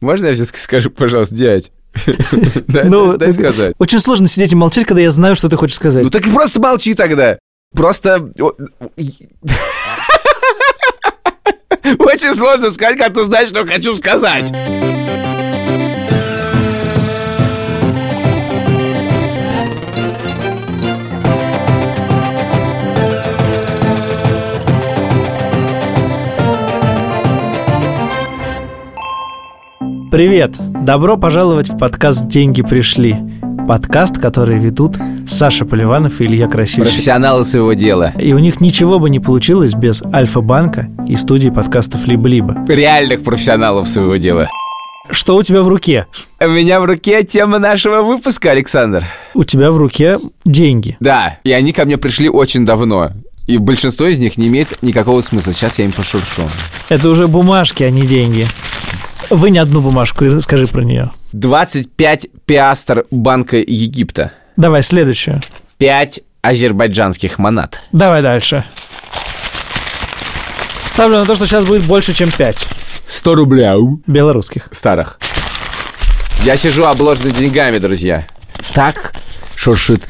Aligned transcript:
Можно 0.00 0.26
я 0.26 0.34
все-таки 0.34 0.58
скажу, 0.58 0.90
пожалуйста, 0.90 1.34
дядь? 1.34 1.72
Дай- 2.68 2.84
Ну, 2.84 3.16
Дай 3.16 3.32
сказать. 3.32 3.74
Очень 3.78 4.00
сложно 4.00 4.26
сидеть 4.26 4.52
и 4.52 4.56
молчать, 4.56 4.86
когда 4.86 5.00
я 5.02 5.10
знаю, 5.10 5.34
что 5.36 5.48
ты 5.48 5.56
хочешь 5.56 5.76
сказать. 5.76 6.04
Ну 6.04 6.10
так 6.10 6.24
просто 6.24 6.60
молчи 6.60 6.94
тогда. 6.94 7.38
Просто... 7.74 8.30
Очень 11.98 12.34
сложно 12.34 12.72
сказать, 12.72 12.98
как 12.98 13.14
ты 13.14 13.22
знаешь, 13.22 13.48
что 13.48 13.66
хочу 13.66 13.96
сказать. 13.96 14.52
Привет! 30.10 30.54
Добро 30.58 31.16
пожаловать 31.16 31.68
в 31.68 31.76
подкаст 31.76 32.28
«Деньги 32.28 32.62
пришли». 32.62 33.16
Подкаст, 33.66 34.18
который 34.18 34.56
ведут 34.56 34.96
Саша 35.26 35.64
Поливанов 35.64 36.20
и 36.20 36.26
Илья 36.26 36.46
Красильщик. 36.46 36.92
Профессионалы 36.92 37.44
своего 37.44 37.72
дела. 37.72 38.12
И 38.16 38.32
у 38.32 38.38
них 38.38 38.60
ничего 38.60 39.00
бы 39.00 39.10
не 39.10 39.18
получилось 39.18 39.74
без 39.74 40.02
Альфа-банка 40.04 40.88
и 41.08 41.16
студии 41.16 41.48
подкастов 41.48 42.06
«Либо-либо». 42.06 42.56
Реальных 42.68 43.24
профессионалов 43.24 43.88
своего 43.88 44.14
дела. 44.16 44.48
Что 45.10 45.36
у 45.36 45.42
тебя 45.42 45.62
в 45.62 45.68
руке? 45.68 46.06
У 46.40 46.48
меня 46.48 46.80
в 46.80 46.84
руке 46.84 47.24
тема 47.24 47.58
нашего 47.58 48.02
выпуска, 48.02 48.52
Александр. 48.52 49.04
У 49.34 49.42
тебя 49.42 49.72
в 49.72 49.76
руке 49.76 50.18
деньги. 50.44 50.96
Да, 51.00 51.38
и 51.42 51.50
они 51.50 51.72
ко 51.72 51.84
мне 51.84 51.98
пришли 51.98 52.28
очень 52.28 52.64
давно. 52.64 53.10
И 53.48 53.58
большинство 53.58 54.06
из 54.06 54.18
них 54.18 54.38
не 54.38 54.46
имеет 54.46 54.82
никакого 54.82 55.20
смысла. 55.20 55.52
Сейчас 55.52 55.80
я 55.80 55.84
им 55.84 55.92
пошуршу. 55.92 56.42
Это 56.88 57.08
уже 57.08 57.26
бумажки, 57.26 57.82
а 57.82 57.90
не 57.90 58.02
деньги. 58.02 58.46
Вынь 59.30 59.58
одну 59.58 59.80
бумажку 59.80 60.40
скажи 60.40 60.66
про 60.66 60.82
нее. 60.82 61.10
25 61.32 62.28
пиастр 62.46 63.04
Банка 63.10 63.56
Египта. 63.56 64.32
Давай 64.56 64.82
следующую. 64.82 65.42
5 65.78 66.20
азербайджанских 66.42 67.38
монат. 67.38 67.82
Давай 67.92 68.22
дальше. 68.22 68.64
Ставлю 70.84 71.18
на 71.18 71.24
то, 71.26 71.34
что 71.34 71.46
сейчас 71.46 71.66
будет 71.66 71.82
больше, 71.82 72.14
чем 72.14 72.30
5 72.30 72.66
100 73.08 73.34
рублей. 73.34 73.66
белорусских. 74.06 74.68
Старых. 74.72 75.18
Я 76.44 76.56
сижу 76.56 76.84
обложенный 76.84 77.32
деньгами, 77.32 77.78
друзья. 77.78 78.26
Так 78.72 79.12
шуршит 79.54 80.02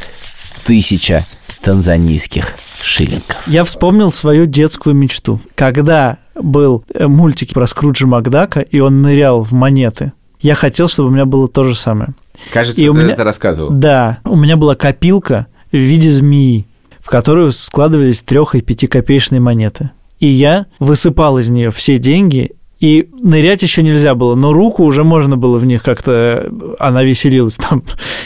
тысяча 0.64 1.24
танзанийских 1.62 2.54
шиллингов. 2.82 3.36
Я 3.46 3.64
вспомнил 3.64 4.12
свою 4.12 4.46
детскую 4.46 4.94
мечту. 4.94 5.40
Когда 5.54 6.18
был 6.40 6.84
э, 6.92 7.06
мультик 7.06 7.52
про 7.52 7.66
Скруджа 7.66 8.06
Макдака, 8.06 8.60
и 8.60 8.78
он 8.80 9.02
нырял 9.02 9.42
в 9.42 9.52
монеты, 9.52 10.12
я 10.40 10.54
хотел, 10.54 10.88
чтобы 10.88 11.08
у 11.08 11.12
меня 11.12 11.24
было 11.24 11.48
то 11.48 11.64
же 11.64 11.74
самое. 11.74 12.10
Кажется, 12.52 12.80
И 12.80 12.84
ты 12.84 12.90
у 12.90 12.94
меня- 12.94 13.12
это 13.14 13.24
рассказывал. 13.24 13.70
Да, 13.70 14.18
у 14.24 14.36
меня 14.36 14.56
была 14.56 14.74
копилка 14.76 15.46
в 15.72 15.76
виде 15.76 16.10
змеи, 16.10 16.66
в 17.00 17.08
которую 17.08 17.52
складывались 17.52 18.20
трех- 18.22 18.54
и 18.54 18.60
пятикопеечные 18.60 19.40
монеты. 19.40 19.90
И 20.20 20.26
я 20.26 20.66
высыпал 20.78 21.38
из 21.38 21.48
нее 21.48 21.70
все 21.70 21.98
деньги, 21.98 22.52
и 22.80 23.08
нырять 23.22 23.62
еще 23.62 23.82
нельзя 23.82 24.14
было, 24.14 24.34
но 24.34 24.52
руку 24.52 24.84
уже 24.84 25.02
можно 25.04 25.36
было 25.38 25.56
в 25.56 25.64
них 25.64 25.82
как-то, 25.82 26.50
она 26.78 27.02
веселилась 27.02 27.56
там. 27.56 27.82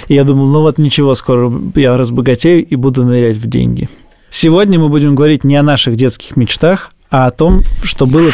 И 0.08 0.14
я 0.14 0.24
думал, 0.24 0.46
ну 0.48 0.60
вот 0.62 0.78
ничего, 0.78 1.14
скоро 1.14 1.52
я 1.76 1.96
разбогатею 1.96 2.66
и 2.66 2.74
буду 2.74 3.04
нырять 3.04 3.36
в 3.36 3.46
деньги. 3.48 3.88
Сегодня 4.28 4.78
мы 4.80 4.88
будем 4.88 5.14
говорить 5.14 5.44
не 5.44 5.56
о 5.56 5.62
наших 5.62 5.94
детских 5.96 6.36
мечтах, 6.36 6.92
а 7.10 7.26
о 7.26 7.30
том, 7.30 7.62
что 7.82 8.06
было 8.06 8.32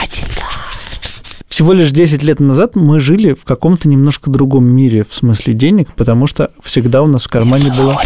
всего 1.49 1.73
лишь 1.73 1.91
10 1.91 2.23
лет 2.23 2.41
назад 2.41 2.77
мы 2.77 3.01
жили 3.01 3.33
в 3.33 3.45
каком-то 3.45 3.89
немножко 3.89 4.31
другом 4.31 4.67
мире 4.67 5.07
в 5.09 5.15
смысле 5.15 5.55
денег, 5.55 5.89
потому 5.95 6.27
что 6.27 6.51
всегда 6.63 7.03
у 7.03 7.07
нас 7.07 7.25
в 7.25 7.29
кармане 7.29 7.73
было... 7.77 7.99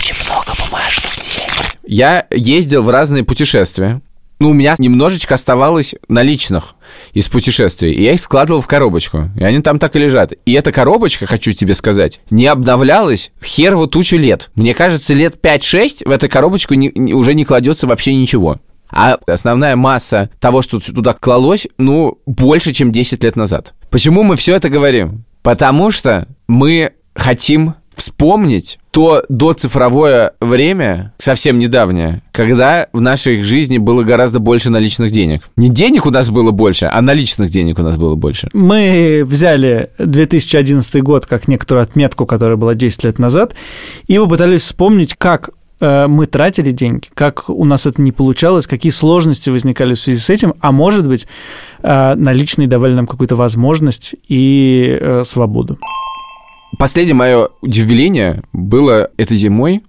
Я 1.85 2.27
ездил 2.31 2.83
в 2.83 2.91
разные 2.91 3.25
путешествия. 3.25 4.01
Ну, 4.39 4.51
у 4.51 4.53
меня 4.55 4.75
немножечко 4.79 5.35
оставалось 5.35 5.95
наличных 6.09 6.75
из 7.13 7.29
путешествий. 7.29 7.93
И 7.93 8.03
я 8.05 8.13
их 8.15 8.21
складывал 8.21 8.61
в 8.63 8.67
коробочку. 8.69 9.29
И 9.37 9.43
они 9.43 9.61
там 9.61 9.79
так 9.79 9.97
и 9.97 9.99
лежат. 9.99 10.33
И 10.47 10.53
эта 10.53 10.73
коробочка, 10.73 11.27
хочу 11.27 11.53
тебе 11.53 11.75
сказать, 11.75 12.21
не 12.31 12.47
обновлялась 12.47 13.33
херово 13.45 13.87
тучу 13.89 14.17
лет. 14.17 14.51
Мне 14.55 14.73
кажется, 14.73 15.13
лет 15.13 15.35
5-6 15.43 16.09
в 16.09 16.11
эту 16.11 16.29
коробочку 16.29 16.75
не- 16.75 16.93
не- 16.95 17.13
уже 17.13 17.35
не 17.35 17.45
кладется 17.45 17.87
вообще 17.87 18.15
ничего. 18.15 18.61
А 18.93 19.19
основная 19.27 19.77
масса 19.77 20.31
того, 20.39 20.63
что 20.63 20.81
туда 20.81 21.13
клалось, 21.13 21.69
ну, 21.79 22.19
больше, 22.27 22.73
чем 22.73 22.93
10 22.93 23.25
лет 23.25 23.37
назад. 23.37 23.75
Почему 23.91 24.23
мы 24.23 24.37
все 24.37 24.57
это 24.57 24.69
говорим? 24.69 25.25
Потому 25.43 25.91
что 25.91 26.27
мы 26.49 26.93
хотим 27.15 27.75
вспомнить 27.95 28.79
то 28.91 29.25
доцифровое 29.29 30.33
время, 30.41 31.13
совсем 31.19 31.59
недавнее, 31.59 32.23
когда 32.33 32.89
в 32.93 33.01
нашей 33.01 33.43
жизни 33.43 33.79
было 33.79 34.03
гораздо 34.03 34.41
больше 34.41 34.71
наличных 34.71 35.13
денег. 35.13 35.43
Не 35.57 35.69
денег 35.69 36.07
у 36.07 36.11
нас 36.11 36.31
было 36.31 36.51
больше, 36.51 36.89
а 36.91 37.01
наличных 37.01 37.51
денег 37.51 37.79
у 37.79 37.83
нас 37.83 37.97
было 37.97 38.17
больше. 38.17 38.49
Мы 38.53 39.23
взяли 39.25 39.91
2011 39.99 41.03
год 41.03 41.27
как 41.27 41.47
некоторую 41.47 41.85
отметку, 41.85 42.27
которая 42.27 42.57
была 42.57 42.75
10 42.75 43.05
лет 43.05 43.19
назад, 43.19 43.55
и 44.07 44.19
попытались 44.19 44.63
вспомнить, 44.63 45.15
как 45.15 45.51
мы 45.81 46.27
тратили 46.27 46.71
деньги, 46.71 47.07
как 47.15 47.49
у 47.49 47.65
нас 47.65 47.87
это 47.87 48.03
не 48.03 48.13
получалось, 48.13 48.67
какие 48.67 48.93
сложности 48.93 49.51
возникали 49.51 49.95
в 49.95 50.01
связи 50.01 50.21
с 50.21 50.31
этим, 50.31 50.55
а 50.61 50.73
может 50.73 51.09
быть, 51.09 51.27
э, 51.83 52.15
наличные 52.15 52.69
давали 52.69 52.95
нам 52.95 53.07
какую-то 53.07 53.37
возможность 53.37 54.15
и 54.29 54.99
э, 55.01 55.25
свободу. 55.25 55.79
Последнее 56.79 57.15
мое 57.15 57.49
удивление 57.63 58.43
было 58.53 59.11
этой 59.17 59.37
зимой, 59.37 59.83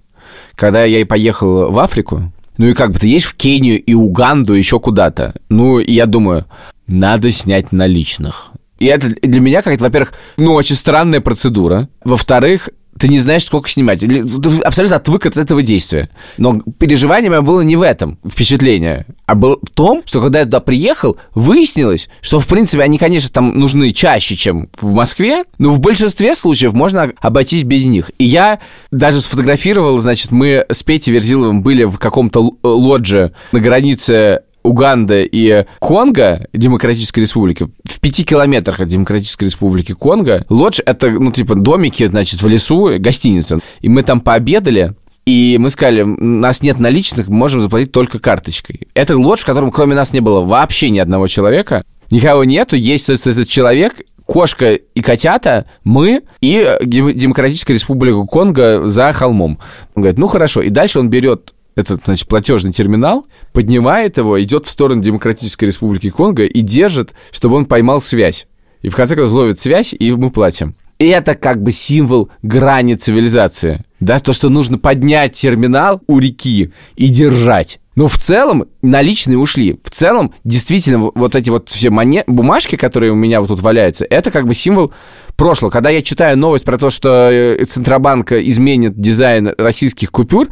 когда 0.56 0.84
я 0.84 1.00
и 1.00 1.03
поехал 1.03 1.72
в 1.72 1.80
Африку. 1.80 2.31
Ну 2.57 2.68
и 2.68 2.74
как 2.74 2.91
бы 2.91 3.00
ты 3.00 3.07
едешь 3.07 3.25
в 3.25 3.35
Кению 3.35 3.81
и 3.81 3.94
Уганду, 3.94 4.53
еще 4.53 4.80
куда-то. 4.80 5.35
Ну, 5.50 5.80
и 5.80 5.91
я 5.91 6.06
думаю, 6.06 6.46
надо 6.88 7.31
снять 7.31 7.72
наличных. 7.72 8.51
И 8.78 8.85
это 8.85 9.09
для 9.09 9.40
меня 9.40 9.62
как-то, 9.62 9.84
во-первых, 9.84 10.13
ну, 10.38 10.53
очень 10.53 10.75
странная 10.75 11.22
процедура. 11.22 11.88
Во-вторых, 12.03 12.69
ты 13.01 13.07
не 13.07 13.17
знаешь, 13.17 13.45
сколько 13.45 13.67
снимать. 13.67 14.01
Ты 14.01 14.23
абсолютно 14.63 14.97
отвык 14.97 15.25
от 15.25 15.35
этого 15.35 15.63
действия. 15.63 16.09
Но 16.38 16.62
переживание 16.78 17.31
мое 17.31 17.41
было 17.41 17.62
не 17.62 17.75
в 17.75 17.81
этом, 17.81 18.19
впечатление, 18.29 19.07
а 19.25 19.34
было 19.34 19.57
в 19.59 19.72
том, 19.72 20.03
что 20.06 20.22
когда 20.22 20.39
я 20.39 20.45
туда 20.45 20.59
приехал, 20.59 21.17
выяснилось, 21.34 22.09
что, 22.22 22.39
в 22.39 22.45
принципе, 22.45 22.84
они, 22.84 23.00
конечно, 23.00 23.31
там 23.31 23.57
нужны 23.57 23.91
чаще, 23.91 24.35
чем 24.35 24.69
в 24.79 24.94
Москве, 24.94 25.45
но 25.57 25.72
в 25.72 25.79
большинстве 25.79 26.35
случаев 26.35 26.73
можно 26.73 27.12
обойтись 27.22 27.63
без 27.63 27.85
них. 27.85 28.12
И 28.19 28.25
я 28.25 28.59
даже 28.91 29.19
сфотографировал, 29.19 29.97
значит, 29.97 30.31
мы 30.31 30.63
с 30.69 30.83
Петей 30.83 31.12
Верзиловым 31.12 31.63
были 31.63 31.85
в 31.85 31.97
каком-то 31.97 32.53
лодже 32.62 33.31
на 33.51 33.59
границе 33.59 34.41
Уганда 34.64 35.24
и 35.24 35.66
Конго, 35.80 36.48
Демократической 36.54 37.22
Республики, 37.22 37.68
в 37.84 38.00
пяти 38.00 38.24
километрах 38.24 38.80
от 38.80 38.88
Демократической 38.88 39.46
Республики 39.46 39.94
Конго, 39.94 40.46
лодж— 40.50 40.80
это, 40.86 41.10
ну, 41.10 41.32
типа, 41.32 41.56
домики, 41.56 42.06
значит, 42.06 42.42
в 42.42 42.48
лесу, 42.48 42.92
гостиница. 43.00 43.60
И 43.82 43.90
мы 43.90 44.04
там 44.04 44.20
пообедали, 44.20 44.94
и 45.26 45.58
мы 45.60 45.70
сказали, 45.70 46.02
у 46.02 46.24
нас 46.24 46.62
нет 46.62 46.80
наличных, 46.80 47.28
мы 47.28 47.36
можем 47.36 47.62
заплатить 47.62 47.92
только 47.92 48.20
карточкой. 48.20 48.88
Это 48.94 49.18
лодж, 49.18 49.42
в 49.42 49.46
котором 49.46 49.72
кроме 49.72 49.96
нас 49.96 50.14
не 50.14 50.20
было 50.20 50.42
вообще 50.42 50.90
ни 50.90 51.00
одного 51.00 51.28
человека. 51.28 51.84
Никого 52.10 52.44
нету, 52.44 52.76
есть 52.76 53.06
собственно, 53.06 53.34
этот 53.34 53.48
человек, 53.48 53.94
кошка 54.26 54.74
и 54.74 55.02
котята, 55.02 55.66
мы 55.84 56.22
и 56.42 56.78
Дем- 56.84 57.14
Демократическая 57.14 57.74
Республика 57.74 58.24
Конго 58.24 58.88
за 58.88 59.12
холмом. 59.14 59.60
Он 59.96 60.04
говорит, 60.04 60.20
ну 60.20 60.28
хорошо. 60.28 60.62
И 60.62 60.70
дальше 60.70 61.00
он 61.00 61.10
берет 61.10 61.54
этот, 61.76 62.06
значит, 62.06 62.28
платежный 62.28 62.74
терминал, 62.74 63.26
поднимает 63.54 64.18
его, 64.18 64.42
идет 64.42 64.66
в 64.66 64.70
сторону 64.70 65.02
Демократической 65.02 65.66
Республики 65.66 66.09
Конго 66.09 66.46
и 66.46 66.62
держит, 66.62 67.14
чтобы 67.32 67.56
он 67.56 67.66
поймал 67.66 68.02
связь. 68.02 68.48
И 68.82 68.90
в 68.90 68.96
конце 68.96 69.16
концов 69.16 69.36
ловит 69.36 69.59
связь, 69.59 69.94
и 69.94 70.12
мы 70.12 70.31
платим. 70.31 70.76
И 71.00 71.08
это 71.08 71.34
как 71.34 71.63
бы 71.63 71.72
символ 71.72 72.30
грани 72.44 72.94
цивилизации. 72.94 73.84
Да, 74.00 74.19
то, 74.19 74.34
что 74.34 74.50
нужно 74.50 74.78
поднять 74.78 75.34
терминал 75.34 76.01
у 76.07 76.19
реки 76.19 76.72
и 76.95 77.07
держать. 77.10 77.80
Но 77.95 78.07
в 78.07 78.18
целом 78.18 78.66
наличные 78.81 79.38
ушли. 79.38 79.80
В 79.84 79.90
целом, 79.90 80.34
действительно, 80.44 81.10
вот 81.13 81.36
эти 81.36 81.50
вот 81.50 81.69
все 81.69 81.90
моне- 81.90 82.24
бумажки, 82.28 82.75
которые 82.75 83.12
у 83.12 83.16
меня 83.16 83.42
вот 83.42 83.48
тут 83.48 83.62
валяются, 83.62 84.06
это 84.06 84.31
как 84.31 84.48
бы 84.48 84.54
символ 84.54 84.94
прошлого. 85.36 85.72
Когда 85.72 85.90
я 85.90 86.01
читаю 86.01 86.38
новость 86.38 86.63
про 86.63 86.78
то, 86.78 86.90
что 86.90 87.30
э, 87.31 87.66
Центробанк 87.66 88.31
изменит 88.34 89.00
дизайн 89.00 89.54
российских 89.57 90.12
купюр, 90.12 90.50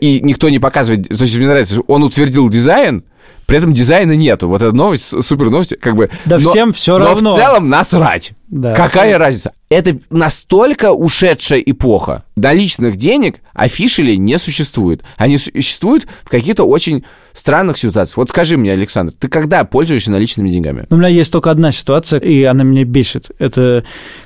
и 0.00 0.20
никто 0.20 0.48
не 0.48 0.58
показывает, 0.58 1.08
то 1.08 1.22
есть 1.22 1.36
мне 1.36 1.46
нравится, 1.46 1.74
что 1.74 1.84
он 1.86 2.02
утвердил 2.02 2.48
дизайн, 2.48 3.04
При 3.46 3.58
этом 3.58 3.72
дизайна 3.72 4.12
нету. 4.12 4.48
Вот 4.48 4.62
эта 4.62 4.72
новость, 4.74 5.22
супер 5.22 5.50
новость, 5.50 5.78
как 5.80 5.96
бы... 5.96 6.10
Да 6.24 6.38
но, 6.38 6.50
всем 6.50 6.72
все 6.72 6.98
но 6.98 7.06
равно. 7.06 7.34
в 7.34 7.38
целом 7.38 7.68
насрать. 7.68 8.32
Да. 8.48 8.74
Какая 8.74 9.18
разница? 9.18 9.52
Это 9.68 9.98
настолько 10.10 10.92
ушедшая 10.92 11.60
эпоха. 11.60 12.24
Наличных 12.36 12.96
денег 12.96 13.40
афишели 13.52 14.14
не 14.14 14.38
существует. 14.38 15.02
Они 15.16 15.38
существуют 15.38 16.06
в 16.22 16.30
каких-то 16.30 16.64
очень 16.64 17.04
странных 17.32 17.78
ситуациях. 17.78 18.18
Вот 18.18 18.28
скажи 18.30 18.56
мне, 18.56 18.72
Александр, 18.72 19.12
ты 19.18 19.28
когда 19.28 19.64
пользуешься 19.64 20.12
наличными 20.12 20.48
деньгами? 20.48 20.86
У 20.90 20.96
меня 20.96 21.08
есть 21.08 21.32
только 21.32 21.50
одна 21.50 21.72
ситуация, 21.72 22.20
и 22.20 22.44
она 22.44 22.64
меня 22.64 22.84
бесит. 22.84 23.30
Это 23.38 23.84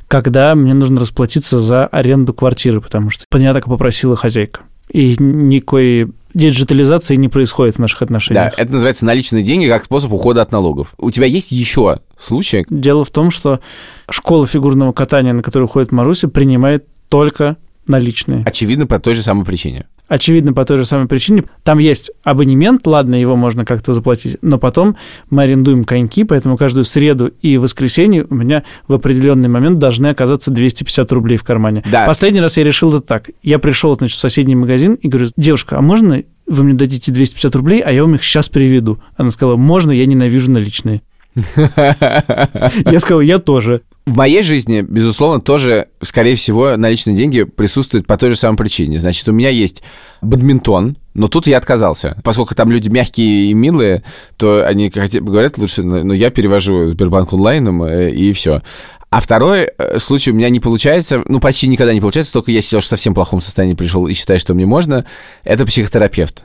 когда 0.09 0.55
мне 0.55 0.75
нужно 0.75 1.01
расплатиться 1.01 1.61
за 1.61 1.87
аренду 1.87 2.35
квартиры, 2.35 2.81
потому 2.81 3.11
что 3.11 3.25
меня 3.35 3.55
так 3.55 3.67
и 3.67 3.71
попросила 3.71 4.15
хозяйка. 4.15 4.61
И 4.97 5.15
никакой 5.19 6.11
диджитализации 6.33 7.17
не 7.17 7.29
происходит 7.29 7.75
в 7.75 7.81
наших 7.81 8.01
отношениях. 8.01 8.55
Да, 8.57 8.63
это 8.63 8.73
называется 8.73 9.05
наличные 9.05 9.43
деньги 9.43 9.69
как 9.69 9.85
способ 9.85 10.11
ухода 10.11 10.41
от 10.41 10.53
налогов. 10.53 10.95
У 10.97 11.11
тебя 11.11 11.27
есть 11.27 11.53
еще 11.53 12.01
случай? 12.19 12.65
Дело 12.71 13.05
в 13.05 13.11
том, 13.11 13.31
что 13.31 13.61
школа 14.09 14.47
фигурного 14.47 14.93
катания, 14.93 15.35
на 15.35 15.43
которую 15.43 15.69
ходит 15.69 15.93
Маруся, 15.93 16.29
принимает 16.29 16.87
только 17.11 17.59
наличные. 17.87 18.43
Очевидно, 18.45 18.87
по 18.87 18.99
той 18.99 19.15
же 19.15 19.23
самой 19.23 19.45
причине. 19.45 19.87
Очевидно, 20.09 20.53
по 20.53 20.65
той 20.65 20.79
же 20.79 20.85
самой 20.85 21.09
причине. 21.09 21.45
Там 21.65 21.79
есть 21.79 22.13
абонемент, 22.23 22.87
ладно, 22.87 23.17
его 23.17 23.35
можно 23.35 23.65
как-то 23.65 23.93
заплатить, 23.93 24.37
но 24.41 24.59
потом 24.59 24.97
мы 25.31 25.43
арендуем 25.43 25.85
коньки, 25.85 26.23
поэтому 26.23 26.57
каждую 26.57 26.85
среду 26.85 27.33
и 27.43 27.59
воскресенье 27.59 28.25
у 28.31 28.35
меня 28.35 28.63
в 28.87 28.95
определенный 28.95 29.49
момент 29.49 29.79
должны 29.79 30.07
оказаться 30.07 30.53
250 30.53 31.11
рублей 31.11 31.37
в 31.37 31.45
кармане. 31.45 31.83
Да. 31.91 32.07
Последний 32.07 32.41
раз 32.41 32.57
я 32.57 32.63
решил 32.63 32.91
это 32.91 33.01
так. 33.01 33.31
Я 33.43 33.59
пришел, 33.59 33.97
значит, 33.97 34.17
в 34.17 34.21
соседний 34.21 34.55
магазин 34.55 34.95
и 34.95 35.09
говорю, 35.09 35.31
девушка, 35.37 35.79
а 35.79 35.81
можно 35.81 36.23
вы 36.47 36.63
мне 36.63 36.75
дадите 36.75 37.11
250 37.11 37.57
рублей, 37.57 37.81
а 37.81 37.91
я 37.91 38.03
вам 38.03 38.15
их 38.15 38.23
сейчас 38.23 38.49
переведу? 38.49 39.01
Она 39.17 39.33
сказала, 39.33 39.57
можно, 39.57 39.91
я 39.91 40.07
ненавижу 40.07 40.51
наличные. 40.51 41.03
Я 41.67 42.99
сказал, 42.99 43.21
я 43.21 43.39
тоже. 43.39 43.83
В 44.07 44.15
моей 44.15 44.43
жизни, 44.43 44.83
безусловно, 44.83 45.41
тоже, 45.41 45.89
скорее 46.01 46.37
всего, 46.37 46.77
наличные 46.77 47.17
деньги 47.17 47.43
присутствуют 47.43 48.07
по 48.07 48.17
той 48.17 48.31
же 48.31 48.37
самой 48.37 48.57
причине. 48.57 49.01
Значит, 49.01 49.29
у 49.29 49.33
меня 49.33 49.49
есть 49.49 49.83
бадминтон, 50.23 50.97
но 51.15 51.27
тут 51.27 51.49
я 51.49 51.59
отказался. 51.59 52.17
Поскольку 52.23 52.55
там 52.55 52.71
люди 52.71 52.89
мягкие 52.89 53.51
и 53.51 53.55
милые, 53.55 54.05
то 54.37 54.65
они 54.65 54.91
говорят 54.91 55.59
лучше, 55.59 55.83
но 55.83 56.15
я 56.15 56.31
перевожу 56.31 56.87
Сбербанк 56.87 57.33
онлайном, 57.33 57.83
э, 57.83 58.13
и 58.13 58.33
все. 58.33 58.63
А 59.11 59.21
второй 59.21 59.71
э, 59.77 59.99
случай 59.99 60.31
у 60.31 60.35
меня 60.35 60.51
не 60.51 60.61
получается, 60.61 61.23
ну, 61.27 61.41
почти 61.41 61.67
никогда 61.67 61.93
не 61.93 62.01
получается, 62.01 62.33
только 62.33 62.53
если 62.53 62.77
я 62.77 62.81
в 62.81 62.85
совсем 62.85 63.13
плохом 63.13 63.41
состоянии 63.41 63.75
пришел 63.75 64.07
и 64.07 64.15
считаю, 64.15 64.39
что 64.39 64.55
мне 64.55 64.67
можно, 64.67 65.05
это 65.43 65.67
психотерапевт. 65.67 66.45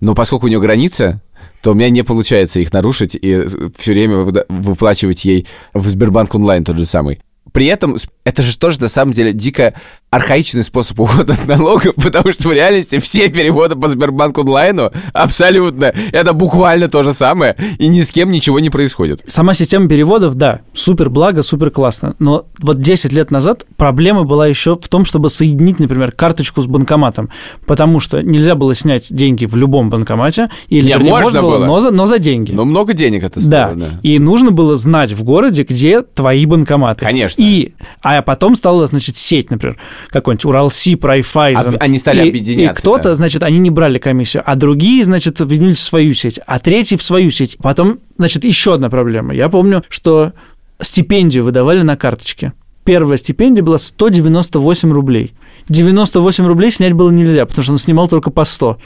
Но 0.00 0.14
поскольку 0.14 0.46
у 0.46 0.48
него 0.48 0.60
граница, 0.60 1.20
то 1.62 1.72
у 1.72 1.74
меня 1.74 1.88
не 1.90 2.02
получается 2.02 2.60
их 2.60 2.72
нарушить 2.72 3.14
и 3.14 3.44
все 3.76 3.92
время 3.92 4.18
выплачивать 4.48 5.24
ей 5.24 5.46
в 5.72 5.86
Сбербанк 5.88 6.34
онлайн 6.34 6.64
тот 6.64 6.76
же 6.76 6.84
самый. 6.84 7.20
При 7.52 7.66
этом 7.66 7.96
это 8.24 8.42
же 8.42 8.56
тоже 8.58 8.80
на 8.80 8.88
самом 8.88 9.12
деле 9.12 9.32
дико 9.32 9.74
архаичный 10.10 10.62
способ 10.64 10.98
ухода 11.00 11.32
от 11.34 11.46
налогов, 11.46 11.94
потому 12.02 12.32
что 12.32 12.48
в 12.48 12.52
реальности 12.52 12.98
все 13.00 13.28
переводы 13.28 13.74
по 13.76 13.88
Сбербанк 13.88 14.38
онлайну 14.38 14.92
абсолютно, 15.12 15.92
это 16.12 16.32
буквально 16.32 16.88
то 16.88 17.02
же 17.02 17.12
самое, 17.12 17.56
и 17.78 17.88
ни 17.88 18.00
с 18.02 18.12
кем 18.12 18.30
ничего 18.30 18.60
не 18.60 18.70
происходит. 18.70 19.22
Сама 19.26 19.54
система 19.54 19.88
переводов, 19.88 20.34
да, 20.36 20.60
супер 20.72 21.10
благо, 21.10 21.42
супер 21.42 21.70
классно. 21.70 22.14
Но 22.18 22.46
вот 22.60 22.80
10 22.80 23.12
лет 23.12 23.30
назад 23.30 23.66
проблема 23.76 24.22
была 24.24 24.46
еще 24.46 24.76
в 24.76 24.88
том, 24.88 25.04
чтобы 25.04 25.28
соединить, 25.30 25.80
например, 25.80 26.12
карточку 26.12 26.62
с 26.62 26.66
банкоматом, 26.66 27.30
потому 27.66 28.00
что 28.00 28.22
нельзя 28.22 28.54
было 28.54 28.74
снять 28.74 29.08
деньги 29.10 29.46
в 29.46 29.56
любом 29.56 29.90
банкомате, 29.90 30.48
или 30.68 30.86
Не, 30.86 30.92
вернее, 30.92 31.10
можно 31.10 31.42
было, 31.42 31.58
было. 31.58 31.66
но 31.66 31.80
за, 31.80 31.90
но 31.90 32.06
за 32.06 32.18
деньги. 32.18 32.52
Но 32.52 32.64
много 32.64 32.94
денег 32.94 33.24
это 33.24 33.40
Да. 33.46 33.68
стоило, 33.70 33.90
да. 33.90 34.00
И 34.02 34.18
нужно 34.18 34.50
было 34.52 34.76
знать 34.76 35.12
в 35.12 35.22
городе, 35.24 35.64
где 35.64 36.02
твои 36.02 36.46
банкоматы. 36.46 37.04
Конечно. 37.04 37.33
И, 37.36 37.74
а 38.02 38.22
потом 38.22 38.56
стала, 38.56 38.86
значит, 38.86 39.16
сеть, 39.16 39.50
например, 39.50 39.78
какой-нибудь 40.08 40.44
Уралсиб, 40.44 41.04
Райфайзен. 41.04 41.76
Они 41.80 41.98
стали 41.98 42.24
и, 42.24 42.28
объединяться, 42.28 42.72
И 42.72 42.76
кто-то, 42.76 43.10
да. 43.10 43.14
значит, 43.14 43.42
они 43.42 43.58
не 43.58 43.70
брали 43.70 43.98
комиссию, 43.98 44.42
а 44.46 44.54
другие, 44.56 45.04
значит, 45.04 45.40
объединились 45.40 45.78
в 45.78 45.82
свою 45.82 46.14
сеть, 46.14 46.40
а 46.46 46.58
третий 46.58 46.96
в 46.96 47.02
свою 47.02 47.30
сеть. 47.30 47.56
Потом, 47.62 47.98
значит, 48.18 48.44
еще 48.44 48.74
одна 48.74 48.90
проблема. 48.90 49.34
Я 49.34 49.48
помню, 49.48 49.82
что 49.88 50.32
стипендию 50.80 51.44
выдавали 51.44 51.82
на 51.82 51.96
карточке. 51.96 52.52
Первая 52.84 53.16
стипендия 53.16 53.64
была 53.64 53.78
198 53.78 54.92
рублей. 54.92 55.32
98 55.68 56.46
рублей 56.46 56.70
снять 56.70 56.92
было 56.92 57.10
нельзя, 57.10 57.46
потому 57.46 57.62
что 57.62 57.72
он 57.72 57.78
снимал 57.78 58.08
только 58.08 58.30
по 58.30 58.44
100. 58.44 58.78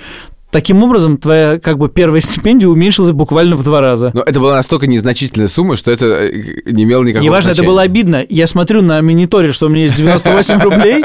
Таким 0.51 0.83
образом, 0.83 1.19
твоя 1.19 1.59
как 1.59 1.77
бы 1.77 1.89
первая 1.91 2.21
стипендия 2.23 2.69
уменьшилась 2.69 3.13
буквально 3.13 3.57
в 3.57 3.63
два 3.63 3.81
раза. 3.81 4.11
Но 4.15 4.23
это 4.23 4.41
была 4.41 4.55
настолько 4.55 4.87
незначительная 4.87 5.49
сумма, 5.49 5.77
что 5.77 5.91
это 5.91 6.07
э, 6.07 6.33
не 6.67 6.85
имело 6.85 7.03
никакого 7.03 7.25
Неважно, 7.25 7.49
это 7.49 7.57
значения. 7.57 7.69
было 7.69 7.83
обидно. 7.83 8.25
Я 8.29 8.47
смотрю 8.47 8.83
на 8.83 9.03
мониторе, 9.03 9.53
что 9.53 9.67
у 9.67 9.69
меня 9.69 9.85
есть 9.85 9.97
98 9.97 10.59
рублей, 10.61 11.05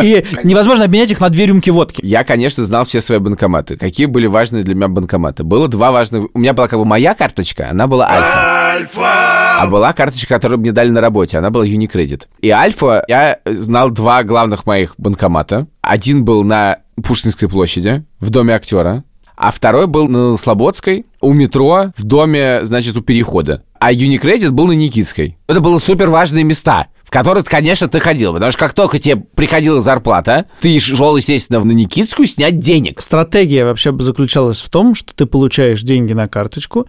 и 0.00 0.24
невозможно 0.44 0.84
обменять 0.84 1.10
их 1.10 1.20
на 1.20 1.28
две 1.28 1.46
рюмки 1.46 1.70
водки. 1.70 2.00
Я, 2.04 2.22
конечно, 2.22 2.62
знал 2.62 2.84
все 2.84 3.00
свои 3.00 3.18
банкоматы. 3.18 3.76
Какие 3.76 4.06
были 4.06 4.26
важные 4.26 4.62
для 4.62 4.74
меня 4.74 4.88
банкоматы? 4.88 5.42
Было 5.42 5.66
два 5.66 5.90
важных... 5.90 6.26
У 6.32 6.38
меня 6.38 6.52
была 6.52 6.68
как 6.68 6.78
бы 6.78 6.84
моя 6.84 7.14
карточка, 7.14 7.70
она 7.70 7.86
была 7.88 8.08
Альфа. 8.08 9.60
А 9.60 9.66
была 9.66 9.92
карточка, 9.92 10.34
которую 10.34 10.60
мне 10.60 10.72
дали 10.72 10.90
на 10.90 11.00
работе, 11.00 11.38
она 11.38 11.50
была 11.50 11.64
Unicredit. 11.64 12.22
И 12.40 12.50
Альфа, 12.50 13.04
я 13.08 13.38
знал 13.44 13.90
два 13.90 14.22
главных 14.22 14.66
моих 14.66 14.94
банкомата. 14.98 15.66
Один 15.82 16.24
был 16.24 16.44
на 16.44 16.78
Пушкинской 17.02 17.48
площади, 17.48 18.04
в 18.20 18.30
доме 18.30 18.54
актера. 18.54 19.04
А 19.36 19.50
второй 19.50 19.86
был 19.86 20.08
на 20.08 20.36
Слободской, 20.36 21.06
у 21.20 21.32
метро, 21.32 21.92
в 21.96 22.04
доме, 22.04 22.60
значит, 22.62 22.96
у 22.96 23.02
перехода. 23.02 23.64
А 23.80 23.92
Unicredit 23.92 24.50
был 24.50 24.68
на 24.68 24.72
Никитской. 24.72 25.36
Это 25.48 25.60
были 25.60 25.78
супер 25.78 26.10
важные 26.10 26.44
места, 26.44 26.86
в 27.02 27.10
которые, 27.10 27.42
конечно, 27.42 27.88
ты 27.88 27.98
ходил. 27.98 28.34
Потому 28.34 28.52
что 28.52 28.60
как 28.60 28.74
только 28.74 28.98
тебе 28.98 29.16
приходила 29.16 29.80
зарплата, 29.80 30.46
ты 30.60 30.78
шел, 30.78 31.16
естественно, 31.16 31.64
на 31.64 31.72
Никитскую 31.72 32.26
снять 32.26 32.58
денег. 32.58 33.00
Стратегия 33.00 33.64
вообще 33.64 33.92
заключалась 33.98 34.60
в 34.60 34.68
том, 34.68 34.94
что 34.94 35.14
ты 35.14 35.26
получаешь 35.26 35.82
деньги 35.82 36.12
на 36.12 36.28
карточку, 36.28 36.86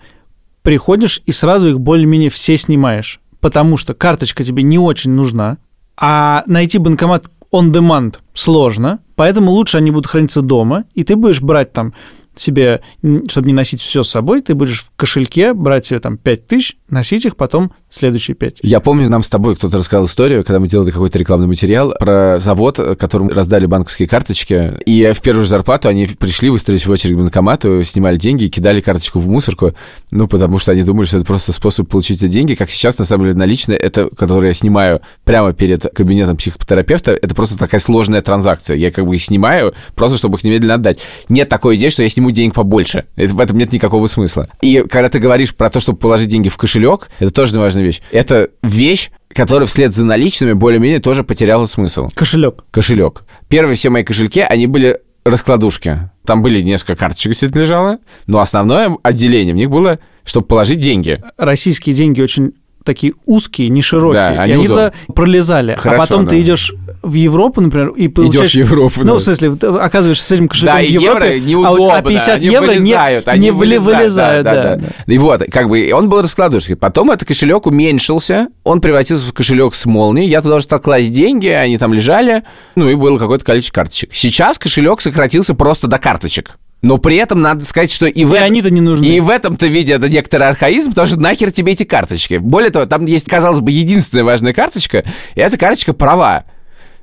приходишь 0.62 1.21
и 1.25 1.31
сразу 1.31 1.69
их 1.69 1.80
более-менее 1.80 2.30
все 2.30 2.57
снимаешь, 2.57 3.19
потому 3.39 3.77
что 3.77 3.94
карточка 3.94 4.44
тебе 4.44 4.63
не 4.63 4.80
очень 4.80 5.12
нужна, 5.12 5.57
а 5.98 6.44
найти 6.48 6.77
банкомат 6.77 7.25
on 7.51 7.71
demand 7.71 8.16
сложно, 8.33 9.00
поэтому 9.15 9.51
лучше 9.51 9.77
они 9.77 9.92
будут 9.92 10.07
храниться 10.07 10.42
дома, 10.42 10.86
и 10.94 11.04
ты 11.04 11.15
будешь 11.15 11.42
брать 11.42 11.74
там 11.74 11.94
себе, 12.36 12.81
чтобы 13.27 13.48
не 13.48 13.54
носить 13.54 13.81
все 13.81 14.04
с 14.04 14.10
собой, 14.10 14.42
ты 14.42 14.56
будешь 14.56 14.83
в 14.83 14.92
кошельке 14.95 15.54
брать 15.54 15.86
себе 15.86 16.00
там 16.00 16.18
5 16.18 16.48
тысяч, 16.48 16.77
носить 16.89 17.25
их 17.25 17.36
потом 17.36 17.74
следующие 17.94 18.36
5. 18.36 18.60
Я 18.63 18.80
помню, 18.80 19.10
нам 19.10 19.24
с 19.24 19.30
тобой 19.30 19.56
кто-то 19.56 19.78
рассказал 19.78 20.06
историю, 20.06 20.44
когда 20.44 20.60
мы 20.60 20.68
делали 20.68 20.92
какой-то 20.92 21.18
рекламный 21.19 21.48
материал 21.48 21.94
про 22.00 22.40
завод, 22.40 22.80
которому 22.98 23.30
раздали 23.30 23.66
банковские 23.66 24.07
карточки, 24.07 24.74
и 24.86 25.12
в 25.13 25.22
первую 25.22 25.44
же 25.44 25.50
зарплату 25.50 25.90
они 25.90 26.07
пришли, 26.07 26.50
выстроились 26.50 26.86
в 26.86 26.92
очередь 26.92 27.16
к 27.16 27.18
банкомату, 27.18 27.84
снимали 27.84 28.18
деньги 28.18 28.48
кидали 28.48 28.81
карточку 28.81 29.19
в 29.19 29.28
мусорку, 29.28 29.74
ну, 30.12 30.28
потому 30.28 30.57
что 30.57 30.72
они 30.72 30.84
думали, 30.84 31.06
что 31.06 31.18
это 31.18 31.25
просто 31.25 31.51
способ 31.54 31.90
получить 31.90 32.22
эти 32.22 32.31
деньги, 32.31 32.56
как 32.56 32.69
сейчас, 32.69 32.98
на 32.98 33.06
самом 33.06 33.25
деле, 33.25 33.36
наличные, 33.38 33.78
это, 33.78 34.10
которые 34.16 34.50
я 34.50 34.54
снимаю 34.54 35.01
прямо 35.24 35.54
перед 35.54 35.84
кабинетом 35.94 36.38
психотерапевта, 36.38 37.12
это 37.12 37.35
просто 37.35 37.57
такая 37.57 37.80
сложная 37.80 38.21
транзакция. 38.21 38.78
Я 38.78 38.92
как 38.92 39.06
бы 39.06 39.18
снимаю, 39.18 39.73
просто 39.95 40.18
чтобы 40.18 40.38
их 40.38 40.44
немедленно 40.44 40.76
отдать. 40.76 41.00
Нет 41.30 41.50
такой 41.50 41.76
идеи, 41.76 41.90
что 41.90 42.04
я 42.04 42.09
сниму 42.09 42.31
денег 42.31 42.54
побольше. 42.54 43.06
Это, 43.16 43.33
в 43.33 43.40
этом 43.40 43.57
нет 43.57 43.71
никакого 43.73 44.07
смысла. 44.07 44.47
И 44.62 44.83
когда 44.90 45.09
ты 45.09 45.19
говоришь 45.19 45.56
про 45.56 45.69
то, 45.69 45.80
чтобы 45.80 45.97
положить 45.97 46.30
деньги 46.30 46.50
в 46.50 46.57
кошелек, 46.57 47.09
это 47.19 47.31
тоже 47.31 47.54
важная 47.83 47.92
вещь. 47.92 48.02
Это 48.11 48.49
вещь, 48.61 49.11
которая 49.33 49.68
вслед 49.68 49.94
за 49.94 50.06
наличными 50.06 50.54
более-менее 50.54 50.99
тоже 50.99 51.23
потеряла 51.23 51.66
смысл. 51.66 52.09
Кошелек. 52.13 52.63
Кошелек. 52.71 53.23
Первые 53.49 53.75
все 53.75 53.90
мои 53.90 54.04
кошельки, 54.04 54.42
они 54.42 54.68
были 54.68 54.99
раскладушки. 55.25 56.09
Там 56.25 56.42
были 56.42 56.61
несколько 56.61 56.95
карточек, 56.95 57.31
действительно 57.31 57.61
лежало, 57.61 57.99
но 58.28 58.40
основное 58.40 58.95
отделение 59.04 59.54
в 59.54 59.57
них 59.57 59.69
было, 59.69 59.99
чтобы 60.23 60.47
положить 60.47 60.80
деньги. 60.80 61.21
Российские 61.37 61.95
деньги 61.95 62.21
очень 62.21 62.54
такие 62.83 63.13
узкие, 63.25 63.69
не 63.69 63.81
широкие, 63.81 64.21
Да, 64.21 64.33
и 64.33 64.37
они 64.37 64.54
они 64.54 64.66
удобны. 64.68 64.92
туда 64.92 65.13
пролезали. 65.13 65.75
Хорошо, 65.75 66.02
а 66.04 66.06
потом 66.06 66.23
да. 66.25 66.31
ты 66.31 66.42
идешь 66.42 66.73
в 67.04 67.14
Европу, 67.14 67.60
например, 67.62 67.90
и 67.90 68.07
получаешь... 68.07 68.56
Идешь 68.56 68.68
в 68.68 68.72
Европу, 68.72 69.02
Ну, 69.02 69.14
да. 69.14 69.19
в 69.19 69.22
смысле, 69.22 69.52
оказываешься 69.80 70.26
с 70.26 70.31
этим 70.31 70.48
кошельком 70.48 70.78
Да, 70.78 70.81
в 70.81 70.86
Европе, 70.86 71.04
евро 71.04 71.24
а, 71.26 71.40
неудобно, 71.40 71.98
а 71.98 72.02
50 72.02 72.30
они 72.30 72.45
евро 72.45 72.68
вылезают, 72.68 73.26
не, 73.28 73.31
они 73.31 73.45
не 73.45 73.52
вылезают, 73.52 74.14
да, 74.16 74.42
да, 74.42 74.64
да, 74.64 74.76
да. 74.78 75.14
И 75.14 75.18
вот, 75.18 75.44
как 75.52 75.69
бы, 75.69 75.92
он 75.94 76.10
был 76.10 76.22
раскладушкой. 76.22 76.78
Потом 76.78 77.12
этот 77.12 77.28
кошелек 77.28 77.68
уменьшился, 77.68 78.48
он 78.64 78.80
превратился 78.80 79.28
в 79.28 79.33
кошелек 79.33 79.76
с 79.76 79.86
молнией, 79.86 80.30
я 80.30 80.42
туда 80.42 80.56
уже 80.56 80.64
стал 80.64 80.80
класть 80.80 81.12
деньги, 81.12 81.48
они 81.48 81.78
там 81.78 81.94
лежали, 81.94 82.44
ну 82.76 82.90
и 82.90 82.95
было 82.95 83.18
какое-то 83.18 83.44
количество 83.44 83.76
карточек. 83.76 84.10
Сейчас 84.14 84.57
кошелек 84.57 85.02
сократился 85.02 85.54
просто 85.56 85.88
до 85.88 85.98
карточек. 85.98 86.57
Но 86.83 86.98
при 86.98 87.16
этом 87.16 87.42
надо 87.42 87.64
сказать, 87.64 87.92
что 87.92 88.07
и 88.07 88.26
в 88.26 88.33
И 88.33 88.38
они-то 88.38 88.69
не 88.69 88.81
нужны. 88.81 89.06
И 89.06 89.19
в 89.22 89.30
этом-то 89.30 89.68
виде 89.68 89.94
это 89.94 90.10
некоторый 90.10 90.50
архаизм, 90.50 90.90
потому 90.90 91.07
что 91.07 91.18
нахер 91.18 91.50
тебе 91.52 91.72
эти 91.72 91.83
карточки. 91.83 92.36
Более 92.36 92.72
того, 92.72 92.86
там 92.86 93.06
есть, 93.06 93.28
казалось 93.30 93.62
бы, 93.62 93.72
единственная 93.72 94.26
важная 94.26 94.54
карточка, 94.54 95.06
и 95.36 95.40
это 95.40 95.57
карточка 95.57 95.94
права. 95.94 96.44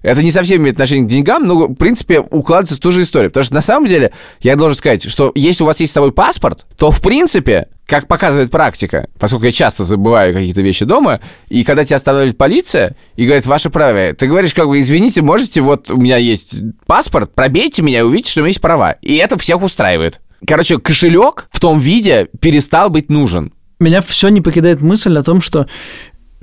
Это 0.02 0.23
не 0.23 0.30
совсем 0.30 0.62
имеет 0.62 0.76
отношение 0.76 1.07
к 1.07 1.11
деньгам, 1.11 1.47
но, 1.47 1.66
в 1.66 1.75
принципе, 1.75 2.21
укладывается 2.21 2.76
в 2.76 2.80
ту 2.80 2.90
же 2.90 3.02
историю. 3.02 3.30
Потому 3.30 3.45
что, 3.45 3.54
на 3.54 3.61
самом 3.61 3.87
деле, 3.87 4.12
я 4.40 4.57
должен 4.57 4.76
сказать, 4.76 5.11
что 5.11 5.33
если 5.35 5.62
у 5.62 5.66
вас 5.66 5.80
есть 5.80 5.92
с 5.92 5.95
собой 5.95 6.12
паспорт, 6.12 6.66
то, 6.76 6.90
в 6.90 7.00
принципе, 7.00 7.69
как 7.87 8.07
показывает 8.07 8.50
практика, 8.50 9.09
поскольку 9.19 9.47
я 9.47 9.52
часто 9.52 9.85
забываю 9.85 10.33
какие-то 10.33 10.62
вещи 10.62 10.85
дома, 10.85 11.21
и 11.49 11.64
когда 11.64 11.85
тебя 11.85 11.97
останавливает 11.97 12.38
полиция 12.38 12.97
и 13.16 13.25
говорит, 13.25 13.47
ваше 13.47 13.69
право, 13.69 14.12
ты 14.12 14.26
говоришь, 14.26 14.54
как 14.54 14.69
бы, 14.69 14.78
извините, 14.78 15.23
можете, 15.23 15.61
вот 15.61 15.90
у 15.90 15.97
меня 15.97 16.16
есть 16.16 16.62
паспорт, 16.87 17.35
пробейте 17.35 17.83
меня 17.83 17.99
и 17.99 18.02
увидите, 18.02 18.30
что 18.30 18.40
у 18.40 18.42
меня 18.45 18.50
есть 18.50 18.61
права. 18.61 18.92
И 19.02 19.16
это 19.16 19.37
всех 19.38 19.62
устраивает. 19.62 20.21
Короче, 20.47 20.78
кошелек 20.78 21.49
в 21.50 21.61
том 21.61 21.78
виде 21.78 22.28
перестал 22.40 22.90
быть 22.90 23.11
нужен. 23.11 23.52
Меня 23.80 24.02
все 24.02 24.28
не 24.28 24.40
покидает 24.42 24.83
мысль 24.83 25.16
о 25.16 25.23
том, 25.23 25.40
что 25.40 25.66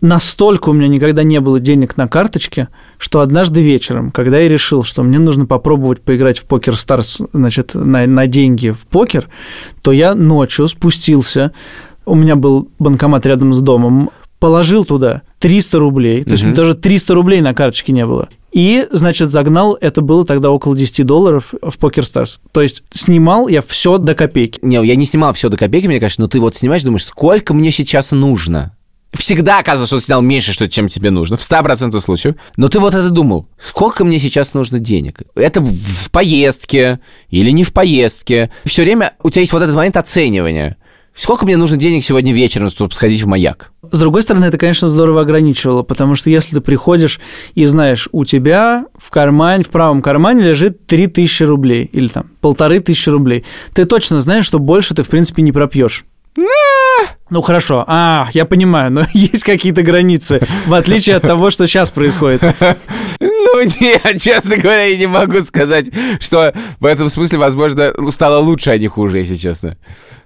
настолько 0.02 0.70
у 0.70 0.74
меня 0.74 0.88
никогда 0.88 1.24
не 1.24 1.40
было 1.40 1.60
денег 1.60 1.98
на 1.98 2.08
карточке, 2.08 2.68
что 2.98 3.22
однажды 3.22 3.62
вечером, 3.62 4.12
когда 4.12 4.40
я 4.40 4.50
решил, 4.50 4.84
что 4.84 5.04
мне 5.04 5.20
нужно 5.20 5.46
попробовать 5.46 6.02
поиграть 6.02 6.40
в 6.40 6.46
PokerStars, 6.46 7.22
значит, 7.34 7.74
на, 7.74 8.06
на 8.06 8.28
деньги 8.28 8.70
в 8.70 8.86
покер, 8.88 9.28
то 9.82 9.92
я 9.92 10.14
ночью 10.16 10.68
спустился, 10.68 11.52
у 12.06 12.16
меня 12.16 12.36
был 12.36 12.70
банкомат 12.80 13.26
рядом 13.26 13.54
с 13.54 13.62
домом, 13.62 14.12
положил 14.40 14.86
туда 14.86 15.24
300 15.40 15.80
рублей, 15.80 16.24
то 16.24 16.32
есть 16.32 16.54
даже 16.54 16.76
300 16.76 17.14
рублей 17.14 17.42
на 17.42 17.54
карточке 17.54 17.92
не 17.92 18.06
было. 18.06 18.30
И, 18.52 18.88
значит, 18.92 19.30
загнал, 19.30 19.78
это 19.80 20.02
было 20.02 20.26
тогда 20.26 20.52
около 20.52 20.76
10 20.76 21.06
долларов 21.06 21.54
в 21.62 21.78
PokerStars. 21.78 22.40
То 22.52 22.62
есть 22.62 22.84
снимал 22.92 23.48
я 23.50 23.62
все 23.62 23.98
до 23.98 24.16
копейки. 24.16 24.60
Не, 24.62 24.84
я 24.86 24.96
не 24.96 25.06
снимал 25.06 25.34
все 25.34 25.50
до 25.50 25.58
копейки, 25.58 25.88
мне 25.88 26.00
кажется, 26.00 26.22
но 26.22 26.28
ты 26.28 26.40
вот 26.40 26.56
снимаешь, 26.56 26.84
думаешь, 26.84 27.06
сколько 27.06 27.54
мне 27.54 27.72
сейчас 27.72 28.12
нужно? 28.14 28.77
Всегда 29.14 29.60
оказывается, 29.60 29.88
что 29.88 30.00
ты 30.00 30.06
снял 30.06 30.22
меньше, 30.22 30.54
что, 30.54 30.68
чем 30.68 30.88
тебе 30.88 31.12
нужно, 31.12 31.38
в 31.38 31.42
100% 31.42 32.00
случаев. 32.02 32.36
Но 32.56 32.68
ты 32.68 32.80
вот 32.80 32.94
это 32.94 33.10
думал, 33.10 33.48
сколько 33.58 34.04
мне 34.06 34.20
сейчас 34.20 34.54
нужно 34.54 34.80
денег? 34.80 35.22
Это 35.36 35.62
в 35.62 36.12
поездке 36.12 37.00
или 37.30 37.52
не 37.52 37.64
в 37.64 37.74
поездке? 37.74 38.52
Все 38.66 38.84
время 38.84 39.14
у 39.24 39.30
тебя 39.30 39.42
есть 39.42 39.54
вот 39.54 39.62
этот 39.64 39.76
момент 39.76 39.98
оценивания. 39.98 40.78
Сколько 41.18 41.46
мне 41.46 41.58
нужно 41.58 41.78
денег 41.78 42.04
сегодня 42.04 42.32
вечером, 42.32 42.70
чтобы 42.70 42.94
сходить 42.94 43.24
в 43.24 43.28
маяк? 43.28 43.72
С 43.90 43.98
другой 43.98 44.22
стороны, 44.22 44.46
это, 44.46 44.60
конечно, 44.60 44.88
здорово 44.88 45.22
ограничивало, 45.22 45.82
потому 45.82 46.14
что 46.14 46.30
если 46.30 46.54
ты 46.54 46.62
приходишь 46.62 47.20
и 47.56 47.66
знаешь, 47.66 48.08
у 48.12 48.24
тебя 48.24 48.86
в 48.96 49.10
кармане, 49.10 49.64
в 49.64 49.70
правом 49.70 50.04
кармане 50.04 50.44
лежит 50.50 50.86
3000 50.86 51.42
рублей 51.42 51.90
или 51.92 52.08
там 52.08 52.30
полторы 52.40 52.82
тысячи 52.82 53.10
рублей, 53.10 53.46
ты 53.74 53.86
точно 53.86 54.20
знаешь, 54.20 54.46
что 54.46 54.60
больше 54.60 54.94
ты, 54.94 55.02
в 55.02 55.08
принципе, 55.08 55.42
не 55.42 55.52
пропьешь. 55.52 56.06
Ну 57.30 57.42
хорошо, 57.42 57.84
а, 57.88 58.30
я 58.34 58.46
понимаю, 58.46 58.92
но 58.92 59.06
есть 59.14 59.44
какие-то 59.44 59.82
границы, 59.82 60.42
в 60.66 60.74
отличие 60.74 61.18
от 61.18 61.24
того, 61.24 61.52
что 61.52 61.68
сейчас 61.68 61.92
происходит. 61.92 62.42
Ну, 63.20 63.64
нет, 63.82 64.22
честно 64.22 64.58
говоря, 64.58 64.86
я 64.86 64.98
не 64.98 65.08
могу 65.08 65.40
сказать, 65.42 65.90
что 66.20 66.54
в 66.80 66.86
этом 66.86 67.10
смысле, 67.10 67.40
возможно, 67.40 67.94
стало 68.12 68.40
лучше, 68.40 68.72
а 68.72 68.78
не 68.78 68.88
хуже, 68.88 69.20
если 69.20 69.36
честно. 69.36 69.78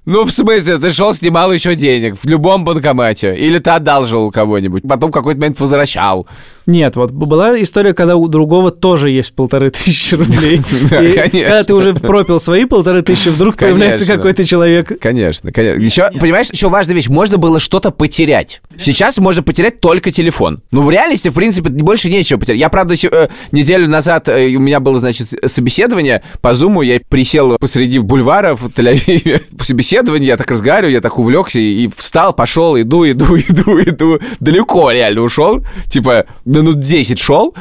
Ну, 0.06 0.26
в 0.26 0.32
смысле, 0.32 0.80
ты 0.80 0.90
шел, 0.90 1.14
снимал 1.14 1.54
еще 1.54 1.76
денег 1.76 2.18
в 2.20 2.26
любом 2.26 2.66
банкомате. 2.66 3.36
Или 3.36 3.60
ты 3.60 3.70
одалживал 3.70 4.26
у 4.26 4.32
кого-нибудь, 4.32 4.84
потом 4.88 5.12
какой-то 5.12 5.40
момент 5.40 5.60
возвращал. 5.60 6.28
Нет, 6.66 6.96
вот 6.96 7.12
была 7.12 7.62
история, 7.62 7.94
когда 7.94 8.16
у 8.16 8.28
другого 8.28 8.72
тоже 8.72 9.10
есть 9.10 9.34
полторы 9.34 9.70
тысячи 9.72 10.16
рублей. 10.16 10.62
Да, 10.90 11.04
И 11.04 11.14
конечно. 11.14 11.42
Когда 11.42 11.64
ты 11.64 11.74
уже 11.74 11.94
пропил 11.94 12.40
свои 12.40 12.66
полторы 12.66 13.02
тысячи, 13.02 13.30
вдруг 13.30 13.58
появляется 13.58 14.06
какой-то 14.06 14.46
человек. 14.46 15.00
Конечно, 15.00 15.52
конечно. 15.52 15.82
Еще, 15.82 16.10
понимаешь, 16.20 16.48
еще 16.52 16.70
важная 16.70 16.96
вещь, 16.96 17.08
можно 17.08 17.38
было 17.38 17.60
что-то 17.60 17.92
потерять. 17.92 18.62
Сейчас 18.78 19.18
можно 19.20 19.44
потерять 19.44 19.80
только 19.80 20.12
телефон. 20.12 20.62
Ну, 20.72 20.82
в 20.82 20.90
реальности, 20.90 21.30
в 21.30 21.34
принципе, 21.34 21.70
больше 21.70 22.10
нечего 22.10 22.40
потерять. 22.40 22.60
Я, 22.60 22.70
правда, 22.70 22.96
э, 22.96 23.28
неделю 23.52 23.88
назад 23.88 24.28
э, 24.30 24.56
у 24.56 24.60
меня 24.60 24.80
было, 24.80 25.00
значит, 25.00 25.28
собеседование 25.46 26.24
по 26.42 26.54
зуму, 26.54 26.82
я 26.82 27.00
присел 27.00 27.58
посреди 27.58 28.00
бульвара 28.00 28.56
в 28.56 28.68
Тель-Авиве. 28.70 29.42
По 29.58 29.64
собеседованию 29.64 30.28
я 30.28 30.38
так 30.38 30.50
разговариваю, 30.50 30.94
я 30.94 31.02
так 31.02 31.18
увлекся 31.20 31.60
и 31.60 31.90
встал, 31.96 32.34
пошел, 32.34 32.80
иду, 32.80 33.10
иду, 33.10 33.38
иду, 33.50 33.80
иду. 33.82 34.20
Далеко 34.40 34.92
реально 34.92 35.22
ушел. 35.22 35.66
Типа, 35.90 36.26
минут 36.60 36.80
10 36.80 37.20
шел. 37.20 37.56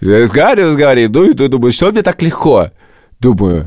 Разговариваю, 0.00 0.68
разговариваю, 0.68 1.06
иду, 1.08 1.30
иду, 1.30 1.48
думаю, 1.48 1.72
что 1.72 1.90
мне 1.90 2.02
так 2.02 2.20
легко? 2.22 2.70
Думаю, 3.18 3.66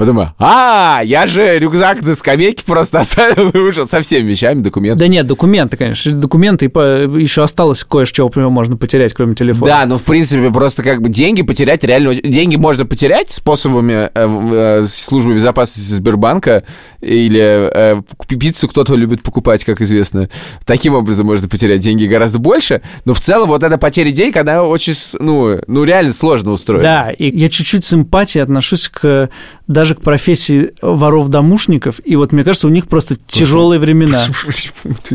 Подумаю, 0.00 0.32
а, 0.38 1.02
я 1.04 1.26
же 1.26 1.58
рюкзак 1.58 2.00
на 2.00 2.14
скамейке 2.14 2.64
просто 2.64 3.00
оставил 3.00 3.50
и 3.50 3.58
ушел 3.58 3.84
со 3.84 4.00
всеми 4.00 4.30
вещами, 4.30 4.62
документами. 4.62 4.98
Да 4.98 5.08
нет, 5.08 5.26
документы, 5.26 5.76
конечно. 5.76 6.12
Документы, 6.12 6.64
и 6.64 6.68
по- 6.68 7.02
еще 7.18 7.42
осталось 7.42 7.84
кое-что, 7.84 8.30
можно 8.34 8.78
потерять, 8.78 9.12
кроме 9.12 9.34
телефона. 9.34 9.66
Да, 9.66 9.84
ну 9.84 9.98
в 9.98 10.04
принципе 10.04 10.50
просто 10.50 10.82
как 10.82 11.02
бы 11.02 11.10
деньги 11.10 11.42
потерять 11.42 11.84
реально 11.84 12.14
деньги 12.14 12.56
можно 12.56 12.86
потерять 12.86 13.30
способами 13.30 13.92
э, 13.92 14.10
э, 14.14 14.86
службы 14.86 15.34
безопасности 15.34 15.92
Сбербанка 15.92 16.64
или 17.00 17.40
э, 17.40 18.02
пиццу 18.28 18.68
кто-то 18.68 18.94
любит 18.94 19.22
покупать, 19.22 19.64
как 19.64 19.80
известно. 19.80 20.28
Таким 20.64 20.94
образом 20.94 21.26
можно 21.26 21.48
потерять 21.48 21.80
деньги 21.80 22.06
гораздо 22.06 22.38
больше, 22.38 22.82
но 23.04 23.14
в 23.14 23.20
целом 23.20 23.48
вот 23.48 23.62
эта 23.62 23.78
потеря 23.78 24.10
денег 24.10 24.36
она 24.36 24.62
очень 24.62 24.94
ну 25.18 25.58
ну 25.66 25.84
реально 25.84 26.12
сложно 26.12 26.52
устроить. 26.52 26.82
Да, 26.82 27.10
и 27.10 27.36
я 27.36 27.48
чуть-чуть 27.48 27.84
с 27.84 27.94
эмпатией 27.94 28.42
отношусь 28.42 28.88
к 28.88 29.30
даже 29.66 29.94
к 29.94 30.00
профессии 30.00 30.72
воров-домушников, 30.82 32.00
и 32.04 32.16
вот 32.16 32.32
мне 32.32 32.42
кажется, 32.42 32.66
у 32.66 32.70
них 32.70 32.88
просто 32.88 33.16
тяжелые 33.28 33.78
времена. 33.78 34.26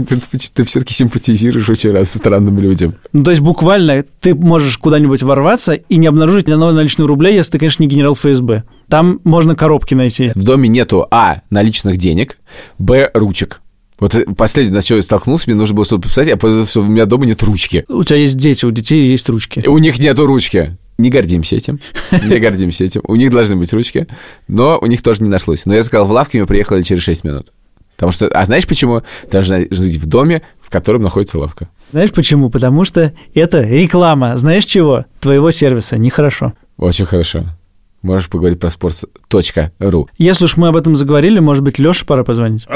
Ты, 0.54 0.64
все-таки 0.64 0.94
симпатизируешь 0.94 1.70
очень 1.70 1.92
раз 1.92 2.14
странным 2.14 2.58
людям. 2.60 2.96
Ну, 3.12 3.24
то 3.24 3.32
есть 3.32 3.42
буквально 3.42 4.06
ты 4.22 4.34
можешь 4.34 4.78
куда-нибудь 4.78 5.24
ворваться 5.24 5.74
и 5.74 5.98
не 5.98 6.08
обнаружить 6.08 6.48
ни 6.48 6.54
одного 6.54 6.72
наличного 6.72 7.08
рубля, 7.08 7.30
если 7.30 7.54
ты, 7.54 7.60
конечно, 7.60 7.84
не 7.84 7.90
генерал 7.90 8.16
ФСБ. 8.16 8.64
Там 8.90 9.20
можно 9.24 9.56
коробки 9.56 9.94
найти. 9.94 10.32
В 10.36 10.44
доме 10.44 10.70
нету, 10.70 11.08
а, 11.12 11.42
наличных 11.50 11.98
денег, 11.98 12.38
б, 12.78 13.10
ручек. 13.14 13.62
Вот 14.00 14.14
э, 14.14 14.26
последнее, 14.36 14.76
на 14.76 14.82
что 14.82 14.96
я 14.96 15.02
столкнулся, 15.02 15.50
мне 15.50 15.58
нужно 15.58 15.76
было 15.76 15.86
что-то 15.86 16.04
подписать, 16.04 16.28
я 16.28 16.38
понял, 16.38 16.66
что 16.66 16.82
у 16.82 16.86
меня 16.86 17.06
дома 17.06 17.26
нет 17.26 17.42
ручки. 17.44 17.86
У 17.88 18.04
тебя 18.04 18.18
есть 18.18 18.38
дети, 18.38 18.66
у 18.66 18.72
детей 18.72 19.10
есть 19.10 19.28
ручки. 19.30 19.64
У 19.66 19.78
них 19.78 20.00
нету 20.00 20.26
ручки. 20.26 20.78
Не 20.98 21.10
гордимся 21.10 21.56
этим. 21.56 21.80
Не 22.12 22.40
гордимся 22.40 22.86
этим. 22.86 23.02
У 23.06 23.16
них 23.16 23.32
должны 23.32 23.56
быть 23.58 23.72
ручки, 23.74 24.08
но 24.48 24.80
у 24.82 24.86
них 24.86 25.02
тоже 25.02 25.24
не 25.24 25.30
нашлось. 25.30 25.66
Но 25.66 25.74
я 25.76 25.84
сказал, 25.84 26.08
в 26.08 26.12
лавке 26.12 26.40
мы 26.40 26.46
приехали 26.46 26.84
через 26.84 27.04
6 27.04 27.24
минут. 27.24 27.52
Потому 27.96 28.12
что, 28.12 28.28
а 28.28 28.46
знаешь 28.46 28.68
почему? 28.68 29.02
Должна 29.32 29.60
жить 29.70 29.96
в 29.98 30.06
доме, 30.06 30.42
в 30.62 30.70
котором 30.70 31.02
находится 31.02 31.40
лавка. 31.40 31.70
Знаешь 31.92 32.12
почему? 32.12 32.50
Потому 32.50 32.84
что 32.84 33.14
это 33.34 33.62
реклама. 33.62 34.38
Знаешь 34.38 34.66
чего? 34.66 35.06
Твоего 35.22 35.52
сервиса. 35.52 35.98
Нехорошо. 35.98 36.54
Очень 36.78 37.06
хорошо. 37.06 37.46
Можешь 38.06 38.30
поговорить 38.30 38.60
про 38.60 38.70
sports.ru. 38.70 40.06
Если 40.20 40.46
уж 40.46 40.58
мы 40.58 40.68
об 40.68 40.76
этом 40.76 40.96
заговорили, 40.96 41.40
может 41.40 41.64
быть, 41.64 41.80
Лёше 41.80 42.06
пора 42.06 42.24
позвонить? 42.24 42.68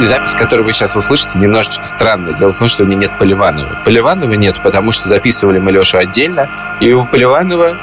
И 0.00 0.04
запись, 0.04 0.32
которую 0.32 0.64
вы 0.64 0.72
сейчас 0.72 0.96
услышите, 0.96 1.38
немножечко 1.38 1.84
странная. 1.84 2.32
Дело 2.32 2.54
в 2.54 2.58
том, 2.58 2.68
что 2.68 2.84
у 2.84 2.86
меня 2.86 3.00
нет 3.00 3.10
Поливанова. 3.18 3.82
Поливанова 3.84 4.32
нет, 4.32 4.58
потому 4.64 4.92
что 4.92 5.10
записывали 5.10 5.58
мы 5.58 5.72
Лешу 5.72 5.98
отдельно, 5.98 6.48
и 6.80 6.90
у 6.94 7.04
Поливанова 7.04 7.76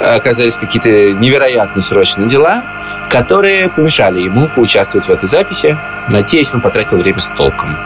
э, 0.00 0.16
оказались 0.16 0.56
какие-то 0.56 1.12
невероятно 1.12 1.80
срочные 1.80 2.28
дела, 2.28 2.64
которые 3.08 3.68
помешали 3.68 4.22
ему 4.22 4.48
поучаствовать 4.48 5.06
в 5.06 5.10
этой 5.10 5.28
записи. 5.28 5.78
Надеюсь, 6.10 6.52
он 6.52 6.60
потратил 6.60 6.98
время 6.98 7.20
с 7.20 7.28
толком. 7.28 7.76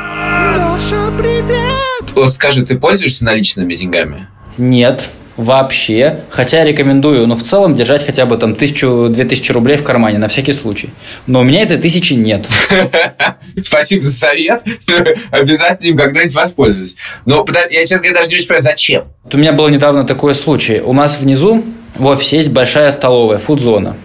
Вот 2.14 2.32
скажи, 2.32 2.64
ты 2.64 2.78
пользуешься 2.78 3.22
наличными 3.22 3.74
деньгами? 3.74 4.28
Нет, 4.56 5.10
вообще. 5.36 6.20
Хотя 6.30 6.64
рекомендую, 6.64 7.26
но 7.26 7.34
в 7.34 7.42
целом 7.42 7.74
держать 7.74 8.04
хотя 8.04 8.26
бы 8.26 8.36
там 8.36 8.54
тысячу-две 8.54 9.24
тысячи 9.24 9.52
рублей 9.52 9.76
в 9.76 9.82
кармане 9.82 10.18
на 10.18 10.28
всякий 10.28 10.52
случай. 10.52 10.90
Но 11.26 11.40
у 11.40 11.42
меня 11.42 11.62
этой 11.62 11.78
тысячи 11.78 12.14
нет. 12.14 12.46
Спасибо 13.60 14.04
за 14.04 14.12
совет. 14.12 14.62
Обязательно 15.30 15.90
им 15.90 15.96
когда-нибудь 15.96 16.34
воспользуюсь. 16.34 16.96
Но 17.24 17.44
я, 17.70 17.80
честно 17.80 17.98
говоря, 17.98 18.14
даже 18.14 18.30
не 18.30 18.36
очень 18.36 18.48
понимаю, 18.48 18.62
зачем. 18.62 19.04
У 19.32 19.36
меня 19.36 19.52
был 19.52 19.68
недавно 19.68 20.04
такой 20.04 20.34
случай. 20.34 20.80
У 20.80 20.92
нас 20.92 21.20
внизу 21.20 21.64
в 21.94 22.06
офисе 22.06 22.36
есть 22.36 22.50
большая 22.50 22.90
столовая, 22.92 23.38
фудзона. 23.38 23.96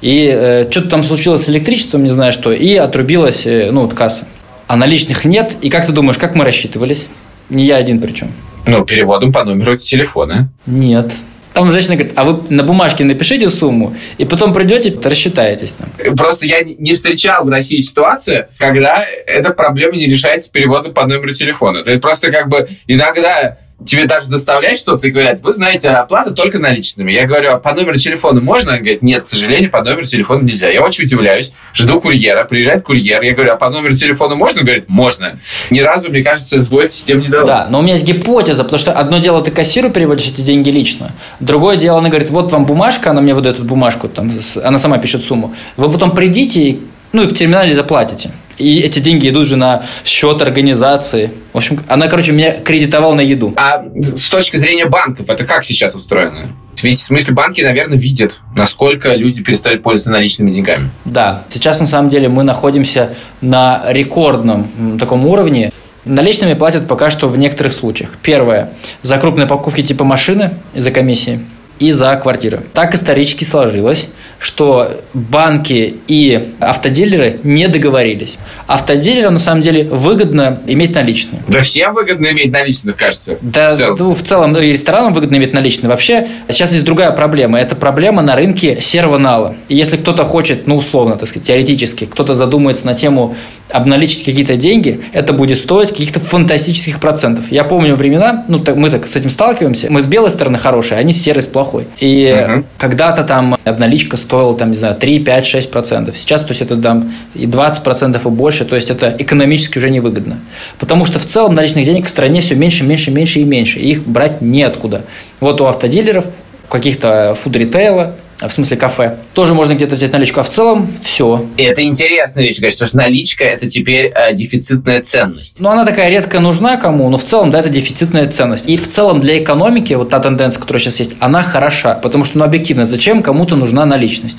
И 0.00 0.30
э, 0.32 0.70
что-то 0.70 0.88
там 0.88 1.04
случилось 1.04 1.44
с 1.44 1.48
электричеством, 1.48 2.02
не 2.02 2.08
знаю 2.08 2.32
что, 2.32 2.52
и 2.52 2.74
отрубилась, 2.76 3.46
э, 3.46 3.70
ну, 3.70 3.82
вот 3.82 3.94
касса. 3.94 4.26
А 4.66 4.76
наличных 4.76 5.24
нет. 5.24 5.56
И 5.62 5.70
как 5.70 5.86
ты 5.86 5.92
думаешь, 5.92 6.18
как 6.18 6.34
мы 6.34 6.44
рассчитывались? 6.44 7.06
Не 7.50 7.64
я 7.64 7.76
один 7.76 8.00
причем. 8.00 8.32
Ну, 8.66 8.84
переводом 8.84 9.32
по 9.32 9.44
номеру 9.44 9.76
телефона. 9.76 10.50
Нет. 10.66 11.12
Там 11.52 11.72
женщина 11.72 11.96
говорит, 11.96 12.12
а 12.16 12.24
вы 12.24 12.42
на 12.54 12.62
бумажке 12.64 13.02
напишите 13.02 13.48
сумму, 13.48 13.96
и 14.18 14.26
потом 14.26 14.52
придете, 14.52 14.94
рассчитаетесь 15.02 15.70
там. 15.72 15.88
Просто 16.14 16.44
я 16.44 16.60
не- 16.62 16.92
встречал 16.92 17.46
в 17.46 17.48
России 17.48 17.80
ситуацию, 17.80 18.48
когда 18.58 19.06
эта 19.26 19.52
проблема 19.52 19.94
не 19.96 20.04
решается 20.06 20.50
переводом 20.50 20.92
по 20.92 21.06
номеру 21.06 21.32
телефона. 21.32 21.78
Это 21.78 21.98
просто 21.98 22.30
как 22.30 22.50
бы 22.50 22.68
иногда 22.86 23.56
тебе 23.84 24.06
даже 24.06 24.28
доставляют 24.28 24.78
что-то 24.78 25.06
и 25.06 25.10
говорят, 25.10 25.40
вы 25.40 25.52
знаете, 25.52 25.90
оплата 25.90 26.30
только 26.32 26.58
наличными. 26.58 27.12
Я 27.12 27.26
говорю, 27.26 27.50
а 27.50 27.58
по 27.58 27.74
номеру 27.74 27.98
телефона 27.98 28.40
можно? 28.40 28.72
Он 28.72 28.78
говорит, 28.78 29.02
нет, 29.02 29.24
к 29.24 29.26
сожалению, 29.26 29.70
по 29.70 29.82
номеру 29.82 30.02
телефона 30.02 30.42
нельзя. 30.42 30.70
Я 30.70 30.82
очень 30.82 31.04
удивляюсь, 31.04 31.52
жду 31.74 32.00
курьера, 32.00 32.44
приезжает 32.44 32.82
курьер, 32.84 33.20
я 33.22 33.34
говорю, 33.34 33.52
а 33.52 33.56
по 33.56 33.68
номеру 33.68 33.94
телефона 33.94 34.34
можно? 34.34 34.60
Он 34.60 34.66
говорит, 34.66 34.88
можно. 34.88 35.40
Ни 35.70 35.80
разу, 35.80 36.10
мне 36.10 36.22
кажется, 36.22 36.60
сбой 36.60 36.90
систем 36.90 37.20
не 37.20 37.28
дал. 37.28 37.44
Да, 37.46 37.66
но 37.68 37.80
у 37.80 37.82
меня 37.82 37.94
есть 37.94 38.06
гипотеза, 38.06 38.64
потому 38.64 38.78
что 38.78 38.92
одно 38.92 39.18
дело 39.18 39.42
ты 39.42 39.50
кассиру 39.50 39.90
переводишь 39.90 40.28
эти 40.28 40.40
деньги 40.40 40.70
лично, 40.70 41.12
другое 41.40 41.76
дело, 41.76 41.98
она 41.98 42.08
говорит, 42.08 42.30
вот 42.30 42.52
вам 42.52 42.64
бумажка, 42.64 43.10
она 43.10 43.20
мне 43.20 43.34
выдает 43.34 43.56
эту 43.56 43.64
бумажку, 43.64 44.08
там, 44.08 44.32
она 44.64 44.78
сама 44.78 44.98
пишет 44.98 45.22
сумму. 45.22 45.54
Вы 45.76 45.90
потом 45.90 46.12
придите, 46.12 46.78
ну 47.12 47.24
и 47.24 47.26
в 47.26 47.34
терминале 47.34 47.74
заплатите. 47.74 48.30
И 48.58 48.80
эти 48.80 49.00
деньги 49.00 49.28
идут 49.28 49.46
же 49.46 49.56
на 49.56 49.84
счет 50.04 50.40
организации. 50.40 51.30
В 51.52 51.58
общем, 51.58 51.80
она, 51.88 52.08
короче, 52.08 52.32
меня 52.32 52.52
кредитовала 52.52 53.14
на 53.14 53.20
еду. 53.20 53.52
А 53.56 53.84
с 53.94 54.28
точки 54.28 54.56
зрения 54.56 54.86
банков, 54.86 55.28
это 55.28 55.46
как 55.46 55.64
сейчас 55.64 55.94
устроено? 55.94 56.48
Ведь, 56.82 56.98
в 56.98 57.02
смысле, 57.02 57.34
банки, 57.34 57.62
наверное, 57.62 57.98
видят, 57.98 58.40
насколько 58.54 59.10
люди 59.14 59.42
перестали 59.42 59.78
пользоваться 59.78 60.10
наличными 60.10 60.50
деньгами. 60.50 60.90
Да. 61.04 61.44
Сейчас, 61.48 61.80
на 61.80 61.86
самом 61.86 62.10
деле, 62.10 62.28
мы 62.28 62.42
находимся 62.42 63.14
на 63.40 63.82
рекордном 63.88 64.98
таком 64.98 65.26
уровне. 65.26 65.72
Наличными 66.04 66.54
платят 66.54 66.86
пока 66.86 67.10
что 67.10 67.28
в 67.28 67.38
некоторых 67.38 67.72
случаях. 67.72 68.10
Первое. 68.22 68.70
За 69.02 69.18
крупные 69.18 69.46
покупки 69.46 69.82
типа 69.82 70.04
машины 70.04 70.54
из-за 70.74 70.90
комиссии 70.90 71.40
и 71.78 71.92
за 71.92 72.14
квартиры. 72.16 72.60
Так 72.72 72.94
исторически 72.94 73.44
сложилось, 73.44 74.08
что 74.38 75.00
банки 75.14 75.96
и 76.08 76.50
автодилеры 76.60 77.40
не 77.42 77.68
договорились. 77.68 78.36
Автодилерам 78.66 79.34
на 79.34 79.38
самом 79.38 79.62
деле 79.62 79.84
выгодно 79.84 80.60
иметь 80.66 80.94
наличные. 80.94 81.42
Да 81.48 81.62
всем 81.62 81.94
выгодно 81.94 82.26
иметь 82.26 82.52
наличные, 82.52 82.94
кажется. 82.94 83.38
Да, 83.40 83.72
в 83.72 83.76
целом, 83.76 83.96
ну, 83.98 84.14
в 84.14 84.22
целом 84.22 84.52
ну, 84.52 84.60
и 84.60 84.70
ресторанам 84.70 85.14
выгодно 85.14 85.36
иметь 85.36 85.52
наличные. 85.52 85.88
Вообще, 85.88 86.28
сейчас 86.48 86.72
есть 86.72 86.84
другая 86.84 87.12
проблема. 87.12 87.58
Это 87.58 87.74
проблема 87.74 88.22
на 88.22 88.36
рынке 88.36 88.80
серого 88.80 89.18
нала. 89.18 89.54
И 89.68 89.76
если 89.76 89.96
кто-то 89.96 90.24
хочет, 90.24 90.66
ну, 90.66 90.76
условно, 90.76 91.16
так 91.16 91.28
сказать, 91.28 91.46
теоретически, 91.46 92.04
кто-то 92.04 92.34
задумается 92.34 92.86
на 92.86 92.94
тему 92.94 93.36
обналичить 93.70 94.24
какие-то 94.24 94.56
деньги, 94.56 95.00
это 95.12 95.32
будет 95.32 95.58
стоить 95.58 95.90
каких-то 95.90 96.20
фантастических 96.20 97.00
процентов. 97.00 97.50
Я 97.50 97.64
помню 97.64 97.96
времена, 97.96 98.44
ну, 98.48 98.60
так, 98.60 98.76
мы 98.76 98.90
так 98.90 99.06
с 99.06 99.16
этим 99.16 99.30
сталкиваемся, 99.30 99.88
мы 99.90 100.02
с 100.02 100.06
белой 100.06 100.30
стороны 100.30 100.58
хорошие, 100.58 100.98
а 100.98 101.00
они 101.00 101.12
с 101.12 101.22
серой 101.22 101.42
с 101.42 101.46
плохой. 101.46 101.86
И 101.98 102.26
uh-huh. 102.26 102.64
когда-то 102.78 103.24
там 103.24 103.58
обналичка 103.64 104.16
стоила, 104.16 104.56
там, 104.56 104.70
не 104.70 104.76
знаю, 104.76 104.94
3, 104.94 105.20
5, 105.20 105.46
6 105.46 105.70
процентов. 105.70 106.16
Сейчас, 106.16 106.42
то 106.42 106.50
есть, 106.50 106.62
это 106.62 106.76
там 106.76 107.12
и 107.34 107.46
20 107.46 107.82
процентов 107.82 108.26
и 108.26 108.30
больше, 108.30 108.64
то 108.64 108.76
есть, 108.76 108.90
это 108.90 109.14
экономически 109.18 109.78
уже 109.78 109.90
невыгодно. 109.90 110.38
Потому 110.78 111.04
что 111.04 111.18
в 111.18 111.26
целом 111.26 111.54
наличных 111.54 111.84
денег 111.84 112.06
в 112.06 112.10
стране 112.10 112.40
все 112.40 112.54
меньше, 112.54 112.84
меньше, 112.84 113.10
меньше 113.10 113.40
и 113.40 113.44
меньше. 113.44 113.78
И 113.80 113.90
их 113.90 114.06
брать 114.06 114.40
неоткуда. 114.40 115.02
Вот 115.40 115.60
у 115.60 115.66
автодилеров, 115.66 116.26
каких-то 116.68 117.36
фуд-ритейла, 117.40 118.16
в 118.40 118.50
смысле 118.50 118.76
кафе, 118.76 119.16
тоже 119.34 119.54
можно 119.54 119.74
где-то 119.74 119.96
взять 119.96 120.12
наличку, 120.12 120.40
а 120.40 120.42
в 120.42 120.48
целом 120.48 120.92
все. 121.02 121.46
И 121.56 121.62
это 121.62 121.82
интересная 121.82 122.44
вещь, 122.44 122.60
конечно, 122.60 122.86
что 122.86 122.96
наличка– 122.96 123.44
это 123.44 123.68
теперь 123.68 124.12
э, 124.14 124.34
дефицитная 124.34 125.00
ценность. 125.02 125.56
Ну, 125.58 125.70
она 125.70 125.84
такая 125.84 126.10
редко 126.10 126.40
нужна 126.40 126.76
кому, 126.76 127.08
но 127.08 127.16
в 127.16 127.24
целом, 127.24 127.50
да, 127.50 127.60
это 127.60 127.70
дефицитная 127.70 128.28
ценность. 128.28 128.68
И 128.68 128.76
в 128.76 128.88
целом 128.88 129.20
для 129.20 129.42
экономики, 129.42 129.94
вот 129.94 130.10
та 130.10 130.20
тенденция, 130.20 130.60
которая 130.60 130.80
сейчас 130.80 131.00
есть, 131.00 131.12
она 131.18 131.42
хороша, 131.42 131.94
потому 131.94 132.24
что, 132.24 132.38
ну, 132.38 132.44
объективно, 132.44 132.84
зачем 132.84 133.22
кому-то 133.22 133.56
нужна 133.56 133.86
наличность? 133.86 134.38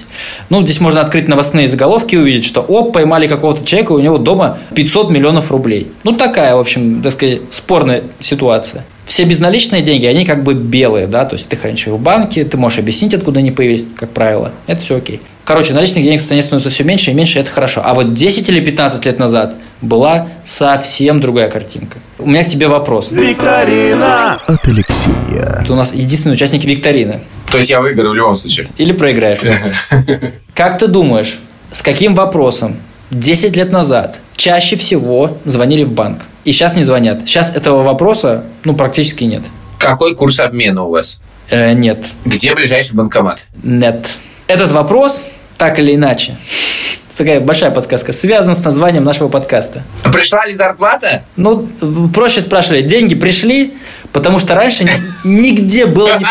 Ну, 0.50 0.62
здесь 0.64 0.80
можно 0.80 1.02
открыть 1.02 1.28
новостные 1.28 1.68
заголовки 1.68 2.16
и 2.16 2.18
увидеть, 2.18 2.46
что, 2.46 2.62
оп, 2.62 2.94
поймали 2.94 3.28
какого-то 3.28 3.66
человека, 3.66 3.94
у 3.94 4.00
него 4.00 4.18
дома 4.18 4.60
500 4.76 5.10
миллионов 5.10 5.52
рублей. 5.52 5.88
Ну, 6.04 6.14
такая, 6.14 6.56
в 6.56 6.60
общем, 6.60 7.02
так 7.02 7.14
сказать, 7.14 7.42
спорная 7.52 8.04
ситуация 8.20 8.86
все 9.08 9.24
безналичные 9.24 9.82
деньги, 9.82 10.06
они 10.06 10.26
как 10.26 10.44
бы 10.44 10.54
белые, 10.54 11.08
да, 11.08 11.26
то 11.26 11.36
есть 11.36 11.48
ты 11.48 11.56
хранишь 11.56 11.88
их 11.88 11.94
в 11.94 12.00
банке, 12.00 12.44
ты 12.44 12.58
можешь 12.58 12.78
объяснить, 12.78 13.14
откуда 13.14 13.40
они 13.40 13.52
появились, 13.52 13.86
как 13.96 14.10
правило, 14.10 14.52
это 14.68 14.82
все 14.82 14.98
окей. 14.98 15.22
Короче, 15.46 15.74
наличных 15.74 16.04
денег 16.04 16.20
становится 16.20 16.70
все 16.70 16.84
меньше 16.84 17.12
и 17.12 17.14
меньше, 17.14 17.40
это 17.40 17.50
хорошо. 17.50 17.82
А 17.84 17.94
вот 17.94 18.14
10 18.14 18.50
или 18.50 18.60
15 18.60 19.06
лет 19.06 19.18
назад 19.18 19.56
была 19.82 20.28
совсем 20.44 21.22
другая 21.22 21.50
картинка. 21.50 22.00
У 22.20 22.28
меня 22.28 22.44
к 22.44 22.50
тебе 22.50 22.68
вопрос. 22.68 23.12
Викторина 23.12 24.34
от 24.46 24.68
Алексея. 24.68 25.64
Ты 25.66 25.72
у 25.72 25.78
нас 25.78 25.94
единственный 25.94 26.34
участник 26.34 26.66
викторины. 26.66 27.22
То 27.50 27.60
есть 27.60 27.70
я 27.70 27.80
выиграю 27.80 28.12
в 28.12 28.16
любом 28.16 28.36
случае. 28.36 28.68
Или 28.78 28.92
проиграешь. 28.92 29.40
Как 30.54 30.80
ты 30.80 30.88
думаешь, 30.88 31.40
с 31.72 31.82
каким 31.82 32.14
вопросом 32.14 32.76
10 33.12 33.56
лет 33.56 33.72
назад 33.72 34.20
чаще 34.36 34.76
всего 34.76 35.38
звонили 35.46 35.84
в 35.84 35.94
банк? 35.94 36.24
И 36.48 36.54
сейчас 36.54 36.78
не 36.78 36.84
звонят. 36.84 37.20
Сейчас 37.26 37.54
этого 37.54 37.84
вопроса, 37.84 38.46
ну, 38.64 38.74
практически 38.74 39.26
нет. 39.26 39.44
Какой 39.78 40.16
курс 40.16 40.40
обмена 40.40 40.84
у 40.84 40.92
вас? 40.92 41.20
Э, 41.50 41.74
нет. 41.74 42.06
Где 42.24 42.56
ближайший 42.56 42.96
банкомат? 42.96 43.48
Нет. 43.64 44.08
Этот 44.48 44.72
вопрос, 44.72 45.22
так 45.58 45.78
или 45.78 45.94
иначе, 45.94 46.38
такая 47.18 47.42
большая 47.42 47.72
подсказка, 47.72 48.14
связан 48.14 48.56
с 48.56 48.64
названием 48.64 49.04
нашего 49.04 49.28
подкаста. 49.28 49.84
Пришла 50.06 50.46
ли 50.46 50.56
зарплата? 50.56 51.24
Ну, 51.36 51.68
проще 52.14 52.40
спрашивали, 52.40 52.82
деньги 52.82 53.14
пришли, 53.14 53.74
потому 54.14 54.40
что 54.40 54.56
раньше 54.56 54.90
нигде 55.26 55.86
было 55.86 56.18
не, 56.18 56.26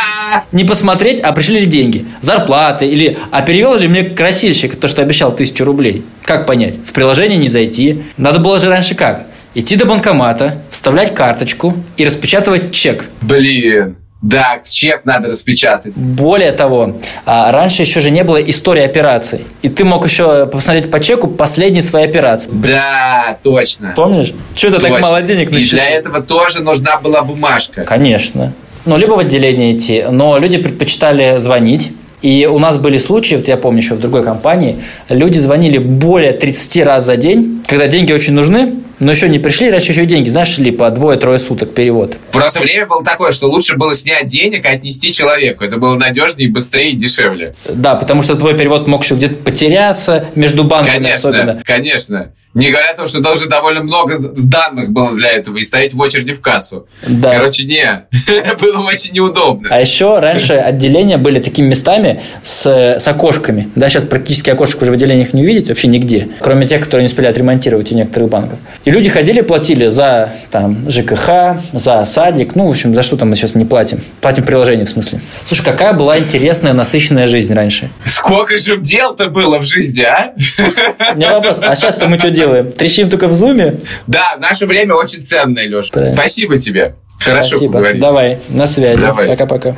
не 0.62 0.64
посмотреть, 0.64 1.20
а 1.20 1.32
пришли 1.32 1.60
ли 1.60 1.66
деньги. 1.66 2.06
Зарплаты 2.22 2.86
или, 2.86 3.18
а 3.32 3.42
перевел 3.42 3.74
ли 3.74 3.86
мне 3.86 4.04
красильщик 4.04 4.76
то, 4.76 4.88
что 4.88 5.02
обещал 5.02 5.36
тысячу 5.36 5.66
рублей. 5.66 6.06
Как 6.22 6.46
понять? 6.46 6.76
В 6.86 6.92
приложение 6.92 7.36
не 7.36 7.50
зайти. 7.50 8.02
Надо 8.16 8.38
было 8.38 8.58
же 8.58 8.70
раньше 8.70 8.94
как? 8.94 9.26
Идти 9.56 9.76
до 9.76 9.86
банкомата, 9.86 10.58
вставлять 10.70 11.14
карточку 11.14 11.74
и 11.96 12.04
распечатывать 12.04 12.72
чек. 12.72 13.06
Блин. 13.22 13.96
Да, 14.22 14.60
чек 14.64 15.04
надо 15.04 15.28
распечатать. 15.28 15.92
Более 15.94 16.52
того, 16.52 16.96
а, 17.24 17.52
раньше 17.52 17.82
еще 17.82 18.00
же 18.00 18.10
не 18.10 18.22
было 18.24 18.36
истории 18.38 18.82
операций. 18.82 19.44
И 19.62 19.68
ты 19.68 19.84
мог 19.84 20.04
еще 20.06 20.46
посмотреть 20.46 20.90
по 20.90 21.00
чеку 21.00 21.28
последние 21.28 21.82
свои 21.82 22.04
операции. 22.04 22.50
Да, 22.52 23.38
точно. 23.42 23.92
Помнишь? 23.96 24.32
Что 24.54 24.72
то 24.72 24.80
так 24.80 25.00
мало 25.00 25.22
денег 25.22 25.50
на 25.50 25.56
И 25.56 25.64
для 25.64 25.88
этого 25.88 26.22
тоже 26.22 26.60
нужна 26.60 26.98
была 26.98 27.22
бумажка. 27.22 27.84
Конечно. 27.84 28.52
Ну, 28.84 28.96
либо 28.96 29.12
в 29.12 29.18
отделение 29.18 29.76
идти. 29.76 30.04
Но 30.10 30.38
люди 30.38 30.58
предпочитали 30.58 31.38
звонить. 31.38 31.92
И 32.22 32.46
у 32.46 32.58
нас 32.58 32.78
были 32.78 32.98
случаи, 32.98 33.36
вот 33.36 33.46
я 33.48 33.56
помню 33.56 33.80
еще 33.80 33.94
в 33.94 34.00
другой 34.00 34.24
компании, 34.24 34.82
люди 35.08 35.38
звонили 35.38 35.78
более 35.78 36.32
30 36.32 36.82
раз 36.82 37.04
за 37.04 37.16
день, 37.16 37.62
когда 37.68 37.86
деньги 37.86 38.12
очень 38.12 38.32
нужны, 38.32 38.72
но 38.98 39.10
еще 39.10 39.28
не 39.28 39.38
пришли, 39.38 39.70
раньше 39.70 39.92
еще 39.92 40.06
деньги, 40.06 40.28
знаешь, 40.28 40.48
шли 40.48 40.70
по 40.70 40.90
двое-трое 40.90 41.38
суток 41.38 41.74
перевод. 41.74 42.16
Просто 42.32 42.60
время 42.60 42.86
было 42.86 43.04
такое, 43.04 43.32
что 43.32 43.46
лучше 43.46 43.76
было 43.76 43.94
снять 43.94 44.26
денег 44.26 44.64
и 44.64 44.68
отнести 44.68 45.12
человеку. 45.12 45.64
Это 45.64 45.76
было 45.76 45.96
надежнее, 45.96 46.50
быстрее 46.50 46.90
и 46.90 46.96
дешевле. 46.96 47.54
Да, 47.68 47.94
потому 47.94 48.22
что 48.22 48.36
твой 48.36 48.56
перевод 48.56 48.86
мог 48.86 49.04
еще 49.04 49.14
где-то 49.14 49.34
потеряться 49.34 50.26
между 50.34 50.64
банками 50.64 50.94
Конечно, 50.96 51.30
особенно. 51.30 51.62
конечно. 51.64 52.32
Не 52.56 52.70
говоря 52.70 52.90
о 52.92 52.96
том, 52.96 53.06
что 53.06 53.20
даже 53.20 53.48
довольно 53.48 53.82
много 53.82 54.14
данных 54.18 54.90
было 54.90 55.14
для 55.14 55.30
этого 55.32 55.58
и 55.58 55.60
стоять 55.60 55.92
в 55.92 56.00
очереди 56.00 56.32
в 56.32 56.40
кассу. 56.40 56.86
Да. 57.06 57.32
Короче, 57.32 57.64
не. 57.64 58.06
было 58.62 58.86
очень 58.86 59.12
неудобно. 59.12 59.68
А 59.70 59.78
еще 59.78 60.20
раньше 60.20 60.54
отделения 60.54 61.18
были 61.18 61.38
такими 61.38 61.66
местами 61.68 62.22
с, 62.42 62.66
с 62.98 63.06
окошками. 63.06 63.68
Да, 63.76 63.90
сейчас 63.90 64.04
практически 64.04 64.48
окошек 64.48 64.80
уже 64.80 64.90
в 64.90 64.94
отделениях 64.94 65.34
не 65.34 65.42
увидеть 65.42 65.68
вообще 65.68 65.88
нигде, 65.88 66.28
кроме 66.40 66.66
тех, 66.66 66.82
которые 66.82 67.04
не 67.06 67.10
успели 67.10 67.26
отремонтировать 67.26 67.92
у 67.92 67.94
некоторых 67.94 68.30
банков. 68.30 68.58
И 68.86 68.90
люди 68.90 69.10
ходили, 69.10 69.42
платили 69.42 69.88
за 69.88 70.32
там, 70.50 70.90
ЖКХ, 70.90 71.60
за 71.74 72.06
садик, 72.06 72.54
ну, 72.54 72.68
в 72.68 72.70
общем, 72.70 72.94
за 72.94 73.02
что 73.02 73.18
там 73.18 73.28
мы 73.28 73.36
сейчас 73.36 73.54
не 73.54 73.66
платим. 73.66 74.00
Платим 74.22 74.44
приложение, 74.44 74.86
в 74.86 74.88
смысле. 74.88 75.20
Слушай, 75.44 75.66
какая 75.66 75.92
была 75.92 76.18
интересная, 76.18 76.72
насыщенная 76.72 77.26
жизнь 77.26 77.52
раньше. 77.52 77.90
Сколько 78.06 78.56
же 78.56 78.78
дел-то 78.78 79.28
было 79.28 79.58
в 79.58 79.64
жизни, 79.64 80.04
а? 80.04 80.32
Не 81.16 81.28
вопрос. 81.28 81.60
А 81.62 81.74
сейчас-то 81.74 82.08
мы 82.08 82.18
что 82.18 82.30
делаем? 82.30 82.45
Делаем. 82.46 82.72
Трещим 82.72 83.08
только 83.08 83.28
в 83.28 83.34
зуме. 83.34 83.80
Да, 84.06 84.36
наше 84.38 84.66
время 84.66 84.94
очень 84.94 85.24
ценное, 85.24 85.66
Леша. 85.66 85.90
Да. 85.94 86.12
Спасибо 86.14 86.58
тебе. 86.58 86.94
Хорошо 87.18 87.48
Спасибо. 87.48 87.72
поговорили. 87.72 88.00
Давай, 88.00 88.38
на 88.48 88.66
связи. 88.66 89.00
Давай. 89.00 89.28
Пока-пока. 89.28 89.74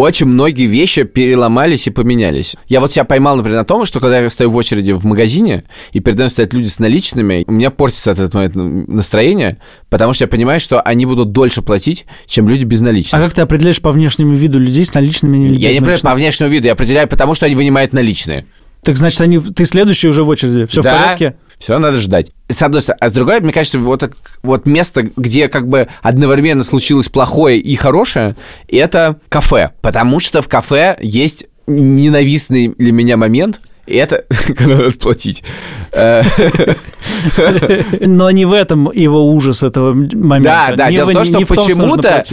Очень 0.00 0.26
многие 0.26 0.66
вещи 0.66 1.04
переломались 1.04 1.86
и 1.86 1.90
поменялись. 1.90 2.56
Я 2.68 2.80
вот 2.80 2.92
себя 2.92 3.04
поймал, 3.04 3.36
например, 3.36 3.58
на 3.58 3.64
том, 3.64 3.84
что 3.84 4.00
когда 4.00 4.20
я 4.20 4.30
стою 4.30 4.50
в 4.50 4.56
очереди 4.56 4.92
в 4.92 5.04
магазине, 5.04 5.64
и 5.92 6.00
передо 6.00 6.22
мной 6.22 6.30
стоят 6.30 6.52
люди 6.52 6.68
с 6.68 6.78
наличными, 6.78 7.44
у 7.46 7.52
меня 7.52 7.70
портится 7.70 8.12
от 8.12 8.18
этого 8.18 8.48
настроение, 8.54 9.58
потому 9.88 10.12
что 10.12 10.24
я 10.24 10.28
понимаю, 10.28 10.60
что 10.60 10.80
они 10.80 11.06
будут 11.06 11.32
дольше 11.32 11.62
платить, 11.62 12.06
чем 12.26 12.48
люди 12.48 12.64
без 12.64 12.80
наличных. 12.80 13.20
А 13.20 13.24
как 13.24 13.34
ты 13.34 13.42
определяешь 13.42 13.80
по 13.80 13.90
внешнему 13.90 14.34
виду 14.34 14.58
людей 14.58 14.84
с 14.84 14.94
наличными 14.94 15.46
или 15.46 15.58
Я 15.58 15.72
не 15.72 15.78
определяю 15.78 16.00
по 16.00 16.14
внешнему 16.14 16.50
виду, 16.50 16.66
я 16.66 16.72
определяю 16.72 17.08
потому, 17.08 17.34
что 17.34 17.46
они 17.46 17.54
вынимают 17.54 17.92
наличные. 17.92 18.44
Так 18.82 18.96
значит, 18.96 19.20
они, 19.20 19.38
ты 19.38 19.64
следующий 19.64 20.08
уже 20.08 20.24
в 20.24 20.28
очереди. 20.28 20.66
Все 20.66 20.82
да, 20.82 20.94
в 20.94 20.98
порядке? 20.98 21.36
Все, 21.58 21.78
надо 21.78 21.98
ждать. 21.98 22.30
С 22.48 22.62
одной 22.62 22.80
стороны. 22.80 22.98
А 23.02 23.08
с 23.10 23.12
другой, 23.12 23.40
мне 23.40 23.52
кажется, 23.52 23.78
вот, 23.78 24.10
вот 24.42 24.66
место, 24.66 25.02
где 25.16 25.48
как 25.48 25.68
бы 25.68 25.88
одновременно 26.00 26.62
случилось 26.62 27.10
плохое 27.10 27.58
и 27.58 27.76
хорошее, 27.76 28.36
это 28.68 29.20
кафе. 29.28 29.72
Потому 29.82 30.20
что 30.20 30.40
в 30.40 30.48
кафе 30.48 30.96
есть 31.00 31.46
ненавистный 31.66 32.68
для 32.68 32.92
меня 32.92 33.18
момент. 33.18 33.60
И 33.86 33.96
это, 33.96 34.24
когда 34.56 34.76
надо 34.76 34.92
платить. 34.92 35.42
Э, 35.92 36.22
Но 38.00 38.30
не 38.30 38.46
в 38.46 38.52
этом 38.52 38.90
его 38.92 39.26
ужас 39.30 39.62
этого 39.62 39.92
момента. 39.92 40.66
Да, 40.68 40.76
да, 40.76 40.88
Не 40.88 40.96
дело 40.96 41.10
в 41.10 41.14
том, 41.14 41.24
что 41.26 41.40
почему-то... 41.46 42.24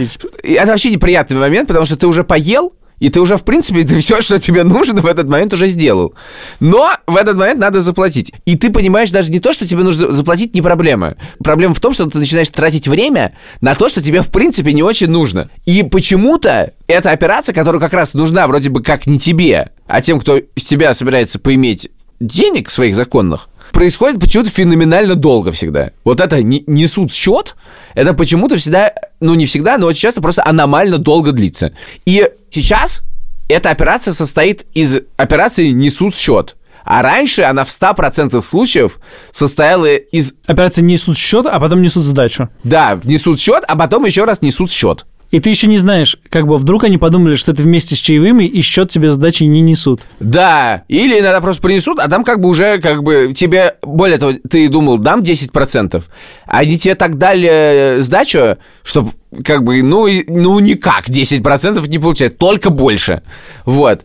Это 0.42 0.66
вообще 0.66 0.90
неприятный 0.90 1.36
момент, 1.36 1.68
потому 1.68 1.84
что 1.84 1.96
ты 1.96 2.06
уже 2.06 2.24
поел, 2.24 2.72
и 3.00 3.08
ты 3.08 3.20
уже, 3.20 3.36
в 3.36 3.44
принципе, 3.44 3.84
все, 4.00 4.20
что 4.20 4.38
тебе 4.38 4.64
нужно 4.64 5.00
в 5.00 5.06
этот 5.06 5.28
момент 5.28 5.52
уже 5.52 5.68
сделал. 5.68 6.14
Но 6.60 6.90
в 7.06 7.16
этот 7.16 7.36
момент 7.36 7.60
надо 7.60 7.80
заплатить. 7.80 8.32
И 8.44 8.56
ты 8.56 8.70
понимаешь 8.70 9.10
даже 9.10 9.30
не 9.30 9.40
то, 9.40 9.52
что 9.52 9.66
тебе 9.66 9.82
нужно 9.82 10.10
заплатить, 10.10 10.54
не 10.54 10.62
проблема. 10.62 11.16
Проблема 11.42 11.74
в 11.74 11.80
том, 11.80 11.92
что 11.92 12.06
ты 12.06 12.18
начинаешь 12.18 12.50
тратить 12.50 12.88
время 12.88 13.36
на 13.60 13.74
то, 13.74 13.88
что 13.88 14.02
тебе, 14.02 14.22
в 14.22 14.28
принципе, 14.28 14.72
не 14.72 14.82
очень 14.82 15.08
нужно. 15.08 15.50
И 15.66 15.82
почему-то 15.82 16.72
эта 16.86 17.10
операция, 17.10 17.52
которая 17.52 17.80
как 17.80 17.92
раз 17.92 18.14
нужна 18.14 18.46
вроде 18.46 18.70
бы 18.70 18.82
как 18.82 19.06
не 19.06 19.18
тебе, 19.18 19.70
а 19.86 20.00
тем, 20.00 20.20
кто 20.20 20.40
с 20.56 20.64
тебя 20.64 20.94
собирается 20.94 21.38
поиметь 21.38 21.90
денег 22.20 22.70
своих 22.70 22.94
законных, 22.94 23.48
происходит 23.72 24.20
почему-то 24.20 24.50
феноменально 24.50 25.14
долго 25.14 25.52
всегда. 25.52 25.90
Вот 26.04 26.20
это 26.20 26.42
не- 26.42 26.64
несут 26.66 27.12
счет, 27.12 27.54
это 27.94 28.14
почему-то 28.14 28.56
всегда, 28.56 28.92
ну 29.20 29.34
не 29.34 29.46
всегда, 29.46 29.78
но 29.78 29.86
очень 29.86 30.00
часто 30.00 30.20
просто 30.20 30.44
аномально 30.44 30.98
долго 30.98 31.32
длится. 31.32 31.72
И 32.04 32.28
сейчас 32.50 33.02
эта 33.48 33.70
операция 33.70 34.12
состоит 34.12 34.66
из 34.74 35.00
операции 35.16 35.70
несут 35.70 36.14
счет. 36.14 36.56
А 36.84 37.02
раньше 37.02 37.42
она 37.42 37.64
в 37.64 37.68
100% 37.68 38.40
случаев 38.40 38.98
состояла 39.30 39.94
из, 39.96 40.34
Операция 40.46 40.82
несут 40.82 41.18
счет, 41.18 41.44
а 41.44 41.60
потом 41.60 41.82
несут 41.82 42.04
сдачу. 42.04 42.48
да, 42.64 42.98
несут 43.04 43.38
счет, 43.38 43.62
а 43.68 43.76
потом 43.76 44.06
еще 44.06 44.24
раз 44.24 44.40
несут 44.40 44.70
счет. 44.70 45.04
И 45.30 45.40
ты 45.40 45.50
еще 45.50 45.66
не 45.66 45.78
знаешь, 45.78 46.18
как 46.30 46.46
бы 46.46 46.56
вдруг 46.56 46.84
они 46.84 46.96
подумали, 46.96 47.34
что 47.34 47.52
это 47.52 47.62
вместе 47.62 47.94
с 47.94 47.98
чаевыми, 47.98 48.44
и 48.44 48.62
счет 48.62 48.88
тебе 48.88 49.10
сдачи 49.10 49.42
не 49.44 49.60
несут. 49.60 50.02
Да, 50.20 50.84
или 50.88 51.20
иногда 51.20 51.40
просто 51.42 51.60
принесут, 51.60 51.98
а 51.98 52.08
там 52.08 52.24
как 52.24 52.40
бы 52.40 52.48
уже, 52.48 52.80
как 52.80 53.02
бы, 53.02 53.32
тебе, 53.34 53.76
более 53.82 54.16
того, 54.16 54.32
ты 54.48 54.68
думал, 54.70 54.96
дам 54.96 55.20
10%, 55.20 56.02
а 56.46 56.58
они 56.58 56.78
тебе 56.78 56.94
так 56.94 57.18
дали 57.18 57.48
э, 57.50 58.00
сдачу, 58.00 58.56
что, 58.82 59.10
как 59.44 59.64
бы, 59.64 59.82
ну, 59.82 60.08
ну 60.28 60.58
никак 60.60 61.08
10% 61.10 61.86
не 61.88 61.98
получается, 61.98 62.38
только 62.38 62.70
больше. 62.70 63.22
Вот. 63.66 64.04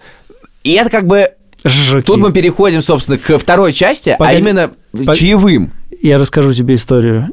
И 0.63 0.73
это 0.73 0.89
как 0.89 1.07
бы... 1.07 1.29
Жжаки. 1.65 2.05
Тут 2.05 2.17
мы 2.17 2.33
переходим, 2.33 2.81
собственно, 2.81 3.17
к 3.17 3.38
второй 3.38 3.71
части, 3.71 4.09
а 4.09 4.17
Погоди. 4.17 4.39
именно 4.39 4.71
Пог- 4.91 5.15
чаевым. 5.15 5.71
Я 6.01 6.17
расскажу 6.17 6.53
тебе 6.53 6.75
историю. 6.75 7.29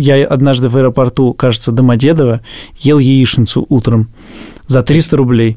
Я 0.00 0.26
однажды 0.26 0.68
в 0.68 0.76
аэропорту, 0.76 1.34
кажется, 1.34 1.72
Домодедово, 1.72 2.40
ел 2.78 2.98
яичницу 2.98 3.66
утром 3.68 4.08
за 4.66 4.82
300 4.82 5.16
рублей. 5.18 5.56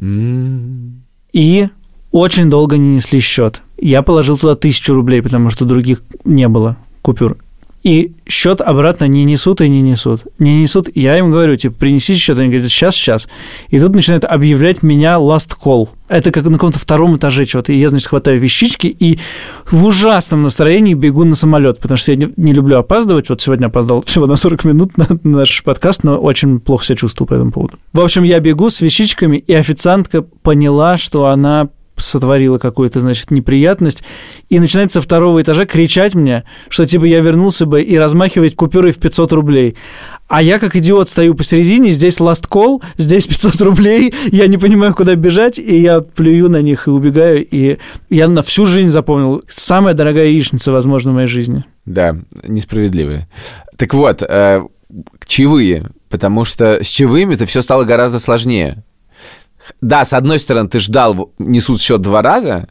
И 1.32 1.70
очень 2.12 2.50
долго 2.50 2.78
не 2.78 2.96
несли 2.96 3.22
счет. 3.22 3.62
Я 3.78 4.02
положил 4.02 4.38
туда 4.38 4.56
тысячу 4.56 4.94
рублей, 4.94 5.22
потому 5.22 5.50
что 5.50 5.64
других 5.64 6.04
не 6.26 6.50
было 6.50 6.76
купюр. 7.02 7.38
И 7.84 8.14
счет 8.28 8.62
обратно 8.62 9.06
не 9.06 9.26
несут 9.26 9.60
и 9.60 9.68
не 9.68 9.82
несут. 9.82 10.22
Не 10.40 10.62
несут. 10.62 10.88
Я 10.96 11.18
им 11.18 11.32
говорю, 11.32 11.58
типа, 11.58 11.76
принесите 11.78 12.18
счет. 12.18 12.40
Они 12.40 12.50
говорят, 12.50 12.70
сейчас, 12.70 12.96
сейчас. 12.96 13.28
И 13.70 13.80
тут 13.80 13.94
начинают 13.94 14.24
объявлять 14.24 14.84
меня 14.84 15.16
last 15.16 15.52
call. 15.62 15.90
Это 16.08 16.32
как 16.32 16.46
на 16.46 16.54
каком-то 16.54 16.80
втором 16.80 17.18
этаже 17.18 17.46
чего-то. 17.46 17.74
И 17.74 17.78
я, 17.78 17.90
значит, 17.90 18.08
хватаю 18.08 18.40
вещички 18.40 18.88
и 18.88 19.20
в 19.70 19.86
ужасном 19.86 20.44
настроении 20.44 20.94
бегу 20.94 21.26
на 21.26 21.36
самолет, 21.36 21.80
потому 21.80 21.98
что 21.98 22.12
я 22.12 22.18
не, 22.18 22.30
не 22.38 22.54
люблю 22.54 22.78
опаздывать. 22.78 23.30
Вот 23.30 23.42
сегодня 23.42 23.68
опоздал 23.68 24.02
всего 24.06 24.28
на 24.28 24.38
40 24.38 24.64
минут 24.64 24.98
на, 24.98 25.08
на 25.24 25.40
наш 25.40 25.62
подкаст, 25.64 26.06
но 26.06 26.18
очень 26.18 26.62
плохо 26.62 26.86
себя 26.86 26.96
чувствую 26.96 27.28
по 27.28 27.34
этому 27.34 27.52
поводу. 27.52 27.74
В 27.92 28.00
общем, 28.00 28.24
я 28.24 28.40
бегу 28.40 28.70
с 28.70 28.80
вещичками, 28.80 29.38
и 29.38 29.54
официантка 29.54 30.22
поняла, 30.22 30.98
что 30.98 31.26
она 31.26 31.70
сотворила 31.98 32.58
какую-то, 32.58 33.00
значит, 33.00 33.32
неприятность, 33.32 34.04
и 34.50 34.60
начинает 34.60 34.92
со 34.92 35.02
второго 35.02 35.42
этажа 35.42 35.66
кричать 35.66 36.16
мне, 36.16 36.44
что, 36.70 36.86
типа, 36.86 37.06
я 37.06 37.20
вернулся 37.20 37.66
бы 37.66 37.82
и 37.82 37.98
размахивать 37.98 38.56
купюрой 38.56 38.92
в 38.92 38.98
500 38.98 39.32
рублей. 39.34 39.76
А 40.28 40.42
я, 40.42 40.60
как 40.60 40.76
идиот, 40.76 41.10
стою 41.10 41.36
посередине, 41.36 41.92
здесь 41.92 42.18
last 42.20 42.50
call, 42.50 42.82
здесь 42.98 43.28
500 43.28 43.62
рублей, 43.62 44.14
я 44.32 44.48
не 44.48 44.58
понимаю, 44.58 44.96
куда 44.96 45.16
бежать, 45.16 45.60
и 45.60 45.80
я 45.80 46.02
плюю 46.02 46.50
на 46.50 46.62
них 46.62 46.88
и 46.88 46.92
убегаю, 46.92 47.46
и 47.46 47.78
я 48.10 48.28
на 48.28 48.42
всю 48.42 48.66
жизнь 48.66 48.90
запомнил. 48.90 49.44
Самая 49.48 49.94
дорогая 49.94 50.28
яичница, 50.28 50.72
возможно, 50.72 51.12
в 51.12 51.16
моей 51.16 51.28
жизни. 51.28 51.66
Да, 51.86 52.16
несправедливые. 52.48 53.28
Так 53.78 53.94
вот, 53.94 54.24
э, 54.24 54.64
чаевые, 55.26 55.90
потому 56.10 56.46
что 56.46 56.84
с 56.84 56.88
чаевыми-то 56.88 57.46
все 57.46 57.62
стало 57.62 57.84
гораздо 57.84 58.20
сложнее. 58.20 58.84
Да, 59.82 60.06
с 60.06 60.14
одной 60.14 60.40
стороны, 60.40 60.70
ты 60.70 60.80
ждал, 60.80 61.32
несут 61.38 61.82
счет 61.82 62.02
два 62.02 62.22
раза, 62.22 62.68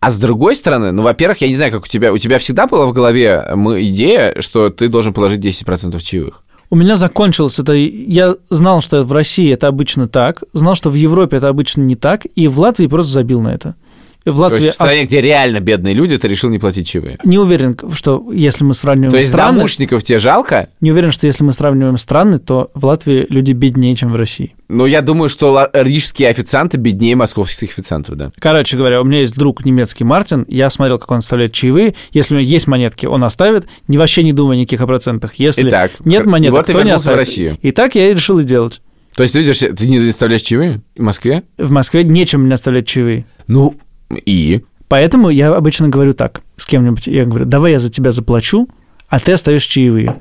а 0.00 0.10
с 0.10 0.18
другой 0.18 0.54
стороны, 0.54 0.92
ну, 0.92 1.02
во-первых, 1.02 1.40
я 1.40 1.48
не 1.48 1.54
знаю, 1.54 1.72
как 1.72 1.84
у 1.84 1.88
тебя, 1.88 2.12
у 2.12 2.18
тебя 2.18 2.38
всегда 2.38 2.66
была 2.66 2.86
в 2.86 2.92
голове 2.92 3.42
м, 3.48 3.80
идея, 3.80 4.40
что 4.40 4.68
ты 4.68 4.88
должен 4.88 5.14
положить 5.14 5.40
10% 5.40 5.98
чаевых. 6.02 6.42
У 6.70 6.76
меня 6.76 6.96
закончилось 6.96 7.58
это. 7.58 7.72
Я 7.72 8.36
знал, 8.50 8.82
что 8.82 9.02
в 9.02 9.12
России 9.12 9.52
это 9.52 9.68
обычно 9.68 10.08
так, 10.08 10.42
знал, 10.52 10.74
что 10.74 10.90
в 10.90 10.94
Европе 10.94 11.36
это 11.36 11.48
обычно 11.48 11.82
не 11.82 11.96
так, 11.96 12.26
и 12.34 12.48
в 12.48 12.58
Латвии 12.58 12.86
просто 12.86 13.12
забил 13.12 13.40
на 13.40 13.54
это. 13.54 13.76
В 14.24 14.36
То 14.36 14.42
Латвии 14.42 14.62
есть 14.62 14.72
в 14.72 14.74
стране, 14.76 15.04
где 15.04 15.20
реально 15.20 15.60
бедные 15.60 15.92
люди, 15.92 16.16
ты 16.16 16.28
решил 16.28 16.48
не 16.48 16.58
платить 16.58 16.88
чаевые. 16.88 17.18
не 17.24 17.38
уверен, 17.38 17.76
что 17.92 18.30
если 18.32 18.64
мы 18.64 18.72
сравниваем 18.72 19.10
То 19.10 19.18
есть 19.18 19.28
страны, 19.28 19.58
домушников 19.58 20.02
тебе 20.02 20.18
жалко? 20.18 20.70
не 20.80 20.92
уверен, 20.92 21.12
что 21.12 21.26
если 21.26 21.44
мы 21.44 21.52
сравниваем 21.52 21.98
страны, 21.98 22.38
то 22.38 22.70
в 22.74 22.86
Латвии 22.86 23.26
люди 23.28 23.52
беднее, 23.52 23.94
чем 23.94 24.12
в 24.12 24.16
России. 24.16 24.54
Но 24.68 24.86
я 24.86 25.02
думаю, 25.02 25.28
что 25.28 25.68
рижские 25.74 26.30
официанты 26.30 26.78
беднее 26.78 27.16
московских 27.16 27.70
официантов, 27.70 28.16
да. 28.16 28.32
Короче 28.38 28.78
говоря, 28.78 29.02
у 29.02 29.04
меня 29.04 29.20
есть 29.20 29.36
друг 29.36 29.64
немецкий 29.64 30.04
Мартин, 30.04 30.46
я 30.48 30.70
смотрел, 30.70 30.98
как 30.98 31.10
он 31.10 31.18
оставляет 31.18 31.52
чаевые. 31.52 31.94
Если 32.12 32.34
у 32.34 32.38
него 32.38 32.48
есть 32.48 32.66
монетки, 32.66 33.04
он 33.04 33.24
оставит, 33.24 33.66
не 33.88 33.98
вообще 33.98 34.22
не 34.22 34.32
думая 34.32 34.56
никаких 34.56 34.80
о 34.80 34.86
процентах. 34.86 35.34
Если 35.34 35.68
Итак, 35.68 35.92
нет 36.04 36.24
монеток, 36.24 36.58
вот 36.58 36.66
то 36.66 36.72
не 36.72 36.78
вернулся 36.78 36.94
в 36.94 36.96
оставит. 37.00 37.18
Россию. 37.18 37.58
И 37.60 37.72
так 37.72 37.94
я 37.94 38.08
и 38.08 38.14
решил 38.14 38.38
и 38.38 38.44
делать. 38.44 38.80
То 39.14 39.22
есть 39.22 39.34
ты 39.34 39.40
видишь, 39.40 39.58
ты 39.58 39.86
не 39.86 40.08
оставляешь 40.08 40.42
чаевые 40.42 40.80
в 40.96 41.02
Москве? 41.02 41.44
В 41.56 41.70
Москве 41.70 42.02
нечем 42.02 42.42
мне 42.42 42.54
оставлять 42.54 42.86
чаевые. 42.86 43.26
Ну, 43.46 43.76
и? 44.16 44.64
Поэтому 44.88 45.28
я 45.30 45.54
обычно 45.54 45.88
говорю 45.88 46.14
так 46.14 46.42
с 46.56 46.66
кем-нибудь. 46.66 47.06
Я 47.06 47.24
говорю, 47.24 47.44
давай 47.46 47.72
я 47.72 47.78
за 47.78 47.90
тебя 47.90 48.12
заплачу, 48.12 48.68
а 49.08 49.18
ты 49.18 49.32
оставишь 49.32 49.64
чаевые. 49.64 50.16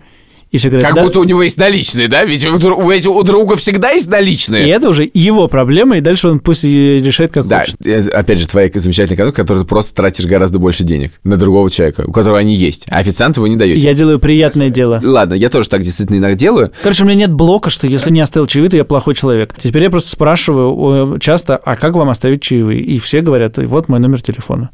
И 0.54 0.60
все 0.60 0.70
говорят, 0.70 0.86
Как 0.86 0.96
«Да». 0.96 1.04
будто 1.04 1.20
у 1.20 1.24
него 1.24 1.42
есть 1.42 1.58
наличные, 1.58 2.08
да? 2.08 2.24
Ведь 2.26 2.46
у, 2.46 2.54
у 2.56 3.24
друга 3.24 3.56
всегда 3.56 3.90
есть 3.90 4.06
И 4.06 4.10
наличные. 4.12 4.70
это 4.70 4.88
уже 4.88 5.10
его 5.12 5.48
проблема, 5.48 5.98
и 5.98 6.00
дальше 6.00 6.28
он 6.28 6.40
пусть 6.40 6.64
и 6.64 7.02
решает, 7.04 7.32
как 7.34 7.48
Да, 7.48 7.62
хочет. 7.62 7.84
э, 7.88 8.08
опять 8.10 8.38
же, 8.38 8.48
твоя 8.48 8.70
замечательная 8.72 9.16
экономика, 9.16 9.42
которой 9.42 9.64
ты 9.64 9.66
просто 9.66 9.96
тратишь 9.96 10.26
гораздо 10.28 10.60
больше 10.60 10.84
денег 10.84 11.14
на 11.24 11.38
другого 11.38 11.72
человека, 11.72 12.04
у 12.06 12.12
которого 12.12 12.38
они 12.38 12.54
есть, 12.54 12.86
а 12.92 13.00
официанту 13.00 13.42
вы 13.42 13.50
не 13.50 13.56
даете. 13.56 13.82
Я 13.84 13.96
делаю 13.96 14.20
приятное 14.20 14.70
дело. 14.70 15.02
Ладно, 15.04 15.34
я 15.34 15.50
тоже 15.50 15.68
так 15.70 15.82
действительно 15.82 16.18
иногда 16.18 16.36
делаю. 16.36 16.72
Короче, 16.84 17.02
у 17.04 17.08
меня 17.08 17.16
нет 17.16 17.32
блока, 17.34 17.72
что 17.72 17.88
если 17.88 18.12
не 18.12 18.22
оставил 18.22 18.46
чаевые, 18.46 18.70
то 18.70 18.78
я 18.78 18.86
плохой 18.86 19.16
человек. 19.16 19.56
Теперь 19.58 19.82
я 19.82 19.90
просто 19.90 20.12
спрашиваю 20.12 21.18
часто, 21.18 21.58
а 21.58 21.76
как 21.76 21.96
вам 21.96 22.10
оставить 22.10 22.44
чаевые? 22.44 22.80
И 22.80 23.00
все 23.00 23.22
говорят, 23.22 23.58
«И 23.58 23.66
вот 23.66 23.90
мой 23.90 24.00
номер 24.00 24.22
телефона. 24.22 24.70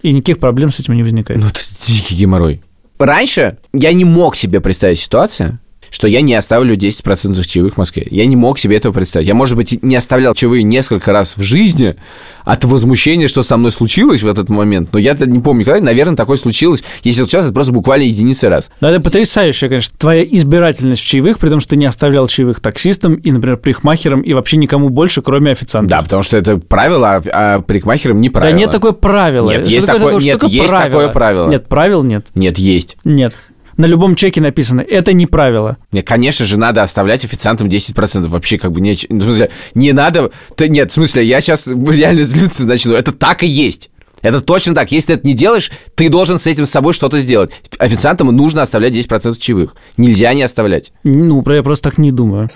И 0.00 0.10
никаких 0.12 0.38
проблем 0.38 0.70
с 0.70 0.80
этим 0.80 0.94
не 0.94 1.02
возникает. 1.02 1.38
Ну, 1.38 1.48
это 1.48 1.60
дикий 1.86 2.14
геморрой. 2.14 2.62
Раньше 2.98 3.58
я 3.72 3.92
не 3.92 4.04
мог 4.04 4.36
себе 4.36 4.60
представить 4.60 4.98
ситуацию, 4.98 5.58
что 5.90 6.08
я 6.08 6.20
не 6.20 6.34
оставлю 6.34 6.76
10% 6.76 7.42
чаевых 7.46 7.74
в 7.74 7.78
Москве. 7.78 8.06
Я 8.10 8.26
не 8.26 8.36
мог 8.36 8.58
себе 8.58 8.76
этого 8.76 8.92
представить. 8.92 9.26
Я, 9.28 9.34
может 9.34 9.56
быть, 9.56 9.82
не 9.82 9.96
оставлял 9.96 10.34
чаевые 10.34 10.62
несколько 10.62 11.12
раз 11.12 11.36
в 11.36 11.42
жизни 11.42 11.96
от 12.44 12.64
возмущения, 12.64 13.28
что 13.28 13.42
со 13.42 13.56
мной 13.56 13.70
случилось 13.72 14.22
в 14.22 14.26
этот 14.28 14.48
момент. 14.48 14.90
Но 14.92 14.98
я 14.98 15.14
не 15.14 15.38
помню, 15.40 15.64
когда, 15.64 15.80
наверное, 15.84 16.16
такое 16.16 16.36
случилось. 16.36 16.82
Если 17.02 17.22
случалось, 17.22 17.46
это 17.46 17.54
просто 17.54 17.72
буквально 17.72 18.04
единицы 18.04 18.48
раз. 18.48 18.70
Но 18.80 18.88
это 18.90 19.00
потрясающе, 19.00 19.68
конечно, 19.68 19.94
твоя 19.98 20.24
избирательность 20.24 21.02
в 21.02 21.06
чаевых, 21.06 21.38
при 21.38 21.50
том, 21.50 21.60
что 21.60 21.70
ты 21.70 21.76
не 21.76 21.86
оставлял 21.86 22.26
чаевых 22.28 22.60
таксистам 22.60 23.14
и, 23.16 23.30
например, 23.32 23.58
парикмахерам 23.58 24.22
и 24.22 24.32
вообще 24.32 24.56
никому 24.56 24.88
больше, 24.88 25.20
кроме 25.22 25.52
официантов. 25.52 25.90
Да, 25.90 26.02
потому 26.02 26.22
что 26.22 26.36
это 26.38 26.56
правило, 26.56 27.16
а, 27.16 27.22
а 27.56 27.60
парикмахерам 27.60 28.20
не 28.20 28.28
Да 28.30 28.40
правило. 28.40 28.56
нет 28.58 28.70
такое 28.70 28.92
правило. 28.92 29.50
Нет, 29.50 29.62
Что 29.64 29.70
есть 29.74 29.86
такое- 29.86 30.04
такое- 30.04 30.22
нет, 30.24 30.42
есть 30.44 30.68
правило? 30.68 30.90
такое 30.90 31.08
правило. 31.12 31.50
Нет, 31.50 31.66
правил 31.68 32.02
нет. 32.02 32.26
Нет, 32.34 32.58
есть. 32.58 32.96
Нет. 33.04 33.34
На 33.78 33.86
любом 33.86 34.16
чеке 34.16 34.40
написано, 34.40 34.80
это 34.80 35.12
не 35.12 35.26
правило. 35.26 35.76
Нет, 35.92 36.04
конечно 36.06 36.44
же, 36.44 36.58
надо 36.58 36.82
оставлять 36.82 37.24
официантам 37.24 37.68
10%. 37.68 38.26
Вообще, 38.26 38.58
как 38.58 38.72
бы, 38.72 38.80
не, 38.80 38.96
ну, 39.08 39.20
в 39.20 39.22
смысле, 39.22 39.50
не 39.74 39.92
надо... 39.92 40.32
Да 40.56 40.66
нет, 40.66 40.90
в 40.90 40.94
смысле, 40.94 41.24
я 41.24 41.40
сейчас 41.40 41.68
реально 41.88 42.24
злиться 42.24 42.66
начну. 42.66 42.94
Это 42.94 43.12
так 43.12 43.44
и 43.44 43.46
есть. 43.46 43.90
Это 44.20 44.40
точно 44.40 44.74
так. 44.74 44.90
Если 44.90 45.06
ты 45.06 45.12
это 45.20 45.24
не 45.28 45.32
делаешь, 45.32 45.70
ты 45.94 46.08
должен 46.08 46.38
с 46.38 46.48
этим 46.48 46.66
с 46.66 46.70
собой 46.70 46.92
что-то 46.92 47.20
сделать. 47.20 47.52
Официантам 47.78 48.26
нужно 48.34 48.62
оставлять 48.62 48.96
10% 48.96 49.38
чаевых. 49.38 49.76
Нельзя 49.96 50.34
не 50.34 50.42
оставлять. 50.42 50.92
Ну, 51.04 51.40
про- 51.42 51.54
я 51.54 51.62
просто 51.62 51.90
так 51.90 51.98
не 51.98 52.10
думаю. 52.10 52.50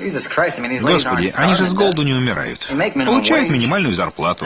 Господи, 0.80 1.32
они 1.36 1.54
же 1.54 1.66
с 1.66 1.72
голоду 1.72 2.02
не 2.02 2.14
умирают. 2.14 2.68
Получают 3.06 3.48
минимальную 3.48 3.94
зарплату. 3.94 4.44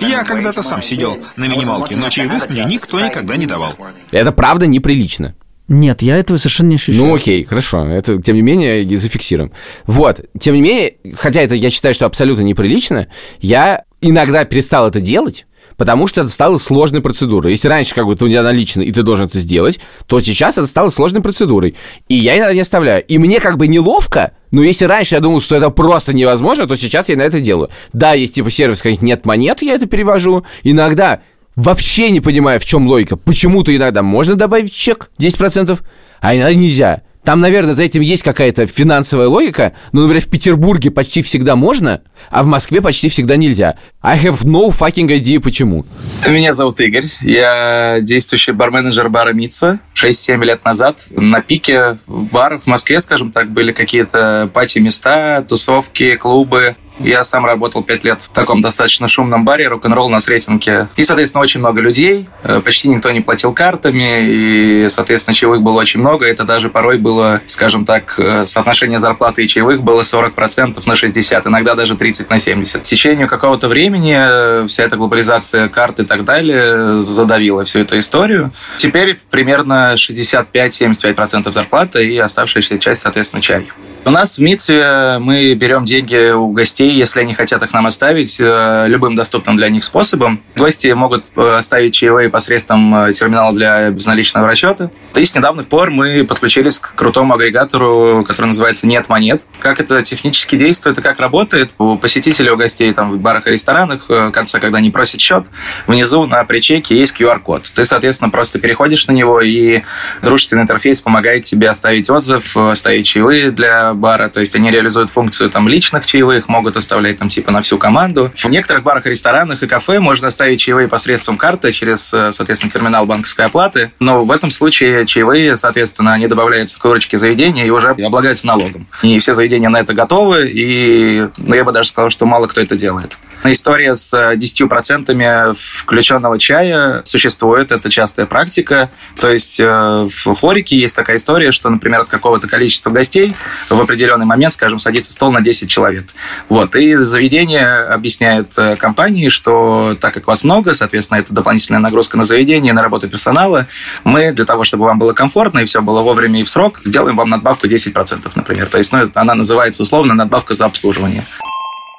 Я 0.00 0.24
когда-то 0.24 0.64
сам 0.64 0.82
сидел 0.82 1.18
на 1.36 1.46
минималке, 1.46 1.94
но 1.94 2.08
чаевых 2.08 2.50
мне 2.50 2.64
никто 2.64 2.98
никогда 3.00 3.36
не 3.36 3.46
давал. 3.46 3.74
Это 4.10 4.32
правда 4.32 4.66
неприлично. 4.66 5.36
Нет, 5.68 6.02
я 6.02 6.16
этого 6.16 6.36
совершенно 6.36 6.68
не 6.68 6.74
ощущаю. 6.76 7.06
Ну 7.06 7.14
окей, 7.14 7.44
хорошо. 7.44 7.84
Это, 7.86 8.22
тем 8.22 8.36
не 8.36 8.42
менее, 8.42 8.96
зафиксируем. 8.96 9.52
Вот. 9.86 10.20
Тем 10.38 10.54
не 10.54 10.60
менее, 10.60 10.96
хотя 11.18 11.42
это 11.42 11.54
я 11.54 11.70
считаю, 11.70 11.94
что 11.94 12.06
абсолютно 12.06 12.42
неприлично, 12.42 13.08
я 13.40 13.84
иногда 14.00 14.44
перестал 14.44 14.86
это 14.86 15.00
делать, 15.00 15.46
потому 15.76 16.06
что 16.06 16.20
это 16.20 16.30
стало 16.30 16.58
сложной 16.58 17.00
процедурой. 17.00 17.52
Если 17.52 17.66
раньше 17.66 17.94
как 17.94 18.06
бы 18.06 18.14
ты 18.14 18.24
у 18.24 18.28
тебя 18.28 18.42
налично, 18.42 18.82
и 18.82 18.92
ты 18.92 19.02
должен 19.02 19.26
это 19.26 19.40
сделать, 19.40 19.80
то 20.06 20.20
сейчас 20.20 20.56
это 20.56 20.68
стало 20.68 20.88
сложной 20.88 21.20
процедурой. 21.20 21.74
И 22.08 22.14
я 22.14 22.36
иногда 22.36 22.54
не 22.54 22.60
оставляю. 22.60 23.04
И 23.04 23.18
мне 23.18 23.40
как 23.40 23.56
бы 23.56 23.66
неловко, 23.66 24.32
но 24.52 24.62
если 24.62 24.84
раньше 24.84 25.16
я 25.16 25.20
думал, 25.20 25.40
что 25.40 25.56
это 25.56 25.70
просто 25.70 26.12
невозможно, 26.12 26.68
то 26.68 26.76
сейчас 26.76 27.08
я 27.08 27.16
на 27.16 27.22
это 27.22 27.40
делаю. 27.40 27.70
Да, 27.92 28.14
есть 28.14 28.36
типа 28.36 28.50
сервис, 28.50 28.82
каких 28.82 29.02
нет 29.02 29.26
монет, 29.26 29.62
я 29.62 29.74
это 29.74 29.86
перевожу. 29.86 30.44
Иногда 30.62 31.20
вообще 31.56 32.10
не 32.10 32.20
понимаю, 32.20 32.60
в 32.60 32.64
чем 32.64 32.86
логика. 32.86 33.16
Почему-то 33.16 33.74
иногда 33.74 34.02
можно 34.02 34.36
добавить 34.36 34.72
чек 34.72 35.10
10%, 35.18 35.78
а 36.20 36.36
иногда 36.36 36.54
нельзя. 36.54 37.02
Там, 37.24 37.40
наверное, 37.40 37.74
за 37.74 37.82
этим 37.82 38.02
есть 38.02 38.22
какая-то 38.22 38.68
финансовая 38.68 39.26
логика, 39.26 39.72
но, 39.90 40.02
например, 40.02 40.22
в 40.22 40.30
Петербурге 40.30 40.92
почти 40.92 41.22
всегда 41.22 41.56
можно, 41.56 42.02
а 42.30 42.44
в 42.44 42.46
Москве 42.46 42.80
почти 42.80 43.08
всегда 43.08 43.34
нельзя. 43.34 43.74
I 44.00 44.16
have 44.16 44.44
no 44.44 44.68
fucking 44.68 45.08
idea, 45.08 45.40
почему. 45.40 45.84
Меня 46.24 46.54
зовут 46.54 46.80
Игорь. 46.80 47.06
Я 47.22 47.98
действующий 48.00 48.52
барменеджер 48.52 49.08
бара 49.08 49.32
Митсва. 49.32 49.80
6-7 50.00 50.44
лет 50.44 50.64
назад 50.64 51.08
на 51.10 51.40
пике 51.42 51.98
баров 52.06 52.62
в 52.62 52.66
Москве, 52.68 53.00
скажем 53.00 53.32
так, 53.32 53.50
были 53.50 53.72
какие-то 53.72 54.48
пати-места, 54.54 55.44
тусовки, 55.48 56.14
клубы. 56.14 56.76
Я 56.98 57.24
сам 57.24 57.44
работал 57.44 57.82
пять 57.82 58.04
лет 58.04 58.22
в 58.22 58.28
таком 58.28 58.60
достаточно 58.60 59.06
шумном 59.06 59.44
баре, 59.44 59.68
рок-н-ролл 59.68 60.08
на 60.08 60.20
Сретенке. 60.20 60.88
И, 60.96 61.04
соответственно, 61.04 61.42
очень 61.42 61.60
много 61.60 61.80
людей. 61.80 62.28
Э, 62.42 62.60
почти 62.64 62.88
никто 62.88 63.10
не 63.10 63.20
платил 63.20 63.52
картами. 63.52 64.24
И, 64.24 64.86
соответственно, 64.88 65.34
чаевых 65.34 65.62
было 65.62 65.80
очень 65.80 66.00
много. 66.00 66.26
Это 66.26 66.44
даже 66.44 66.70
порой 66.70 66.98
было, 66.98 67.42
скажем 67.46 67.84
так, 67.84 68.18
э, 68.18 68.46
соотношение 68.46 68.98
зарплаты 68.98 69.44
и 69.44 69.48
чаевых 69.48 69.82
было 69.82 70.02
40% 70.02 70.86
на 70.86 70.96
60, 70.96 71.46
иногда 71.46 71.74
даже 71.74 71.96
30 71.96 72.30
на 72.30 72.38
70. 72.38 72.84
В 72.84 72.88
течение 72.88 73.26
какого-то 73.26 73.68
времени 73.68 74.16
э, 74.18 74.66
вся 74.66 74.84
эта 74.84 74.96
глобализация 74.96 75.68
карт 75.68 76.00
и 76.00 76.04
так 76.04 76.24
далее 76.24 77.02
задавила 77.02 77.64
всю 77.64 77.80
эту 77.80 77.98
историю. 77.98 78.52
Теперь 78.78 79.20
примерно 79.30 79.94
65-75% 79.96 81.52
зарплаты 81.52 82.06
и 82.06 82.18
оставшаяся 82.18 82.78
часть, 82.78 83.02
соответственно, 83.02 83.42
чай. 83.42 83.68
У 84.06 84.10
нас 84.10 84.38
в 84.38 84.40
МИЦе 84.40 85.18
мы 85.18 85.54
берем 85.54 85.84
деньги 85.84 86.30
у 86.30 86.52
гостей, 86.52 86.85
если 86.88 87.20
они 87.20 87.34
хотят 87.34 87.62
их 87.62 87.72
нам 87.72 87.86
оставить, 87.86 88.38
э, 88.40 88.84
любым 88.88 89.14
доступным 89.14 89.56
для 89.56 89.68
них 89.68 89.84
способом. 89.84 90.42
Гости 90.56 90.88
могут 90.88 91.26
э, 91.36 91.56
оставить 91.56 91.94
чаевые 91.94 92.28
посредством 92.28 92.94
э, 92.94 93.12
терминала 93.12 93.54
для 93.54 93.90
безналичного 93.90 94.48
расчета. 94.48 94.90
И 95.14 95.24
с 95.24 95.34
недавних 95.34 95.66
пор 95.66 95.90
мы 95.90 96.24
подключились 96.24 96.78
к 96.78 96.94
крутому 96.94 97.34
агрегатору, 97.34 98.24
который 98.26 98.46
называется 98.46 98.86
«Нет 98.86 99.08
монет». 99.08 99.42
Как 99.60 99.80
это 99.80 100.02
технически 100.02 100.56
действует 100.56 100.98
и 100.98 101.02
как 101.02 101.20
работает? 101.20 101.74
У 101.78 101.96
посетителей, 101.96 102.50
у 102.50 102.56
гостей 102.56 102.92
там, 102.92 103.12
в 103.12 103.18
барах 103.18 103.46
и 103.46 103.50
ресторанах, 103.50 104.08
в 104.08 104.30
конце, 104.30 104.60
когда 104.60 104.78
они 104.78 104.90
просят 104.90 105.20
счет, 105.20 105.46
внизу 105.86 106.26
на 106.26 106.44
причеке 106.44 106.96
есть 106.96 107.18
QR-код. 107.18 107.70
Ты, 107.74 107.84
соответственно, 107.84 108.30
просто 108.30 108.58
переходишь 108.58 109.06
на 109.06 109.12
него, 109.12 109.40
и 109.40 109.82
дружественный 110.22 110.62
интерфейс 110.62 111.00
помогает 111.00 111.44
тебе 111.44 111.68
оставить 111.68 112.08
отзыв, 112.10 112.56
оставить 112.56 113.06
чаевые 113.06 113.50
для 113.50 113.94
бара, 113.94 114.28
то 114.28 114.40
есть 114.40 114.54
они 114.54 114.70
реализуют 114.70 115.10
функцию 115.10 115.50
там 115.50 115.68
личных 115.68 116.06
чаевых, 116.06 116.48
могут 116.48 116.75
оставлять 116.76 117.18
там 117.18 117.28
типа 117.28 117.50
на 117.50 117.62
всю 117.62 117.78
команду. 117.78 118.32
В 118.34 118.48
некоторых 118.48 118.82
барах, 118.82 119.06
ресторанах 119.06 119.62
и 119.62 119.66
кафе 119.66 120.00
можно 120.00 120.28
оставить 120.28 120.60
чаевые 120.60 120.88
посредством 120.88 121.38
карты 121.38 121.72
через, 121.72 122.12
э, 122.12 122.30
соответственно, 122.30 122.70
терминал 122.70 123.06
банковской 123.06 123.46
оплаты, 123.46 123.92
но 123.98 124.24
в 124.24 124.30
этом 124.30 124.50
случае 124.50 125.06
чаевые, 125.06 125.56
соответственно, 125.56 126.12
они 126.12 126.26
добавляются 126.26 126.78
к 126.78 126.84
выручке 126.84 127.18
заведения 127.18 127.64
и 127.64 127.70
уже 127.70 127.90
облагаются 127.90 128.46
налогом. 128.46 128.86
И 129.02 129.18
все 129.18 129.34
заведения 129.34 129.68
на 129.68 129.80
это 129.80 129.94
готовы, 129.94 130.48
и 130.48 131.28
ну, 131.38 131.54
я 131.54 131.64
бы 131.64 131.72
даже 131.72 131.88
сказал, 131.88 132.10
что 132.10 132.26
мало 132.26 132.46
кто 132.46 132.60
это 132.60 132.76
делает. 132.76 133.16
История 133.44 133.94
с 133.94 134.12
10% 134.12 135.54
включенного 135.54 136.38
чая 136.38 137.02
существует, 137.04 137.70
это 137.70 137.90
частая 137.90 138.26
практика. 138.26 138.90
То 139.20 139.30
есть 139.30 139.60
э, 139.60 139.64
в 139.64 140.34
хорике 140.34 140.76
есть 140.76 140.96
такая 140.96 141.16
история, 141.16 141.52
что, 141.52 141.68
например, 141.68 142.00
от 142.00 142.08
какого-то 142.08 142.48
количества 142.48 142.90
гостей 142.90 143.36
в 143.68 143.80
определенный 143.80 144.26
момент, 144.26 144.52
скажем, 144.52 144.78
садится 144.78 145.12
стол 145.12 145.32
на 145.32 145.40
10 145.40 145.70
человек. 145.70 146.06
Вот. 146.48 146.65
И 146.74 146.94
заведение 146.96 147.66
объясняет 147.66 148.58
э, 148.58 148.76
компании, 148.76 149.28
что 149.28 149.96
так 150.00 150.14
как 150.14 150.26
вас 150.26 150.44
много, 150.44 150.74
соответственно, 150.74 151.18
это 151.18 151.32
дополнительная 151.32 151.80
нагрузка 151.80 152.16
на 152.16 152.24
заведение, 152.24 152.72
на 152.72 152.82
работу 152.82 153.08
персонала, 153.08 153.66
мы 154.04 154.32
для 154.32 154.44
того, 154.44 154.64
чтобы 154.64 154.84
вам 154.84 154.98
было 154.98 155.12
комфортно 155.12 155.60
и 155.60 155.64
все 155.64 155.82
было 155.82 156.00
вовремя 156.00 156.40
и 156.40 156.42
в 156.42 156.48
срок, 156.48 156.80
сделаем 156.84 157.16
вам 157.16 157.30
надбавку 157.30 157.66
10%, 157.66 158.30
например. 158.34 158.66
То 158.66 158.78
есть 158.78 158.92
ну, 158.92 159.10
она 159.14 159.34
называется 159.34 159.82
условно 159.82 160.14
надбавка 160.14 160.54
за 160.54 160.66
обслуживание. 160.66 161.24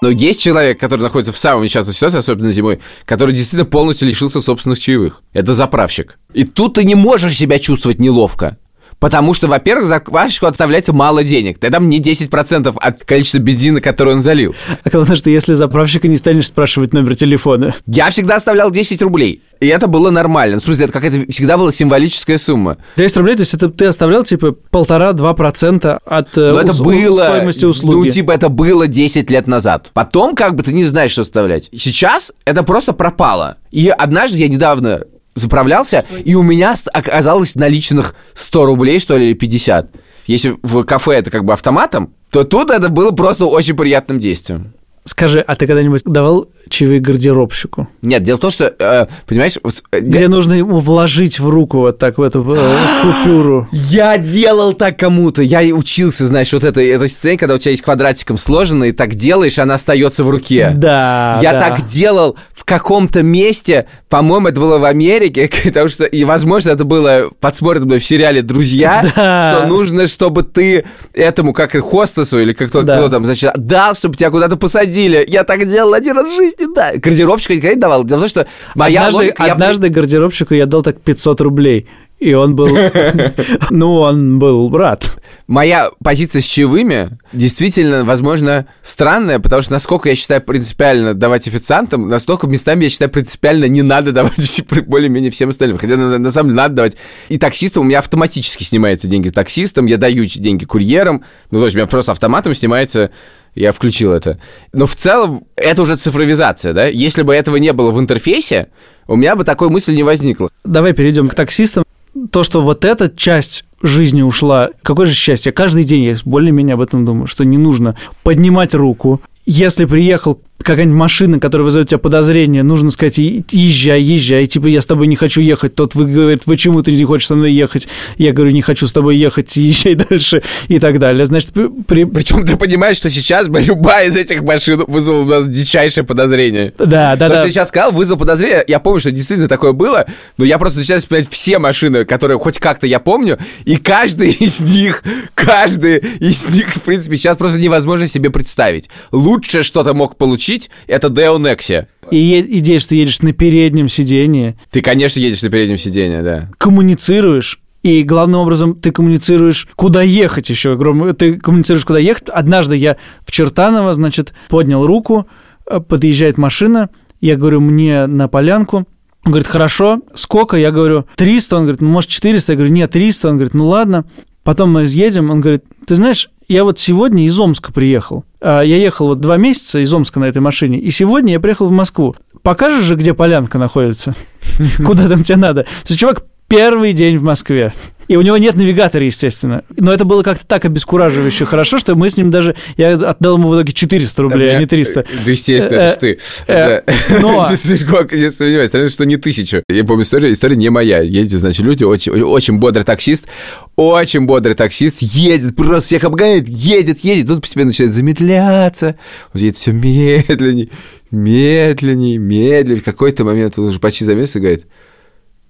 Но 0.02 0.10
есть 0.10 0.42
человек, 0.42 0.80
который 0.80 1.02
находится 1.02 1.34
в 1.34 1.38
самой 1.38 1.64
несчастной 1.64 1.94
ситуации, 1.94 2.20
особенно 2.20 2.52
зимой, 2.52 2.80
который 3.06 3.34
действительно 3.34 3.66
полностью 3.66 4.08
лишился 4.08 4.42
собственных 4.42 4.80
чаевых. 4.80 5.22
Это 5.34 5.54
заправщик. 5.54 6.20
И 6.34 6.44
тут 6.44 6.76
ты 6.76 6.84
не 6.84 6.96
можешь 6.96 7.36
себя 7.36 7.58
чувствовать 7.58 8.00
неловко. 8.00 8.58
Потому 9.00 9.34
что, 9.36 9.48
во-первых, 9.48 9.86
заказчику 9.86 10.48
отставляется 10.48 10.92
мало 10.92 11.24
денег. 11.24 11.60
Ты 11.60 11.70
там 11.70 11.88
не 11.88 12.00
10% 12.02 12.76
от 12.76 13.04
количества 13.06 13.38
бензина, 13.38 13.80
который 13.80 14.14
он 14.16 14.22
залил. 14.24 14.56
А 14.84 14.90
главное, 14.90 15.16
что 15.16 15.30
если 15.30 15.54
заправщика 15.54 16.08
не 16.08 16.18
станешь 16.18 16.48
спрашивать 16.48 16.94
номер 16.94 17.16
телефона. 17.16 17.76
Я 17.86 18.10
всегда 18.10 18.36
оставлял 18.38 18.72
10 18.72 19.02
рублей. 19.04 19.44
И 19.60 19.68
это 19.68 19.88
было 19.88 20.10
нормально. 20.10 20.60
В 20.60 20.64
смысле, 20.64 20.86
это 20.86 20.94
какая-то 20.94 21.32
всегда 21.32 21.58
была 21.58 21.72
символическая 21.72 22.38
сумма. 22.38 22.78
10 22.96 23.18
рублей, 23.18 23.36
то 23.36 23.42
есть 23.42 23.54
это 23.54 23.70
ты 23.70 23.86
оставлял, 23.86 24.24
типа, 24.24 24.52
полтора-два 24.52 25.34
процента 25.34 26.00
от 26.06 26.38
э, 26.38 26.52
Но 26.52 26.60
это 26.60 26.72
ус- 26.72 26.80
было, 26.82 27.24
стоимости 27.24 27.66
услуги. 27.66 27.96
Ну, 27.96 28.06
типа, 28.06 28.32
это 28.32 28.50
было 28.50 28.88
10 28.88 29.30
лет 29.32 29.48
назад. 29.48 29.92
Потом, 29.94 30.36
как 30.36 30.56
бы, 30.56 30.64
ты 30.64 30.74
не 30.74 30.86
знаешь, 30.86 31.12
что 31.12 31.22
оставлять. 31.22 31.70
Сейчас 31.72 32.34
это 32.46 32.64
просто 32.64 32.94
пропало. 32.94 33.58
И 33.72 33.90
однажды 33.90 34.38
я 34.38 34.48
недавно 34.48 35.02
заправлялся, 35.38 36.06
и 36.26 36.36
у 36.36 36.44
меня 36.44 36.76
оказалось 36.94 37.56
наличных 37.56 38.16
100 38.34 38.66
рублей, 38.66 39.00
что 39.00 39.18
ли, 39.18 39.28
или 39.28 39.34
50. 39.34 39.90
Если 40.28 40.56
в 40.62 40.84
кафе 40.84 41.14
это 41.14 41.32
как 41.32 41.46
бы 41.46 41.54
автоматом, 41.54 42.14
то 42.32 42.44
тут 42.44 42.72
это 42.72 42.90
было 42.90 43.12
просто 43.12 43.46
очень 43.46 43.76
приятным 43.76 44.20
действием. 44.20 44.74
Скажи, 45.06 45.40
а 45.40 45.56
ты 45.56 45.68
когда-нибудь 45.68 46.02
давал 46.04 46.48
чаевые 46.68 47.00
гардеробщику? 47.00 47.88
Нет, 48.02 48.24
дело 48.24 48.36
в 48.36 48.42
том, 48.42 48.52
что, 48.52 48.76
э, 48.78 49.08
понимаешь... 49.26 49.56
э, 49.94 50.00
Где 50.02 50.28
нужно 50.28 50.52
ему 50.52 50.80
вложить 50.80 51.40
в 51.40 51.48
руку 51.48 51.78
вот 51.78 51.98
так 51.98 52.18
в 52.18 52.22
эту 52.22 52.44
э, 52.54 52.78
купюру. 53.02 53.70
Я 53.72 54.18
делал 54.18 54.74
так 54.74 55.00
кому-то. 55.00 55.42
Я 55.42 55.62
и 55.62 55.72
учился, 55.72 56.26
знаешь, 56.28 56.52
вот 56.52 56.66
это, 56.66 56.82
этой 56.82 57.08
сцене, 57.08 57.38
когда 57.38 57.56
у 57.56 57.58
тебя 57.58 57.72
есть 57.72 57.84
квадратиком 57.84 58.36
сложено, 58.36 58.84
и 58.84 58.92
так 58.92 59.16
делаешь, 59.16 59.58
она 59.60 59.76
остается 59.76 60.26
в 60.26 60.30
руке. 60.30 60.74
Да, 60.76 61.40
Я 61.42 61.54
да. 61.54 61.60
так 61.62 61.86
делал 61.88 62.36
в 62.54 62.66
каком-то 62.66 63.24
месте, 63.24 63.86
по-моему, 64.10 64.48
это 64.48 64.60
было 64.62 64.78
в 64.78 64.86
Америке, 64.86 65.50
потому 65.66 65.88
что, 65.90 66.06
и, 66.06 66.24
возможно, 66.24 66.72
это 66.72 66.84
было 66.86 67.30
подсмотрено 67.42 68.00
в 68.00 68.04
сериале 68.06 68.42
«Друзья», 68.42 69.06
Да. 69.16 69.58
что 69.58 69.68
нужно, 69.68 70.08
чтобы 70.08 70.44
ты 70.44 70.86
этому, 71.14 71.52
как 71.54 71.76
и 71.76 71.80
хостесу, 71.80 72.40
или 72.40 72.54
как 72.54 72.70
кто, 72.70 72.84
Да. 72.84 72.98
кто 72.98 73.10
там, 73.10 73.26
значит, 73.26 73.52
дал, 73.58 73.96
чтобы 73.96 74.16
тебя 74.16 74.30
куда-то 74.30 74.56
посадили. 74.56 75.26
Я 75.28 75.44
так 75.44 75.66
делал 75.68 75.94
один 75.94 76.16
раз 76.18 76.28
в 76.28 76.36
жизни, 76.38 76.74
да. 76.74 76.92
Гардеробщика 76.96 77.56
никогда 77.56 77.76
не 77.76 77.82
давал. 77.82 78.04
Дело 78.06 78.20
в 78.20 78.22
том, 78.22 78.30
что 78.30 78.48
моя 78.76 79.02
однажды, 79.02 79.18
логика... 79.18 79.46
я- 79.46 79.54
однажды 79.54 79.90
гардеробщику 79.90 80.54
я 80.54 80.66
дал 80.66 80.84
так 80.84 81.02
500 81.02 81.42
рублей. 81.42 81.88
И 82.20 82.34
он 82.34 82.56
был... 82.56 82.76
Ну, 83.70 83.96
он 83.96 84.40
был 84.40 84.76
рад. 84.76 85.18
Моя 85.46 85.92
позиция 86.04 86.42
с 86.42 86.46
чаевыми 86.46 87.18
действительно, 87.32 88.04
возможно, 88.04 88.68
странная, 88.82 89.40
потому 89.40 89.62
что 89.62 89.74
насколько 89.74 90.10
я 90.10 90.16
считаю 90.16 90.42
принципиально 90.42 91.14
давать 91.14 91.48
официантам, 91.48 92.08
настолько 92.08 92.48
местами 92.48 92.86
я 92.86 92.90
считаю 92.90 93.12
принципиально 93.12 93.66
не 93.66 93.82
надо 93.82 94.12
давать 94.12 94.64
более-менее 94.88 95.32
всем 95.32 95.50
остальным. 95.50 95.78
Хотя 95.78 95.96
на, 95.96 96.18
на 96.18 96.32
самом 96.32 96.50
деле 96.50 96.58
надо 96.58 96.76
давать. 96.76 96.98
И 97.30 97.38
таксистам 97.38 97.84
у 97.84 97.86
меня 97.86 98.00
автоматически 98.00 98.64
снимаются 98.64 99.08
деньги 99.08 99.30
таксистам, 99.30 99.86
я 99.86 99.98
даю 99.98 100.26
деньги 100.26 100.66
курьерам, 100.66 101.24
ну 101.52 101.60
то 101.60 101.66
есть 101.66 101.76
у 101.76 101.80
меня 101.80 101.88
просто 101.88 102.12
автоматом 102.12 102.54
снимается 102.54 103.12
я 103.56 103.72
включил 103.72 104.12
это. 104.12 104.40
Но 104.72 104.86
в 104.86 104.96
целом 104.96 105.46
это 105.56 105.82
уже 105.82 105.96
цифровизация, 105.96 106.74
да? 106.74 106.86
Если 106.88 107.24
бы 107.24 107.34
этого 107.34 107.56
не 107.56 107.74
было 107.74 107.90
в 107.90 108.00
интерфейсе, 108.00 108.68
у 109.08 109.16
меня 109.16 109.36
бы 109.36 109.44
такой 109.44 109.70
мысли 109.70 109.96
не 109.96 110.04
возникло. 110.04 110.50
Давай 110.64 110.94
перейдем 110.94 111.28
к 111.28 111.34
таксистам. 111.34 111.84
То, 112.32 112.44
что 112.44 112.62
вот 112.62 112.86
эта 112.86 113.10
часть 113.10 113.66
жизни 113.82 114.22
ушла, 114.22 114.70
какое 114.82 115.06
же 115.06 115.14
счастье. 115.14 115.52
Каждый 115.52 115.84
день 115.84 116.04
я 116.04 116.16
более-менее 116.26 116.74
об 116.76 116.82
этом 116.82 117.06
думаю, 117.06 117.28
что 117.28 117.46
не 117.46 117.58
нужно 117.58 117.96
поднимать 118.24 118.74
руку. 118.74 119.22
Если 119.46 119.86
приехал 119.86 120.42
какая-нибудь 120.62 120.98
машина, 120.98 121.40
которая 121.40 121.66
вызовет 121.66 121.86
у 121.86 121.90
тебя 121.90 121.98
подозрение, 122.00 122.64
нужно 122.64 122.92
сказать, 122.92 123.20
«И- 123.20 123.46
езжай, 123.52 124.02
езжай, 124.02 124.48
типа, 124.48 124.68
я 124.68 124.82
с 124.82 124.86
тобой 124.86 125.08
не 125.08 125.16
хочу 125.16 125.40
ехать. 125.40 125.76
Тот 125.76 125.96
вы 125.96 126.06
говорит, 126.06 126.44
почему 126.46 126.82
ты 126.84 126.92
не 126.92 127.04
хочешь 127.06 127.28
со 127.28 127.36
мной 127.36 127.54
ехать? 127.54 127.88
Я 128.18 128.34
говорю, 128.34 128.52
не 128.52 128.62
хочу 128.62 128.88
с 128.88 128.92
тобой 128.92 129.18
ехать, 129.18 129.56
езжай 129.56 129.96
дальше 129.96 130.42
и 130.68 130.80
так 130.80 131.00
далее. 131.00 131.26
Значит, 131.26 131.52
при- 131.88 132.04
Причем 132.06 132.44
ты 132.44 132.58
понимаешь, 132.58 132.98
что 132.98 133.10
сейчас 133.10 133.48
бы 133.48 133.62
любая 133.62 134.08
из 134.08 134.16
этих 134.16 134.42
машин 134.42 134.84
вызвала 134.88 135.22
у 135.22 135.26
нас 135.26 135.48
дичайшее 135.48 136.04
подозрение. 136.04 136.74
да, 136.78 137.16
да, 137.16 137.28
То, 137.28 137.30
да. 137.30 137.36
что 137.36 137.44
ты 137.46 137.52
сейчас 137.52 137.68
сказал, 137.70 137.92
вызвал 137.92 138.18
подозрение. 138.18 138.64
Я 138.68 138.80
помню, 138.80 139.00
что 139.00 139.12
действительно 139.12 139.48
такое 139.48 139.74
было, 139.74 140.06
но 140.38 140.44
я 140.46 140.58
просто 140.58 140.80
начинаю 140.80 141.00
вспоминать 141.00 141.30
все 141.30 141.60
машины, 141.60 142.04
которые 142.04 142.40
хоть 142.40 142.58
как-то 142.60 142.88
я 142.88 143.00
помню, 143.00 143.38
и 143.66 143.78
каждый 143.78 144.32
из 144.40 144.60
них, 144.62 145.04
каждый 145.36 145.98
из 146.20 146.48
них, 146.54 146.74
в 146.74 146.82
принципе, 146.82 147.16
сейчас 147.16 147.38
просто 147.38 147.60
невозможно 147.60 148.08
себе 148.08 148.30
представить. 148.32 148.90
Лучше 149.12 149.64
что-то 149.64 149.94
мог 149.94 150.18
получить 150.18 150.47
включить, 150.48 150.70
это 150.88 151.08
Deo 151.08 151.38
Nexia. 151.38 151.88
И 152.10 152.46
идея, 152.60 152.80
что 152.80 152.90
ты 152.90 152.96
едешь 152.96 153.22
на 153.22 153.34
переднем 153.34 153.90
сидении, 153.90 154.58
Ты, 154.72 154.82
конечно, 154.82 155.20
едешь 155.20 155.42
на 155.44 155.50
переднем 155.50 155.78
сиденье, 155.78 156.22
да. 156.24 156.50
коммуницируешь, 156.58 157.60
и 157.84 158.04
главным 158.04 158.40
образом 158.40 158.76
ты 158.76 158.92
коммуницируешь, 158.92 159.68
куда 159.76 160.02
ехать 160.02 160.50
еще. 160.50 160.78
Ты 161.14 161.34
коммуницируешь, 161.38 161.86
куда 161.86 162.00
ехать. 162.00 162.30
Однажды 162.30 162.76
я 162.76 162.96
в 163.26 163.32
Чертаново, 163.32 163.94
значит, 163.94 164.34
поднял 164.50 164.86
руку, 164.86 165.28
э, 165.70 165.80
подъезжает 165.80 166.38
машина, 166.38 166.90
я 167.22 167.36
говорю, 167.36 167.60
мне 167.62 168.08
на 168.08 168.28
полянку. 168.28 168.88
Он 169.26 169.32
говорит, 169.32 169.48
хорошо, 169.48 170.02
сколько? 170.16 170.56
Я 170.58 170.72
говорю, 170.72 171.06
300. 171.18 171.56
Он 171.56 171.62
говорит, 171.64 171.82
ну, 171.82 171.90
может, 171.90 172.10
400. 172.10 172.54
Я 172.54 172.56
говорю, 172.58 172.74
нет, 172.74 172.92
300. 172.92 173.30
Он 173.30 173.36
говорит, 173.36 173.54
ну, 173.54 173.68
ладно. 173.68 174.06
Потом 174.44 174.72
мы 174.72 174.84
едем, 174.86 175.30
он 175.30 175.42
говорит, 175.42 175.66
ты 175.86 175.96
знаешь, 175.96 176.30
я 176.48 176.64
вот 176.64 176.80
сегодня 176.80 177.26
из 177.26 177.38
Омска 177.38 177.74
приехал. 177.74 178.24
А, 178.42 178.62
Я 178.62 178.78
ехал 178.78 179.08
вот 179.08 179.20
два 179.20 179.38
месяца 179.38 179.80
из 179.80 179.94
Омска 179.94 180.20
на 180.20 180.26
этой 180.26 180.40
машине, 180.40 180.80
и 180.80 180.92
сегодня 180.92 181.34
я 181.34 181.40
приехал 181.40 181.68
в 181.68 181.72
Москву. 181.72 182.16
Покажешь 182.42 182.86
же, 182.86 182.96
где 182.96 183.14
полянка 183.14 183.58
находится? 183.58 184.16
Куда 184.86 185.08
там 185.08 185.24
тебе 185.24 185.38
надо? 185.38 185.64
То 185.64 185.70
есть 185.90 186.00
чувак 186.00 186.24
первый 186.48 186.94
день 186.94 187.18
в 187.18 187.24
Москве. 187.24 187.74
И 188.08 188.16
у 188.16 188.22
него 188.22 188.38
нет 188.38 188.56
навигатора, 188.56 189.04
естественно. 189.06 189.64
Но 189.76 189.92
это 189.92 190.06
было 190.06 190.24
как-то 190.24 190.46
так 190.46 190.64
обескураживающе 190.66 191.46
хорошо, 191.46 191.78
что 191.78 191.96
мы 191.96 192.10
с 192.10 192.16
ним 192.18 192.32
даже... 192.32 192.56
Я 192.78 192.94
отдал 192.94 193.38
ему 193.38 193.50
в 193.50 193.56
итоге 193.56 193.74
400 193.74 194.22
рублей, 194.22 194.56
а 194.56 194.60
не 194.60 194.66
300. 194.66 195.06
Да, 195.26 195.32
естественно, 195.32 195.80
это 195.82 196.00
ты. 196.00 196.18
э, 196.48 196.82
Да. 196.86 197.20
но- 197.22 197.48
я 198.12 198.32
сомневаюсь, 198.32 198.72
наверное, 198.74 198.90
что 198.90 199.06
не 199.06 199.18
тысячу. 199.18 199.62
Я 199.68 199.84
помню 199.84 200.04
историю, 200.04 200.32
история 200.32 200.56
не 200.56 200.70
моя. 200.70 201.02
Едет, 201.02 201.40
значит, 201.42 201.66
люди, 201.66 201.84
очень, 201.84 202.58
бодрый 202.60 202.86
таксист, 202.86 203.28
очень 203.76 204.26
бодрый 204.26 204.56
таксист, 204.56 205.02
едет, 205.02 205.56
просто 205.56 205.88
всех 205.88 206.04
обгоняет, 206.06 206.48
едет, 206.50 207.02
едет, 207.02 207.28
тут 207.28 207.42
постепенно 207.42 207.68
начинает 207.68 207.94
замедляться, 207.94 208.96
он 209.34 209.42
едет 209.42 209.58
все 209.58 209.72
медленней, 209.74 210.72
медленней, 211.12 212.18
медленней. 212.18 212.80
В 212.82 212.86
какой-то 212.86 213.24
момент 213.26 213.60
он 213.60 213.66
уже 213.66 213.80
почти 213.80 214.06
замедлился 214.06 214.40
и 214.40 214.42
говорит, 214.42 214.66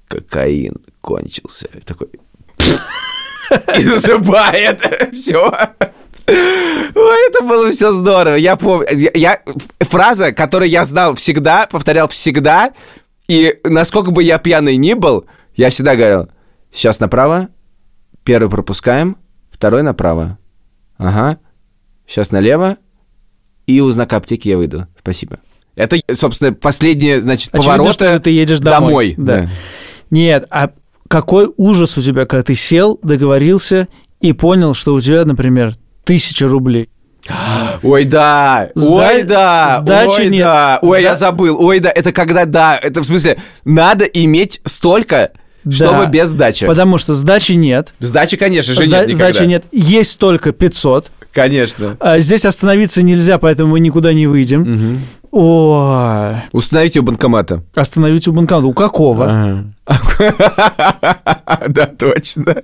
кокаин 0.08 0.76
кончился. 1.02 1.68
Такой, 1.86 2.08
и 3.78 3.82
засыпает. 3.82 4.82
Все. 5.14 5.52
Ой, 6.28 7.30
это 7.30 7.44
было 7.44 7.72
все 7.72 7.92
здорово. 7.92 8.36
Я 8.36 8.56
помню. 8.56 8.88
Я, 8.92 9.12
я- 9.14 9.42
фраза, 9.80 10.34
которую 10.34 10.70
я 10.70 10.84
знал 10.84 11.16
всегда, 11.16 11.68
повторял 11.70 12.08
всегда. 12.10 12.74
И 13.28 13.60
насколько 13.64 14.12
бы 14.12 14.24
я 14.24 14.38
пьяный 14.38 14.78
ни 14.78 14.94
был, 14.94 15.26
я 15.56 15.70
всегда 15.70 15.96
говорил: 15.96 16.30
сейчас 16.72 17.00
направо, 17.00 17.50
первый 18.24 18.50
пропускаем, 18.50 19.18
второй 19.50 19.84
направо. 19.84 20.38
Ага. 20.98 21.40
Сейчас 22.06 22.32
налево, 22.32 22.78
и 23.66 23.82
у 23.82 23.90
знака 23.92 24.18
аптеки 24.18 24.48
я 24.50 24.58
выйду. 24.58 24.88
Спасибо. 24.98 25.40
Это, 25.76 25.98
собственно, 26.14 26.54
последнее, 26.54 27.22
значит, 27.22 27.50
Очевидно, 27.54 27.78
поворота 27.78 27.94
что 27.94 28.20
ты 28.20 28.30
едешь 28.32 28.60
домой. 28.60 29.14
Да. 29.18 29.42
да. 29.42 29.50
Нет, 30.10 30.48
а 30.50 30.72
какой 31.08 31.50
ужас 31.58 31.98
у 31.98 32.02
тебя, 32.02 32.26
когда 32.26 32.44
ты 32.44 32.56
сел, 32.56 33.00
договорился 33.04 33.88
и 34.22 34.34
понял, 34.34 34.74
что 34.74 34.94
у 34.94 35.02
тебя, 35.02 35.26
например, 35.26 35.76
тысяча 36.04 36.48
рублей. 36.48 36.90
Ой, 37.84 38.06
да, 38.06 38.70
Сда- 38.76 38.88
ой, 38.90 39.24
да, 39.24 39.78
сдачи 39.82 40.22
ой, 40.22 40.30
нет. 40.30 40.40
да, 40.44 40.80
ой, 40.82 41.02
я 41.04 41.16
Сда- 41.16 41.28
забыл, 41.28 41.58
ой, 41.62 41.80
да, 41.80 41.92
это 41.94 42.12
когда, 42.14 42.46
да, 42.46 42.80
это 42.82 43.02
в 43.02 43.06
смысле, 43.06 43.38
надо 43.66 44.06
иметь 44.06 44.62
столько, 44.64 45.32
чтобы 45.70 46.04
Да. 46.04 46.06
без 46.06 46.30
сдачи. 46.30 46.66
Потому 46.66 46.98
что 46.98 47.14
сдачи 47.14 47.52
нет. 47.52 47.94
Сдачи, 48.00 48.38
конечно 48.38 48.74
же, 48.74 48.86
Сда- 48.86 49.00
нет 49.00 49.08
никогда. 49.10 49.34
сдачи 49.34 49.48
нет. 49.48 49.66
Есть 49.74 50.18
только 50.20 50.54
500. 50.54 51.12
Конечно. 51.34 51.98
А 52.00 52.20
здесь 52.20 52.46
остановиться 52.46 53.04
нельзя, 53.04 53.38
поэтому 53.38 53.72
мы 53.72 53.80
никуда 53.82 54.14
не 54.14 54.26
выйдем. 54.26 55.00
Ой, 55.40 56.36
Установите 56.52 57.00
у 57.00 57.04
банкомата. 57.04 57.62
остановить 57.76 58.28
у 58.28 58.34
банкомата. 58.34 58.66
У 58.68 58.74
какого? 58.74 59.66
Да, 61.68 61.86
точно. 61.86 62.56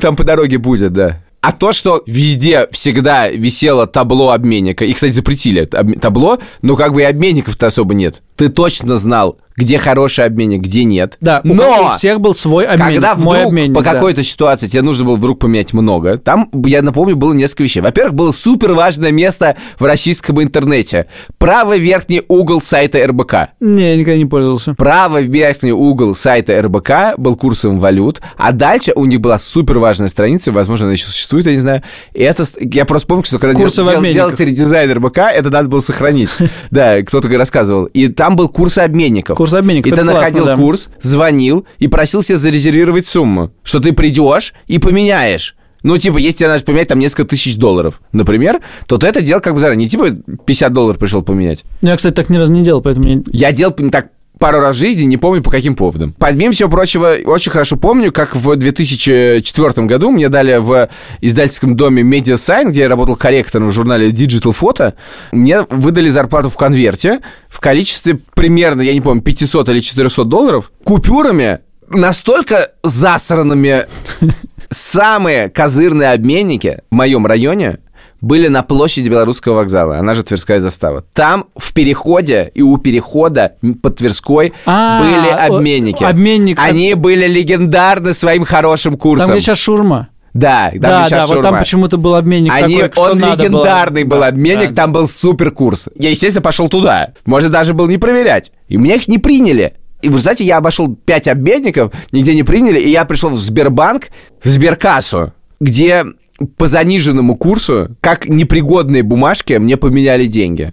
Там 0.00 0.16
по 0.16 0.24
дороге 0.24 0.56
будет, 0.56 0.94
да. 0.94 1.18
А 1.42 1.52
то, 1.52 1.72
что 1.72 2.02
везде 2.06 2.66
всегда 2.70 3.28
висело 3.28 3.86
табло 3.86 4.30
обменника, 4.30 4.86
и, 4.86 4.92
кстати, 4.94 5.12
запретили 5.12 5.66
табло, 5.66 6.38
но 6.62 6.76
как 6.76 6.94
бы 6.94 7.02
и 7.02 7.04
обменников-то 7.04 7.66
особо 7.66 7.92
нет. 7.94 8.22
Ты 8.36 8.48
точно 8.48 8.96
знал, 8.96 9.36
где 9.62 9.78
хороший 9.78 10.24
обменник, 10.24 10.60
где 10.62 10.84
нет. 10.84 11.16
Да, 11.20 11.40
но 11.44 11.92
у 11.92 11.96
всех 11.96 12.20
был 12.20 12.34
свой 12.34 12.64
обменник. 12.66 12.94
когда 12.94 13.14
мой 13.14 13.38
вдруг 13.38 13.52
обменник, 13.52 13.74
по 13.74 13.82
да. 13.82 13.92
какой-то 13.92 14.22
ситуации 14.22 14.66
тебе 14.66 14.82
нужно 14.82 15.04
было 15.04 15.16
вдруг 15.16 15.38
поменять 15.38 15.72
много, 15.72 16.18
там, 16.18 16.48
я 16.66 16.82
напомню, 16.82 17.16
было 17.16 17.32
несколько 17.32 17.62
вещей. 17.64 17.80
Во-первых, 17.80 18.14
было 18.14 18.32
супер 18.32 18.72
важное 18.72 19.12
место 19.12 19.56
в 19.78 19.84
российском 19.84 20.42
интернете. 20.42 21.06
Правый 21.38 21.78
верхний 21.78 22.22
угол 22.28 22.60
сайта 22.60 23.06
РБК. 23.06 23.34
Не, 23.60 23.90
я 23.90 23.96
никогда 23.96 24.18
не 24.18 24.26
пользовался. 24.26 24.74
Правый 24.74 25.24
верхний 25.24 25.72
угол 25.72 26.14
сайта 26.14 26.60
РБК 26.60 27.16
был 27.18 27.36
курсом 27.36 27.78
валют, 27.78 28.20
а 28.36 28.52
дальше 28.52 28.92
у 28.94 29.04
них 29.04 29.20
была 29.20 29.38
супер 29.38 29.78
важная 29.78 30.08
страница, 30.08 30.52
возможно, 30.52 30.86
она 30.86 30.92
еще 30.92 31.06
существует, 31.06 31.46
я 31.46 31.52
не 31.52 31.60
знаю. 31.60 31.82
И 32.12 32.22
это, 32.22 32.44
я 32.60 32.84
просто 32.84 33.06
помню, 33.08 33.24
что 33.24 33.38
когда 33.38 33.54
дел, 33.54 33.66
Курсы 33.66 33.82
дел- 33.82 33.88
обменниках. 33.90 34.14
делался 34.14 34.44
редизайн 34.44 34.90
РБК, 34.92 35.18
это 35.18 35.50
надо 35.50 35.68
было 35.68 35.80
сохранить. 35.80 36.30
Да, 36.70 37.02
кто-то 37.02 37.28
рассказывал. 37.36 37.84
И 37.86 38.08
там 38.08 38.34
был 38.36 38.48
курс 38.48 38.78
обменников. 38.78 39.36
Курс 39.36 39.51
обменников, 39.58 39.92
И 39.92 39.94
ты 39.94 40.02
классно, 40.02 40.20
находил 40.20 40.44
да. 40.44 40.56
курс, 40.56 40.88
звонил 41.00 41.66
и 41.78 41.88
просил 41.88 42.22
себе 42.22 42.38
зарезервировать 42.38 43.06
сумму, 43.06 43.52
что 43.62 43.80
ты 43.80 43.92
придешь 43.92 44.54
и 44.66 44.78
поменяешь. 44.78 45.56
Ну, 45.82 45.98
типа, 45.98 46.18
если 46.18 46.38
тебе 46.38 46.48
надо 46.48 46.64
поменять 46.64 46.88
там 46.88 46.98
несколько 46.98 47.24
тысяч 47.24 47.56
долларов, 47.56 48.00
например, 48.12 48.60
то 48.86 48.98
ты 48.98 49.06
это 49.08 49.20
делал 49.20 49.40
как 49.42 49.54
бы 49.54 49.60
заранее. 49.60 49.86
Не 49.86 49.90
типа 49.90 50.10
50 50.44 50.72
долларов 50.72 50.98
пришел 50.98 51.22
поменять. 51.22 51.64
Ну, 51.80 51.88
Я, 51.88 51.96
кстати, 51.96 52.14
так 52.14 52.30
ни 52.30 52.36
разу 52.36 52.52
не 52.52 52.62
делал, 52.62 52.82
поэтому 52.82 53.08
я... 53.08 53.22
Я 53.32 53.52
делал 53.52 53.74
так 53.74 54.10
пару 54.38 54.60
раз 54.60 54.76
в 54.76 54.78
жизни, 54.78 55.04
не 55.04 55.16
помню 55.16 55.42
по 55.42 55.50
каким 55.50 55.74
поводам. 55.74 56.14
Помимо 56.18 56.52
всего 56.52 56.68
прочего, 56.68 57.16
очень 57.24 57.52
хорошо 57.52 57.76
помню, 57.76 58.12
как 58.12 58.34
в 58.34 58.56
2004 58.56 59.86
году 59.86 60.10
мне 60.10 60.28
дали 60.28 60.56
в 60.58 60.88
издательском 61.20 61.76
доме 61.76 62.02
Media 62.02 62.34
Sign, 62.34 62.70
где 62.70 62.80
я 62.80 62.88
работал 62.88 63.16
корректором 63.16 63.68
в 63.68 63.72
журнале 63.72 64.10
Digital 64.10 64.52
Photo, 64.52 64.94
мне 65.30 65.62
выдали 65.70 66.08
зарплату 66.08 66.50
в 66.50 66.56
конверте 66.56 67.20
в 67.48 67.60
количестве 67.60 68.18
примерно, 68.34 68.82
я 68.82 68.94
не 68.94 69.00
помню, 69.00 69.22
500 69.22 69.68
или 69.68 69.80
400 69.80 70.24
долларов, 70.24 70.72
купюрами 70.84 71.60
настолько 71.88 72.72
засранными 72.82 73.86
самые 74.70 75.50
козырные 75.50 76.12
обменники 76.12 76.80
в 76.90 76.94
моем 76.94 77.26
районе 77.26 77.78
были 78.22 78.48
на 78.48 78.62
площади 78.62 79.08
Белорусского 79.08 79.56
вокзала, 79.56 79.98
она 79.98 80.14
же 80.14 80.22
Тверская 80.22 80.60
застава. 80.60 81.04
Там 81.12 81.46
в 81.56 81.74
переходе 81.74 82.50
и 82.54 82.62
у 82.62 82.78
перехода 82.78 83.56
под 83.82 83.96
Тверской 83.96 84.54
А, 84.64 85.02
были 85.02 85.28
обменники. 85.28 86.02
обменник. 86.04 86.58
Они 86.58 86.94
были 86.94 87.26
легендарны 87.26 88.14
своим 88.14 88.44
хорошим 88.44 88.96
курсом. 88.96 89.26
Там, 89.26 89.36
где 89.36 89.44
сейчас 89.44 89.58
шурма. 89.58 90.08
Да, 90.34 90.70
там 90.70 90.80
да, 90.80 91.08
да, 91.10 91.26
вот 91.26 91.42
там 91.42 91.58
почему-то 91.58 91.98
был 91.98 92.14
обменник 92.14 92.50
Они, 92.54 92.78
такой, 92.78 93.10
он 93.10 93.18
надо 93.18 93.36
было. 93.36 93.42
легендарный 93.64 94.04
был 94.04 94.20
Да, 94.20 94.28
обменник, 94.28 94.70
да. 94.70 94.74
там 94.84 94.92
был 94.92 95.06
супер 95.06 95.50
курс. 95.50 95.90
Я, 95.94 96.08
естественно, 96.08 96.40
пошел 96.42 96.70
туда. 96.70 97.08
Может, 97.26 97.50
даже 97.50 97.74
был 97.74 97.86
не 97.86 97.98
проверять. 97.98 98.50
И 98.68 98.78
меня 98.78 98.94
их 98.94 99.08
не 99.08 99.18
приняли. 99.18 99.74
И 100.00 100.08
вы 100.08 100.16
знаете, 100.18 100.44
я 100.44 100.56
обошел 100.56 100.94
пять 100.94 101.28
обменников, 101.28 101.92
нигде 102.12 102.34
не 102.34 102.44
приняли, 102.44 102.80
и 102.80 102.88
я 102.88 103.04
пришел 103.04 103.28
в 103.30 103.36
Сбербанк, 103.36 104.08
в 104.42 104.48
Сберкассу, 104.48 105.32
где 105.60 106.04
по 106.46 106.66
заниженному 106.66 107.36
курсу, 107.36 107.96
как 108.00 108.28
непригодные 108.28 109.02
бумажки, 109.02 109.54
мне 109.54 109.76
поменяли 109.76 110.26
деньги. 110.26 110.72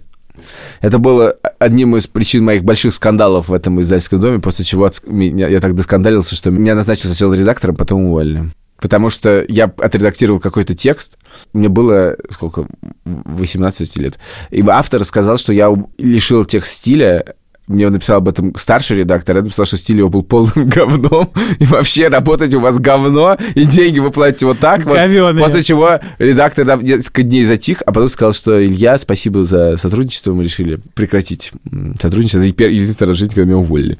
Это 0.80 0.98
было 0.98 1.36
одним 1.58 1.96
из 1.96 2.06
причин 2.06 2.44
моих 2.44 2.64
больших 2.64 2.94
скандалов 2.94 3.48
в 3.48 3.52
этом 3.52 3.80
издательском 3.80 4.20
доме, 4.20 4.40
после 4.40 4.64
чего 4.64 4.88
я 5.10 5.60
так 5.60 5.74
доскандалился, 5.74 6.34
что 6.34 6.50
меня 6.50 6.74
назначили 6.74 7.08
сначала 7.08 7.34
редактором, 7.34 7.76
потом 7.76 8.04
уволили. 8.04 8.44
Потому 8.80 9.10
что 9.10 9.44
я 9.46 9.64
отредактировал 9.64 10.40
какой-то 10.40 10.74
текст, 10.74 11.18
мне 11.52 11.68
было, 11.68 12.16
сколько, 12.30 12.66
18 13.04 13.96
лет, 13.98 14.18
и 14.50 14.64
автор 14.66 15.04
сказал, 15.04 15.36
что 15.36 15.52
я 15.52 15.70
лишил 15.98 16.46
текст 16.46 16.72
стиля, 16.72 17.34
мне 17.70 17.88
написал 17.88 18.18
об 18.18 18.28
этом 18.28 18.54
старший 18.56 18.98
редактор, 18.98 19.36
я 19.36 19.42
написал, 19.42 19.64
что 19.64 19.76
стиль 19.76 19.98
его 19.98 20.08
был 20.08 20.22
полным 20.22 20.52
говном, 20.68 21.30
и 21.58 21.64
вообще 21.64 22.08
работать 22.08 22.54
у 22.54 22.60
вас 22.60 22.78
говно, 22.78 23.36
и 23.54 23.64
деньги 23.64 23.98
вы 23.98 24.10
платите 24.10 24.46
вот 24.46 24.58
так 24.58 24.84
вот. 24.84 24.96
Говёные. 24.96 25.42
После 25.42 25.62
чего 25.62 26.00
редактор 26.18 26.66
там 26.66 26.84
несколько 26.84 27.22
дней 27.22 27.44
затих, 27.44 27.82
а 27.86 27.92
потом 27.92 28.08
сказал, 28.08 28.32
что 28.32 28.64
Илья, 28.64 28.98
спасибо 28.98 29.44
за 29.44 29.76
сотрудничество, 29.76 30.32
мы 30.32 30.44
решили 30.44 30.80
прекратить 30.94 31.52
сотрудничество. 32.00 32.40
Это 32.40 32.64
единственный 32.64 33.08
раз 33.08 33.16
в 33.16 33.20
жизни, 33.20 33.34
когда 33.34 33.46
меня 33.46 33.58
уволили. 33.58 33.98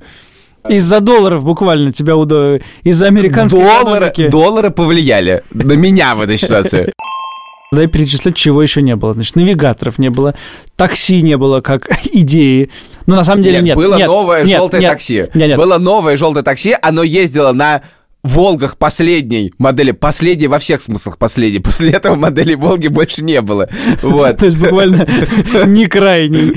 Из-за 0.68 1.00
долларов 1.00 1.42
буквально 1.44 1.92
тебя 1.92 2.16
удо... 2.16 2.58
Из-за 2.82 3.06
американской 3.06 3.60
Доллары, 3.60 4.08
экономики. 4.08 4.28
доллары 4.30 4.70
повлияли 4.70 5.42
на 5.52 5.72
меня 5.72 6.14
в 6.14 6.20
этой 6.20 6.36
ситуации. 6.36 6.92
Дай 7.72 7.86
перечислять, 7.86 8.36
чего 8.36 8.62
еще 8.62 8.82
не 8.82 8.96
было. 8.96 9.14
Значит, 9.14 9.36
навигаторов 9.36 9.98
не 9.98 10.10
было, 10.10 10.34
такси 10.76 11.22
не 11.22 11.36
было 11.36 11.60
как 11.60 11.88
идеи. 12.12 12.68
Ну, 13.06 13.16
на 13.16 13.24
самом 13.24 13.42
деле, 13.42 13.60
нет. 13.60 13.76
было 13.76 13.96
нет, 13.96 14.06
новое 14.06 14.44
нет, 14.44 14.58
желтое 14.58 14.82
нет, 14.82 14.92
такси. 14.92 15.26
Нет, 15.34 15.34
нет. 15.34 15.56
Было 15.56 15.78
новое 15.78 16.16
желтое 16.16 16.44
такси, 16.44 16.76
оно 16.80 17.02
ездило 17.02 17.52
на 17.52 17.82
Волгах 18.22 18.76
последней 18.76 19.54
модели, 19.56 19.92
последней 19.92 20.46
во 20.46 20.58
всех 20.58 20.82
смыслах 20.82 21.16
последней. 21.16 21.60
После 21.60 21.90
этого 21.90 22.16
модели 22.16 22.54
Волги 22.54 22.88
больше 22.88 23.24
не 23.24 23.40
было. 23.40 23.68
Вот. 24.02 24.36
То 24.36 24.44
есть 24.44 24.58
буквально 24.58 25.06
не 25.66 25.86
крайний. 25.86 26.52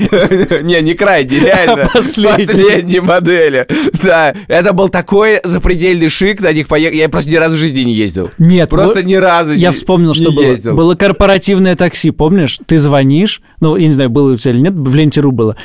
Не, 0.62 0.82
не 0.82 0.92
крайний, 0.92 1.38
реально. 1.40 1.88
Последней 1.94 3.00
модели. 3.00 3.66
Да, 4.02 4.34
это 4.46 4.72
был 4.74 4.90
такой 4.90 5.40
запредельный 5.42 6.08
шик, 6.08 6.42
на 6.42 6.52
них 6.52 6.68
поехал. 6.68 6.96
Я 6.96 7.08
просто 7.08 7.30
ни 7.30 7.36
разу 7.36 7.56
в 7.56 7.58
жизни 7.58 7.80
не 7.80 7.94
ездил. 7.94 8.30
Нет, 8.38 8.68
Просто 8.68 9.02
ни 9.02 9.14
разу 9.14 9.52
Я 9.54 9.72
вспомнил, 9.72 10.12
что 10.12 10.32
было. 10.32 10.54
Было 10.74 10.94
корпоративное 10.94 11.76
такси, 11.76 12.10
помнишь? 12.10 12.60
Ты 12.66 12.78
звонишь, 12.78 13.40
ну, 13.60 13.76
я 13.76 13.86
не 13.86 13.92
знаю, 13.92 14.10
было 14.10 14.32
у 14.32 14.36
тебя 14.36 14.52
или 14.52 14.60
нет, 14.60 14.74
в 14.74 14.94
Ленте.ру 14.94 15.32
было. 15.32 15.56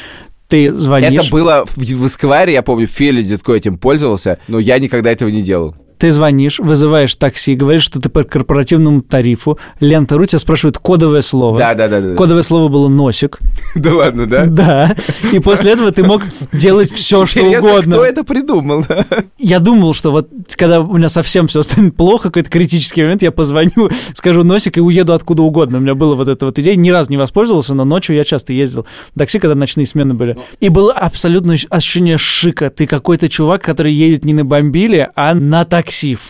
Ты 0.49 0.73
звонишь, 0.73 1.25
Это 1.25 1.29
было 1.29 1.63
в, 1.65 1.77
в 1.77 2.05
Эсквайре, 2.07 2.53
я 2.53 2.63
помню, 2.63 2.87
Филя 2.87 3.21
Дедко 3.21 3.53
этим 3.53 3.77
пользовался, 3.77 4.39
но 4.47 4.57
я 4.57 4.79
никогда 4.79 5.11
этого 5.11 5.29
не 5.29 5.43
делал. 5.43 5.75
Ты 5.99 6.13
звонишь, 6.13 6.59
вызываешь 6.59 7.13
такси, 7.15 7.55
говоришь, 7.55 7.83
что 7.83 7.99
ты 7.99 8.07
по 8.07 8.23
корпоративному 8.23 9.01
тарифу, 9.01 9.59
Лента.ру 9.81 10.25
тебя 10.25 10.39
спрашивает 10.39 10.77
кодовое 10.77 11.21
слово. 11.21 11.59
Да, 11.59 11.73
да, 11.75 11.89
да, 11.89 11.99
да. 11.99 12.15
Кодовое 12.15 12.41
слово 12.41 12.69
было 12.69 12.87
«носик». 12.87 13.37
Да 13.75 13.93
ладно, 13.93 14.25
да? 14.25 14.45
Да. 14.45 14.95
И 15.31 15.39
после 15.39 15.71
этого 15.71 15.91
ты 15.91 16.03
мог 16.03 16.23
делать 16.51 16.91
все, 16.91 17.25
что 17.25 17.43
угодно. 17.43 17.97
кто 17.97 18.05
это 18.05 18.23
придумал? 18.23 18.83
да? 18.87 19.05
Я 19.37 19.59
думал, 19.59 19.93
что 19.93 20.11
вот 20.11 20.29
когда 20.55 20.81
у 20.81 20.97
меня 20.97 21.09
совсем 21.09 21.47
все 21.47 21.61
станет 21.61 21.95
плохо, 21.95 22.29
какой-то 22.29 22.49
критический 22.49 23.03
момент, 23.03 23.21
я 23.21 23.31
позвоню, 23.31 23.89
скажу 24.13 24.43
носик 24.43 24.77
и 24.77 24.81
уеду 24.81 25.13
откуда 25.13 25.43
угодно. 25.43 25.77
У 25.77 25.81
меня 25.81 25.95
была 25.95 26.15
вот 26.15 26.27
эта 26.27 26.45
вот 26.45 26.57
идея. 26.59 26.75
Ни 26.75 26.89
разу 26.89 27.11
не 27.11 27.17
воспользовался, 27.17 27.73
но 27.73 27.85
ночью 27.85 28.15
я 28.15 28.23
часто 28.23 28.53
ездил 28.53 28.85
в 29.13 29.19
такси, 29.19 29.39
когда 29.39 29.55
ночные 29.55 29.85
смены 29.85 30.13
были. 30.13 30.37
И 30.59 30.69
было 30.69 30.93
абсолютно 30.93 31.55
ощущение 31.69 32.17
шика. 32.17 32.69
Ты 32.69 32.87
какой-то 32.87 33.29
чувак, 33.29 33.61
который 33.61 33.93
едет 33.93 34.25
не 34.25 34.33
на 34.33 34.45
бомбиле, 34.45 35.11
а 35.15 35.33
на 35.35 35.65
такси. 35.65 35.88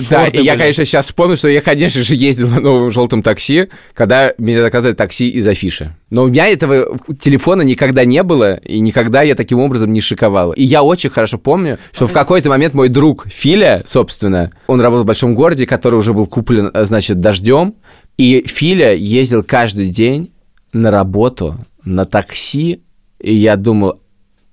Да, 0.10 0.26
Форды 0.26 0.40
и 0.40 0.44
я, 0.44 0.58
конечно, 0.58 0.86
сейчас 0.86 1.08
вспомнил, 1.08 1.36
что 1.36 1.48
я, 1.48 1.62
конечно 1.62 2.02
же, 2.02 2.16
ездил 2.16 2.50
на 2.50 2.60
новом 2.60 2.92
желтом 2.92 3.22
такси, 3.22 3.68
когда 3.94 4.34
меня 4.38 4.62
заказали 4.62 4.94
такси 4.94 5.30
из 5.30 5.48
афиши. 5.48 5.96
Но 6.10 6.24
у 6.24 6.28
меня 6.28 6.48
этого 6.48 6.98
телефона 7.20 7.62
никогда 7.62 8.06
не 8.06 8.24
было, 8.24 8.56
и 8.56 8.80
никогда 8.80 9.22
я 9.22 9.36
таким 9.36 9.60
образом 9.60 9.94
не 9.94 10.02
шиковал. 10.02 10.54
И 10.54 10.64
я 10.64 10.84
очень 10.84 11.10
хорошо 11.10 11.38
помню, 11.38 11.78
что 11.92 12.08
в 12.08 12.14
какой-то 12.14 12.50
момент 12.50 12.74
мой 12.74 12.90
друг 12.90 13.28
Филя, 13.28 13.84
собственно, 13.86 14.52
он 14.68 14.82
работал 14.82 15.04
в 15.04 15.08
большом 15.08 15.36
городе, 15.36 15.66
который 15.66 15.96
уже 15.96 16.14
был 16.14 16.28
куплен, 16.28 16.72
э, 16.74 16.86
значит, 16.86 17.20
дождем, 17.20 17.76
и 18.18 18.44
Филя 18.46 18.94
ездил 18.94 19.44
каждый 19.44 19.90
день 19.90 20.32
на 20.74 20.92
работу 20.92 21.56
на 21.84 22.06
такси, 22.06 22.82
и 23.20 23.34
я 23.34 23.56
думал, 23.56 24.02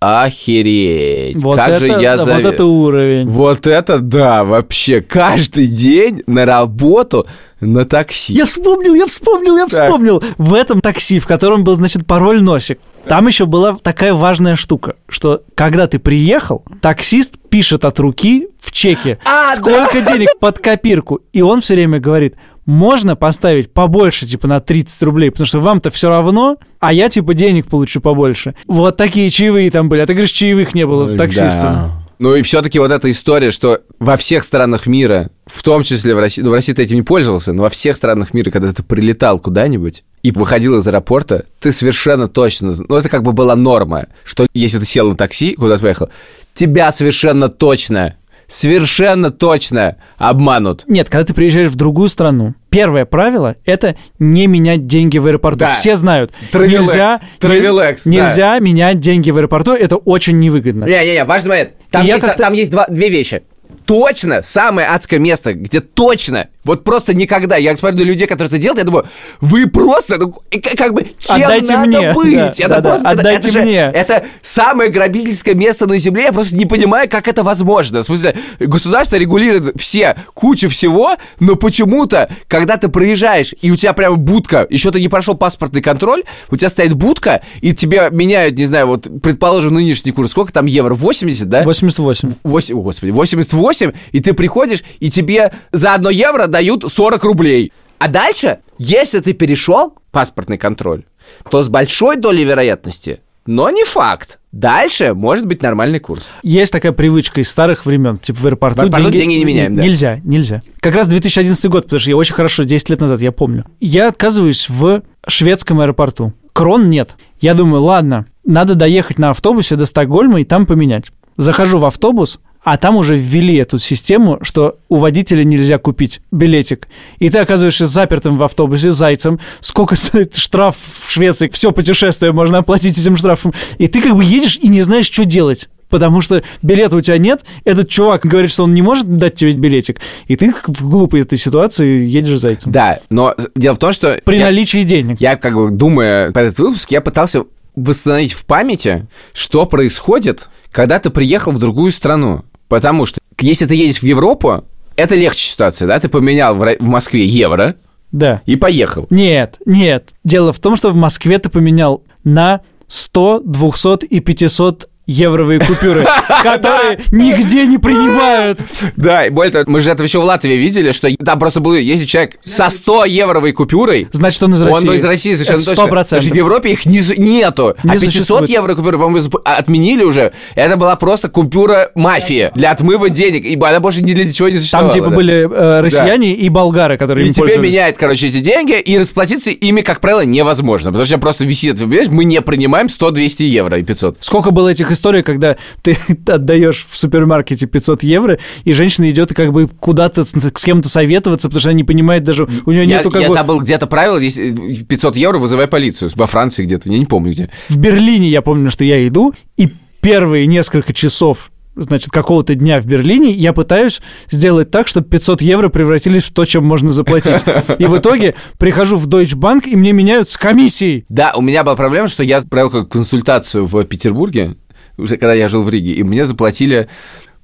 охереть, 0.06 1.36
Вот 1.42 1.56
как 1.56 1.68
это, 1.70 1.76
же 1.78 1.86
я 1.88 2.16
да, 2.16 2.24
заве- 2.24 2.42
вот 2.42 2.52
это 2.52 2.64
уровень. 2.64 3.26
вот 3.28 3.66
это 3.66 3.98
да, 4.00 4.44
вообще 4.44 5.00
каждый 5.00 5.66
день 5.66 6.22
на 6.26 6.44
работу 6.44 7.26
на 7.60 7.84
такси. 7.84 8.34
Я 8.34 8.44
вспомнил, 8.46 8.94
я 8.94 9.06
вспомнил, 9.06 9.56
я 9.56 9.66
Так. 9.66 9.84
вспомнил. 9.84 10.22
В 10.38 10.54
этом 10.54 10.80
такси, 10.80 11.18
в 11.18 11.26
котором 11.26 11.64
был, 11.64 11.76
значит, 11.76 12.06
пароль 12.06 12.42
носик. 12.42 12.78
Там 13.08 13.26
еще 13.28 13.46
была 13.46 13.76
такая 13.82 14.14
важная 14.14 14.56
штука, 14.56 14.96
что 15.08 15.42
когда 15.54 15.86
ты 15.86 15.98
приехал, 15.98 16.64
таксист 16.82 17.34
пишет 17.48 17.84
от 17.84 17.98
руки 18.00 18.48
в 18.60 18.72
чеке, 18.72 19.18
А, 19.24 19.54
сколько 19.54 20.00
денег 20.00 20.28
под 20.40 20.58
копирку. 20.58 21.20
И 21.32 21.40
он 21.40 21.60
все 21.60 21.74
время 21.74 22.00
говорит, 22.00 22.34
можно 22.66 23.16
поставить 23.16 23.72
побольше, 23.72 24.26
типа 24.26 24.48
на 24.48 24.60
30 24.60 25.02
рублей, 25.04 25.30
потому 25.30 25.46
что 25.46 25.60
вам-то 25.60 25.90
все 25.90 26.08
равно, 26.08 26.58
а 26.80 26.92
я 26.92 27.08
типа 27.08 27.32
денег 27.32 27.68
получу 27.68 28.00
побольше. 28.00 28.54
Вот 28.66 28.96
такие 28.96 29.30
чаевые 29.30 29.70
там 29.70 29.88
были. 29.88 30.00
А 30.00 30.06
ты 30.06 30.12
говоришь, 30.12 30.32
чаевых 30.32 30.74
не 30.74 30.86
было 30.86 31.16
таксистам. 31.16 31.72
Да. 31.74 31.90
Ну 32.18 32.34
и 32.34 32.42
все-таки 32.42 32.78
вот 32.78 32.90
эта 32.90 33.10
история, 33.10 33.50
что 33.50 33.80
во 33.98 34.16
всех 34.16 34.42
странах 34.42 34.86
мира, 34.86 35.30
в 35.44 35.62
том 35.62 35.82
числе 35.82 36.14
в 36.14 36.18
России, 36.18 36.40
ну 36.40 36.50
в 36.50 36.54
России 36.54 36.72
ты 36.72 36.82
этим 36.82 36.96
не 36.96 37.02
пользовался, 37.02 37.52
но 37.52 37.62
во 37.62 37.68
всех 37.68 37.94
странах 37.94 38.32
мира, 38.32 38.50
когда 38.50 38.72
ты 38.72 38.82
прилетал 38.82 39.38
куда-нибудь 39.38 40.02
и 40.22 40.30
выходил 40.30 40.78
из 40.78 40.88
аэропорта, 40.88 41.44
ты 41.60 41.72
совершенно 41.72 42.26
точно, 42.26 42.72
ну 42.88 42.96
это 42.96 43.10
как 43.10 43.22
бы 43.22 43.32
была 43.32 43.54
норма, 43.54 44.06
что 44.24 44.46
если 44.54 44.78
ты 44.78 44.86
сел 44.86 45.10
на 45.10 45.16
такси, 45.16 45.56
куда-то 45.56 45.82
поехал, 45.82 46.08
тебя 46.54 46.90
совершенно 46.90 47.48
точно, 47.50 48.16
совершенно 48.46 49.30
точно 49.30 49.96
обманут. 50.18 50.84
Нет, 50.88 51.08
когда 51.08 51.24
ты 51.24 51.34
приезжаешь 51.34 51.68
в 51.70 51.76
другую 51.76 52.08
страну, 52.08 52.54
первое 52.70 53.04
правило– 53.04 53.56
это 53.64 53.96
не 54.18 54.46
менять 54.46 54.86
деньги 54.86 55.18
в 55.18 55.26
аэропорту. 55.26 55.60
Да. 55.60 55.74
Все 55.74 55.96
знают. 55.96 56.32
Травелекс, 56.52 56.88
Нельзя, 56.88 57.20
травелекс, 57.38 58.06
не- 58.06 58.18
да. 58.18 58.26
нельзя 58.28 58.58
менять 58.58 59.00
деньги 59.00 59.30
в 59.30 59.36
аэропорту, 59.36 59.72
это 59.72 59.96
очень 59.96 60.38
невыгодно. 60.38 60.84
Не-не-не, 60.84 61.24
важный 61.24 61.48
момент. 61.50 61.70
Там 61.90 62.04
И 62.04 62.08
есть, 62.08 62.24
там 62.36 62.52
есть 62.52 62.70
два- 62.70 62.86
две 62.88 63.08
вещи. 63.10 63.42
Точно, 63.84 64.42
самое 64.42 64.88
адское 64.88 65.18
место, 65.20 65.54
где 65.54 65.80
точно, 65.80 66.48
вот 66.66 66.84
просто 66.84 67.14
никогда, 67.14 67.56
я 67.56 67.76
смотрю 67.76 68.00
на 68.00 68.04
людей, 68.08 68.26
которые 68.26 68.48
это 68.48 68.58
делают, 68.58 68.78
я 68.78 68.84
думаю, 68.84 69.06
вы 69.40 69.66
просто, 69.68 70.18
ну, 70.18 70.34
как 70.76 70.92
бы, 70.92 71.02
кем 71.18 71.36
Отдайте 71.36 71.72
надо 71.72 71.86
мне. 71.86 72.12
быть? 72.12 72.36
Да, 72.36 72.46
это 72.48 72.68
да, 72.68 72.80
да, 72.80 72.90
просто, 72.90 73.08
это- 73.08 73.20
отдайте 73.20 73.48
это, 73.48 73.50
же- 73.50 73.60
мне. 73.62 73.90
это 73.94 74.24
самое 74.42 74.90
грабительское 74.90 75.54
место 75.54 75.86
на 75.86 75.98
земле, 75.98 76.24
я 76.24 76.32
просто 76.32 76.56
не 76.56 76.66
понимаю, 76.66 77.08
как 77.08 77.28
это 77.28 77.42
возможно. 77.42 78.02
В 78.02 78.04
смысле, 78.04 78.36
государство 78.60 79.16
регулирует 79.16 79.80
все, 79.80 80.16
кучу 80.34 80.68
всего, 80.68 81.16
но 81.40 81.56
почему-то, 81.56 82.28
когда 82.48 82.76
ты 82.76 82.88
проезжаешь, 82.88 83.54
и 83.60 83.70
у 83.70 83.76
тебя 83.76 83.92
прямо 83.92 84.16
будка, 84.16 84.66
еще 84.68 84.90
ты 84.90 85.00
не 85.00 85.08
прошел 85.08 85.34
паспортный 85.34 85.80
контроль, 85.82 86.24
у 86.50 86.56
тебя 86.56 86.68
стоит 86.68 86.94
будка, 86.94 87.42
и 87.60 87.72
тебе 87.72 88.08
меняют, 88.10 88.56
не 88.56 88.64
знаю, 88.66 88.86
вот, 88.88 89.06
предположим, 89.22 89.74
нынешний 89.74 90.12
курс, 90.12 90.30
сколько 90.32 90.52
там 90.52 90.66
евро, 90.66 90.94
80, 90.94 91.48
да? 91.48 91.62
88. 91.62 92.34
8, 92.44 92.76
о, 92.78 92.82
господи, 92.82 93.10
88, 93.10 93.92
и 94.12 94.20
ты 94.20 94.32
приходишь, 94.34 94.82
и 95.00 95.10
тебе 95.10 95.52
за 95.72 95.94
одно 95.94 96.10
евро 96.10 96.46
дают 96.56 96.90
40 96.90 97.22
рублей. 97.24 97.70
А 97.98 98.08
дальше, 98.08 98.60
если 98.78 99.20
ты 99.20 99.34
перешел 99.34 99.92
паспортный 100.10 100.56
контроль, 100.56 101.04
то 101.50 101.62
с 101.62 101.68
большой 101.68 102.16
долей 102.16 102.44
вероятности, 102.44 103.20
но 103.44 103.68
не 103.68 103.84
факт, 103.84 104.38
дальше 104.52 105.12
может 105.12 105.44
быть 105.44 105.62
нормальный 105.62 105.98
курс. 105.98 106.30
Есть 106.42 106.72
такая 106.72 106.92
привычка 106.92 107.42
из 107.42 107.50
старых 107.50 107.84
времен, 107.84 108.16
типа 108.16 108.38
в 108.38 108.46
аэропорту, 108.46 108.80
В 108.80 108.84
аэропорту 108.84 109.10
деньги 109.10 109.34
не 109.34 109.44
меняем, 109.44 109.76
да. 109.76 109.82
Нельзя, 109.82 110.20
нельзя. 110.24 110.62
Как 110.80 110.94
раз 110.94 111.08
2011 111.08 111.70
год, 111.70 111.84
потому 111.84 112.00
что 112.00 112.08
я 112.08 112.16
очень 112.16 112.34
хорошо, 112.34 112.62
10 112.62 112.88
лет 112.88 113.00
назад, 113.02 113.20
я 113.20 113.32
помню. 113.32 113.66
Я 113.78 114.08
отказываюсь 114.08 114.70
в 114.70 115.02
шведском 115.28 115.80
аэропорту. 115.80 116.32
Крон 116.54 116.88
нет. 116.88 117.16
Я 117.42 117.52
думаю, 117.52 117.82
ладно, 117.82 118.24
надо 118.46 118.76
доехать 118.76 119.18
на 119.18 119.28
автобусе 119.28 119.76
до 119.76 119.84
Стокгольма 119.84 120.40
и 120.40 120.44
там 120.44 120.64
поменять. 120.64 121.10
Захожу 121.36 121.78
в 121.78 121.84
автобус, 121.84 122.40
а 122.66 122.78
там 122.78 122.96
уже 122.96 123.16
ввели 123.16 123.54
эту 123.54 123.78
систему, 123.78 124.40
что 124.42 124.78
у 124.88 124.96
водителя 124.96 125.44
нельзя 125.44 125.78
купить 125.78 126.20
билетик. 126.32 126.88
И 127.20 127.30
ты 127.30 127.38
оказываешься 127.38 127.86
запертым 127.86 128.38
в 128.38 128.42
автобусе 128.42 128.90
зайцем. 128.90 129.38
Сколько 129.60 129.94
стоит 129.96 130.34
штраф 130.34 130.74
в 130.76 131.08
Швеции? 131.08 131.46
Все 131.46 131.70
путешествие 131.70 132.32
можно 132.32 132.58
оплатить 132.58 132.98
этим 132.98 133.16
штрафом. 133.16 133.54
И 133.78 133.86
ты 133.86 134.02
как 134.02 134.16
бы 134.16 134.24
едешь 134.24 134.58
и 134.60 134.66
не 134.66 134.82
знаешь, 134.82 135.06
что 135.06 135.24
делать. 135.24 135.68
Потому 135.88 136.20
что 136.20 136.42
билета 136.60 136.96
у 136.96 137.00
тебя 137.00 137.18
нет, 137.18 137.44
этот 137.64 137.88
чувак 137.88 138.26
говорит, 138.26 138.50
что 138.50 138.64
он 138.64 138.74
не 138.74 138.82
может 138.82 139.16
дать 139.16 139.36
тебе 139.36 139.52
билетик, 139.52 140.00
и 140.26 140.34
ты 140.34 140.52
в 140.66 140.90
глупой 140.90 141.20
этой 141.20 141.38
ситуации 141.38 142.04
едешь 142.04 142.40
зайцем. 142.40 142.72
Да, 142.72 142.98
но 143.10 143.36
дело 143.54 143.76
в 143.76 143.78
том, 143.78 143.92
что... 143.92 144.20
При 144.24 144.38
я- 144.38 144.46
наличии 144.46 144.82
денег. 144.82 145.20
Я, 145.20 145.36
как 145.36 145.54
бы, 145.54 145.70
думая 145.70 146.32
про 146.32 146.42
этот 146.42 146.58
выпуск, 146.58 146.90
я 146.90 147.00
пытался 147.00 147.44
восстановить 147.76 148.32
в 148.32 148.44
памяти, 148.44 149.06
что 149.32 149.66
происходит, 149.66 150.48
когда 150.72 150.98
ты 150.98 151.10
приехал 151.10 151.52
в 151.52 151.60
другую 151.60 151.92
страну. 151.92 152.42
Потому 152.68 153.06
что, 153.06 153.20
если 153.40 153.66
ты 153.66 153.74
едешь 153.74 153.98
в 154.00 154.02
Европу, 154.02 154.64
это 154.96 155.14
легче 155.14 155.46
ситуация, 155.48 155.86
да? 155.86 155.98
Ты 155.98 156.08
поменял 156.08 156.54
в, 156.54 156.76
Москве 156.80 157.24
евро 157.24 157.76
Да. 158.12 158.42
и 158.46 158.56
поехал. 158.56 159.06
Нет, 159.10 159.56
нет. 159.66 160.14
Дело 160.24 160.52
в 160.52 160.58
том, 160.58 160.76
что 160.76 160.90
в 160.90 160.96
Москве 160.96 161.38
ты 161.38 161.48
поменял 161.48 162.02
на 162.24 162.60
100, 162.88 163.42
200 163.44 164.06
и 164.06 164.20
500 164.20 164.88
евровые 165.06 165.60
купюры, 165.60 166.04
которые 166.42 167.00
нигде 167.12 167.66
не 167.66 167.78
принимают. 167.78 168.58
Да, 168.96 169.26
и 169.26 169.30
более 169.30 169.52
того, 169.52 169.64
мы 169.68 169.80
же 169.80 169.90
это 169.90 170.02
еще 170.02 170.20
в 170.20 170.24
Латвии 170.24 170.54
видели, 170.54 170.92
что 170.92 171.08
там 171.16 171.38
просто 171.38 171.60
был, 171.60 171.74
если 171.74 172.04
человек 172.04 172.38
со 172.44 172.68
100 172.68 173.04
евровой 173.06 173.52
купюрой, 173.52 174.08
Значит, 174.12 174.42
он 174.42 174.54
из 174.54 174.62
России. 174.62 174.88
он 174.88 174.94
из 174.94 175.04
России 175.04 175.34
совершенно 175.34 175.58
точно. 175.58 175.84
Потому 175.84 176.00
100%. 176.00 176.20
что 176.20 176.34
в 176.34 176.36
Европе 176.36 176.72
их 176.72 176.86
не, 176.86 177.00
нету. 177.18 177.76
Не 177.84 177.90
а 177.90 177.92
500 177.94 178.12
существует. 178.12 178.48
евро 178.48 178.74
купюры, 178.74 178.98
по-моему, 178.98 179.28
отменили 179.44 180.02
уже. 180.02 180.32
Это 180.54 180.76
была 180.76 180.96
просто 180.96 181.28
купюра 181.28 181.90
мафии 181.94 182.50
для 182.54 182.72
отмыва 182.72 183.08
денег. 183.08 183.44
И 183.44 183.54
она 183.54 183.80
больше 183.80 184.02
ни 184.02 184.12
для 184.12 184.30
чего 184.32 184.48
не 184.48 184.58
существовала. 184.58 184.90
Там 184.90 184.98
типа 184.98 185.10
да. 185.10 185.16
были 185.16 185.48
э, 185.50 185.80
россияне 185.80 186.34
и 186.34 186.48
болгары, 186.48 186.98
которые 186.98 187.26
И 187.26 187.28
им 187.28 187.34
тебе 187.34 187.58
меняют, 187.58 187.96
короче, 187.96 188.26
эти 188.26 188.40
деньги, 188.40 188.78
и 188.80 188.98
расплатиться 188.98 189.50
ими, 189.50 189.82
как 189.82 190.00
правило, 190.00 190.22
невозможно. 190.22 190.90
Потому 190.90 191.06
что 191.06 191.18
просто 191.18 191.44
висит, 191.44 191.78
понимаешь, 191.78 192.08
мы 192.08 192.24
не 192.24 192.40
принимаем 192.40 192.86
100-200 192.86 193.44
евро 193.44 193.78
и 193.78 193.82
500. 193.82 194.18
Сколько 194.20 194.50
было 194.50 194.70
этих 194.70 194.90
историй, 194.96 195.22
когда 195.22 195.56
ты 195.82 195.96
отдаешь 196.26 196.86
в 196.88 196.98
супермаркете 196.98 197.66
500 197.66 198.02
евро, 198.02 198.38
и 198.64 198.72
женщина 198.72 199.10
идет 199.10 199.34
как 199.34 199.52
бы 199.52 199.68
куда-то 199.68 200.24
с, 200.24 200.32
кем-то 200.64 200.88
советоваться, 200.88 201.48
потому 201.48 201.60
что 201.60 201.68
она 201.70 201.76
не 201.76 201.84
понимает 201.84 202.24
даже, 202.24 202.48
у 202.66 202.70
нее 202.70 202.84
Я, 202.84 202.98
нету 202.98 203.10
как 203.10 203.22
я 203.22 203.28
бы... 203.28 203.34
забыл 203.34 203.60
где-то 203.60 203.86
правило, 203.86 204.18
здесь 204.18 204.38
э, 204.38 204.82
500 204.88 205.16
евро 205.16 205.38
вызывай 205.38 205.66
полицию. 205.66 206.10
Во 206.16 206.26
Франции 206.26 206.64
где-то, 206.64 206.90
я 206.90 206.98
не 206.98 207.06
помню 207.06 207.32
где. 207.32 207.50
В 207.68 207.76
Берлине 207.76 208.28
я 208.28 208.42
помню, 208.42 208.70
что 208.70 208.84
я 208.84 209.06
иду, 209.06 209.34
и 209.56 209.68
первые 210.00 210.46
несколько 210.46 210.92
часов 210.92 211.50
значит, 211.76 212.10
какого-то 212.10 212.54
дня 212.54 212.80
в 212.80 212.86
Берлине, 212.86 213.30
я 213.32 213.52
пытаюсь 213.52 214.00
сделать 214.30 214.70
так, 214.70 214.88
чтобы 214.88 215.08
500 215.08 215.42
евро 215.42 215.68
превратились 215.68 216.24
в 216.24 216.32
то, 216.32 216.44
чем 216.44 216.64
можно 216.64 216.90
заплатить. 216.90 217.42
И 217.78 217.86
в 217.86 217.98
итоге 217.98 218.34
прихожу 218.58 218.96
в 218.96 219.06
Deutsche 219.06 219.36
Bank, 219.36 219.68
и 219.68 219.76
мне 219.76 219.92
меняют 219.92 220.30
с 220.30 220.36
комиссией. 220.36 221.04
Да, 221.08 221.34
у 221.36 221.42
меня 221.42 221.62
была 221.62 221.76
проблема, 221.76 222.08
что 222.08 222.22
я 222.22 222.40
провел 222.40 222.86
консультацию 222.86 223.66
в 223.66 223.84
Петербурге, 223.84 224.56
когда 224.96 225.34
я 225.34 225.48
жил 225.48 225.62
в 225.62 225.70
Риге, 225.70 225.92
и 225.92 226.02
мне 226.02 226.24
заплатили 226.24 226.88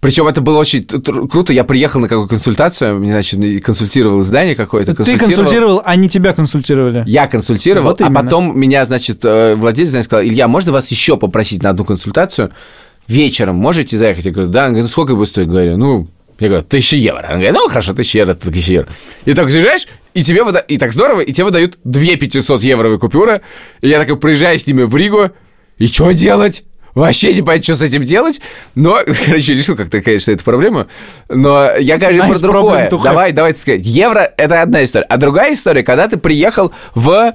причем 0.02 0.26
это 0.26 0.40
было 0.40 0.58
очень 0.58 0.82
круто. 1.28 1.52
Я 1.52 1.62
приехал 1.62 2.00
на 2.00 2.08
какую 2.08 2.26
консультацию, 2.26 2.98
мне, 2.98 3.12
значит, 3.12 3.64
консультировал 3.64 4.20
издание 4.22 4.56
какое-то. 4.56 4.96
Ты 4.96 5.16
консультировал, 5.16 5.80
а 5.84 5.94
не 5.94 6.08
тебя 6.08 6.32
консультировали. 6.32 7.04
Я 7.06 7.28
консультировал, 7.28 7.90
Вот 7.90 8.00
а 8.00 8.10
потом 8.10 8.58
меня, 8.58 8.84
значит, 8.84 9.24
э, 9.24 9.54
владелец 9.54 9.90
знаешь, 9.90 10.06
сказал, 10.06 10.24
Илья, 10.24 10.48
можно 10.48 10.72
вас 10.72 10.90
еще 10.90 11.16
попросить 11.16 11.62
на 11.62 11.70
одну 11.70 11.84
консультацию? 11.84 12.50
Вечером 13.06 13.54
можете 13.54 13.96
заехать? 13.96 14.24
Я 14.24 14.32
говорю, 14.32 14.50
да. 14.50 14.62
Он 14.62 14.70
говорит, 14.70 14.82
ну 14.86 14.88
сколько 14.88 15.14
будет 15.14 15.28
стоить? 15.28 15.46
Говорю, 15.46 15.76
ну, 15.76 16.08
я 16.40 16.48
говорю, 16.48 16.64
тысяча 16.64 16.96
евро. 16.96 17.24
Он 17.28 17.34
говорит, 17.34 17.52
ну, 17.52 17.68
хорошо, 17.68 17.94
тысяча 17.94 18.18
евро, 18.18 18.34
тысяча 18.34 18.72
евро. 18.72 18.88
И 19.24 19.34
так 19.34 19.50
заезжаешь, 19.50 19.86
и 20.14 20.24
тебе 20.24 20.42
выда... 20.42 20.58
и 20.58 20.78
так 20.78 20.92
здорово, 20.92 21.20
и 21.20 21.32
тебе 21.32 21.44
выдают 21.44 21.78
две 21.84 22.16
500 22.16 22.60
евровые 22.64 22.98
купюры. 22.98 23.40
И 23.82 23.88
я 23.88 24.00
такой 24.00 24.16
приезжаю 24.16 24.58
с 24.58 24.66
ними 24.66 24.82
в 24.82 24.96
Ригу, 24.96 25.30
и 25.78 25.86
что 25.86 26.10
делать? 26.10 26.64
Вообще 26.94 27.32
не 27.34 27.42
понять, 27.42 27.64
что 27.64 27.74
с 27.74 27.82
этим 27.82 28.02
делать. 28.02 28.40
Но, 28.74 29.00
короче, 29.26 29.54
решил 29.54 29.76
как-то, 29.76 30.00
конечно, 30.00 30.32
эту 30.32 30.44
проблему. 30.44 30.86
Но 31.28 31.72
я 31.78 31.98
говорю 31.98 32.22
Одна 32.22 32.34
про 32.34 32.38
другое. 32.40 32.90
Давай, 32.90 33.32
давай 33.32 33.54
сказать. 33.54 33.82
Евро– 33.84 34.30
это 34.36 34.62
одна 34.62 34.84
история. 34.84 35.06
А 35.08 35.16
другая 35.16 35.54
история, 35.54 35.82
когда 35.82 36.08
ты 36.08 36.16
приехал 36.16 36.72
в 36.94 37.32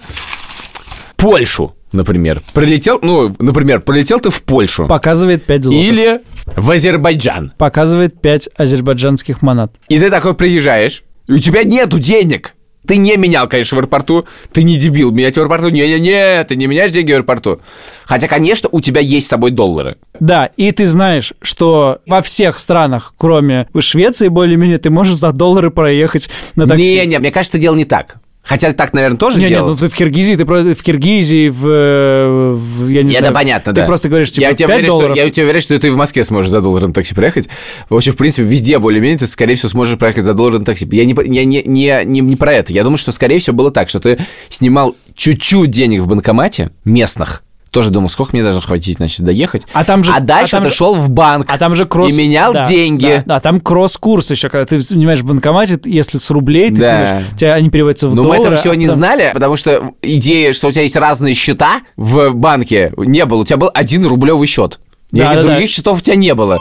Польшу, 1.15 1.75
например. 1.91 2.41
Прилетел, 2.53 2.99
ну, 3.01 3.35
например, 3.39 3.81
прилетел 3.81 4.19
ты 4.19 4.29
в 4.29 4.43
Польшу. 4.43 4.87
Показывает 4.87 5.45
5 5.45 5.63
злотых. 5.63 5.81
Или 5.81 6.21
в 6.55 6.69
Азербайджан. 6.71 7.53
Показывает 7.57 8.21
5 8.21 8.49
азербайджанских 8.55 9.41
монат. 9.41 9.73
И 9.89 9.97
ты 9.97 10.09
такой 10.09 10.35
приезжаешь, 10.35 11.03
и 11.27 11.33
у 11.33 11.39
тебя 11.39 11.63
нету 11.63 11.99
денег. 11.99 12.53
Ты 12.87 12.97
не 12.97 13.17
менял, 13.17 13.47
конечно, 13.47 13.75
в 13.75 13.79
аэропорту. 13.79 14.25
Ты 14.51 14.63
не 14.63 14.77
дебил. 14.77 15.11
Менять 15.11 15.35
в 15.35 15.39
аэропорту? 15.39 15.69
Не-не-не, 15.69 16.43
ты 16.45 16.55
не 16.55 16.67
меняешь 16.67 16.91
деньги 16.91 17.11
в 17.11 17.15
аэропорту. 17.15 17.59
Хотя, 18.05 18.27
конечно, 18.27 18.69
у 18.71 18.79
тебя 18.79 19.01
есть 19.01 19.27
с 19.27 19.29
собой 19.29 19.51
доллары. 19.51 19.97
Да, 20.19 20.45
и 20.57 20.71
ты 20.71 20.87
знаешь, 20.87 21.33
что 21.41 21.99
во 22.05 22.21
всех 22.21 22.57
странах, 22.59 23.13
кроме 23.17 23.67
Швеции, 23.77 24.29
более-менее, 24.29 24.77
ты 24.77 24.89
можешь 24.89 25.15
за 25.15 25.31
доллары 25.31 25.69
проехать 25.69 26.29
на 26.55 26.67
такси. 26.67 26.95
Не-не, 26.95 27.19
мне 27.19 27.31
кажется, 27.31 27.57
дело 27.57 27.75
не 27.75 27.85
так. 27.85 28.17
Хотя 28.47 28.71
так, 28.71 28.93
наверное, 28.93 29.17
тоже 29.17 29.37
Не, 29.37 29.43
не, 29.43 29.49
делал. 29.49 29.69
ну 29.71 29.75
ты 29.75 29.89
в 29.89 29.93
Киргизии, 29.93 30.35
ты 30.35 30.45
просто 30.45 30.73
в 30.73 30.81
Киргизии, 30.81 31.49
в, 31.49 32.53
в- 32.55 32.87
я 32.89 33.03
не 33.03 33.11
Это 33.11 33.19
знаю. 33.19 33.33
понятно, 33.33 33.73
ты 33.73 33.81
да. 33.81 33.85
просто 33.85 34.07
говоришь, 34.07 34.31
типа, 34.31 34.45
я 34.45 34.53
тебе 34.53 34.67
5 34.67 34.75
уверен, 34.77 34.87
долларов. 34.87 35.15
Что, 35.17 35.25
я 35.25 35.29
тебе 35.29 35.43
уверен, 35.43 35.61
что 35.61 35.77
ты 35.79 35.91
в 35.91 35.97
Москве 35.97 36.23
сможешь 36.23 36.49
за 36.49 36.61
доллар 36.61 36.87
на 36.87 36.93
такси 36.93 37.13
проехать. 37.13 37.49
В 37.89 37.95
общем, 37.95 38.13
в 38.13 38.15
принципе, 38.15 38.43
везде 38.47 38.79
более-менее 38.79 39.17
ты, 39.19 39.27
скорее 39.27 39.55
всего, 39.55 39.69
сможешь 39.69 39.97
проехать 39.99 40.23
за 40.23 40.33
доллар 40.33 40.59
на 40.59 40.65
такси. 40.65 40.87
Я, 40.91 41.03
не, 41.05 41.13
я 41.25 41.43
не, 41.45 41.61
не, 41.63 42.01
не, 42.05 42.19
не 42.21 42.35
про 42.37 42.53
это. 42.53 42.71
Я 42.71 42.83
думаю, 42.83 42.97
что, 42.97 43.11
скорее 43.11 43.39
всего, 43.39 43.55
было 43.55 43.69
так, 43.69 43.89
что 43.89 43.99
ты 43.99 44.17
снимал 44.49 44.95
чуть-чуть 45.15 45.69
денег 45.69 46.01
в 46.01 46.07
банкомате 46.07 46.71
местных. 46.85 47.43
Тоже 47.71 47.91
думал, 47.91 48.07
сколько 48.09 48.31
мне 48.33 48.43
должно 48.43 48.61
хватить, 48.61 48.97
значит, 48.97 49.21
доехать. 49.21 49.67
А 49.73 49.83
там 49.83 50.03
же- 50.03 50.11
А 50.13 50.19
дальше 50.19 50.55
а 50.55 50.59
там 50.59 50.63
ты 50.65 50.69
же- 50.71 50.75
шел 50.77 50.95
в 50.95 51.09
банк. 51.09 51.47
А 51.49 51.57
там 51.57 51.75
же 51.75 51.85
кросс... 51.85 52.13
И 52.13 52.17
менял 52.17 52.53
да, 52.53 52.67
деньги. 52.67 53.23
Да, 53.25 53.35
да, 53.35 53.39
там 53.41 53.59
кросс-курс 53.59 54.31
еще, 54.31 54.49
когда 54.49 54.65
ты 54.65 54.81
снимаешь 54.81 55.19
в 55.19 55.25
банкомате, 55.25 55.79
если 55.83 56.17
с 56.17 56.29
рублей 56.29 56.69
ты 56.69 56.77
Да. 56.77 57.05
снимаешь, 57.07 57.25
у 57.33 57.37
тебя 57.37 57.53
они 57.55 57.69
переводятся 57.69 58.07
в 58.07 58.15
Но 58.15 58.23
мы 58.23 58.29
доллары. 58.29 58.41
этого 58.43 58.55
всего 58.55 58.73
а 58.73 58.75
не 58.77 58.85
потом- 58.85 58.99
знали, 58.99 59.31
потому 59.33 59.55
что 59.57 59.91
идея, 60.01 60.53
что 60.53 60.67
у 60.67 60.71
тебя 60.71 60.83
есть 60.83 60.95
разные 60.95 61.33
счета 61.33 61.81
в 61.97 62.33
банке, 62.33 62.93
не 62.97 63.25
было. 63.25 63.41
У 63.41 63.45
тебя 63.45 63.57
был 63.57 63.69
один 63.73 64.05
рублевый 64.05 64.47
счет. 64.47 64.79
Да, 65.11 65.19
Никаких 65.19 65.35
да, 65.35 65.41
да. 65.43 65.53
других 65.53 65.69
счетов 65.69 65.99
у 65.99 66.01
тебя 66.01 66.15
не 66.15 66.33
было. 66.33 66.59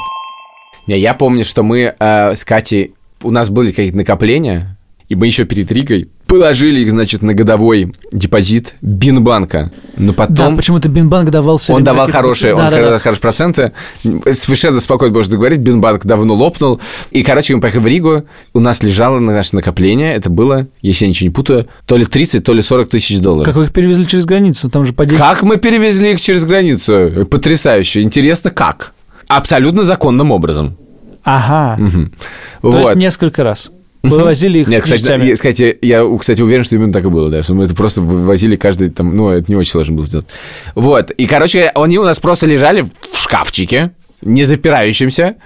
Не, 0.87 0.99
я 0.99 1.15
помню, 1.15 1.45
что 1.45 1.63
мы 1.63 1.95
э, 1.99 2.35
с 2.35 2.45
Катей, 2.45 2.95
у 3.23 3.31
нас 3.31 3.51
были 3.51 3.71
какие-то 3.71 3.97
накопления, 3.97 4.76
и 5.09 5.15
мы 5.15 5.27
еще 5.27 5.45
перед 5.45 5.71
Ригой 5.71 6.09
положили 6.27 6.81
их, 6.81 6.91
значит, 6.91 7.23
на 7.23 7.35
годовой 7.35 7.95
депозит 8.13 8.75
Бинбанка. 8.83 9.71
Но 9.97 10.13
Да, 10.13 10.27
потом 10.27 10.57
почему-то 10.57 10.89
Бинбанк 10.89 11.31
давал 11.31 11.59
все 11.59 11.75
он 11.75 11.85
давал 11.85 12.09
хорошие, 12.09 12.55
Да, 12.57 12.65
он 12.65 12.71
да, 12.71 12.91
да. 12.91 12.99
хорошие 12.99 13.21
проценты. 13.21 13.73
Совершенно 14.03 14.81
спокойно 14.81 15.15
можно 15.15 15.37
говорить, 15.37 15.61
Бинбанк 15.61 16.05
давно 16.05 16.35
лопнул. 16.35 16.81
И, 17.13 17.23
короче, 17.23 17.55
мы 17.55 17.61
поехали 17.61 17.83
в 17.83 17.87
Ригу, 17.87 18.25
у 18.53 18.61
нас 18.61 18.83
лежало 18.83 19.19
на 19.21 19.33
наше 19.33 19.55
накопление, 19.55 20.15
это 20.15 20.29
было, 20.29 20.67
если 20.83 21.05
я 21.05 21.09
ничего 21.09 21.29
не 21.29 21.33
путаю, 21.33 21.69
то 21.87 21.97
ли 21.97 22.05
30, 22.05 22.45
то 22.45 22.53
ли 22.53 22.61
40 22.61 22.89
тысяч 22.89 23.19
долларов. 23.21 23.47
Как 23.47 23.57
вы 23.57 23.65
их 23.65 23.73
перевезли 23.73 24.07
через 24.07 24.25
границу? 24.27 24.69
Там 24.69 24.85
же 24.85 24.93
по 24.93 25.07
10... 25.07 25.19
Как 25.19 25.43
мы 25.43 25.57
перевезли 25.57 26.13
их 26.13 26.21
через 26.21 26.45
границу? 26.45 27.27
Потрясающе. 27.31 28.03
Интересно, 28.03 28.51
как? 28.51 28.95
Абсолютно 29.29 29.85
законным 29.85 30.33
образом. 30.33 30.77
Ага. 31.23 31.77
Мгм. 31.81 32.13
То 32.63 32.71
вот. 32.71 32.81
есть 32.81 32.95
несколько 32.97 33.43
раз. 33.43 33.71
Вывозили 34.09 34.61
их 34.61 34.69
Нет, 34.69 34.83
кстати, 34.83 35.25
я, 35.25 35.33
кстати, 35.35 35.79
я, 35.83 36.05
кстати, 36.19 36.43
уверен, 36.43 36.65
что 36.65 36.77
именно 36.77 36.93
так 36.93 37.05
и 37.05 37.09
было, 37.09 37.31
да, 37.31 37.43
что 37.43 37.55
мы 37.55 37.65
это 37.65 37.75
просто 37.75 38.01
вывозили 38.01 38.57
каждый 38.57 38.91
там, 38.91 39.17
ну, 39.17 39.29
это 39.31 39.51
не 39.51 39.57
очень 39.57 39.71
сложно 39.71 39.97
было 39.97 40.07
сделать. 40.07 40.27
Вот, 40.75 41.11
и, 41.11 41.27
короче, 41.27 41.71
они 41.75 41.99
у 41.99 42.05
нас 42.05 42.19
просто 42.19 42.47
лежали 42.47 42.83
в 42.83 43.19
шкафчике, 43.19 43.93
не 44.23 44.45
запирающемся, 44.45 45.37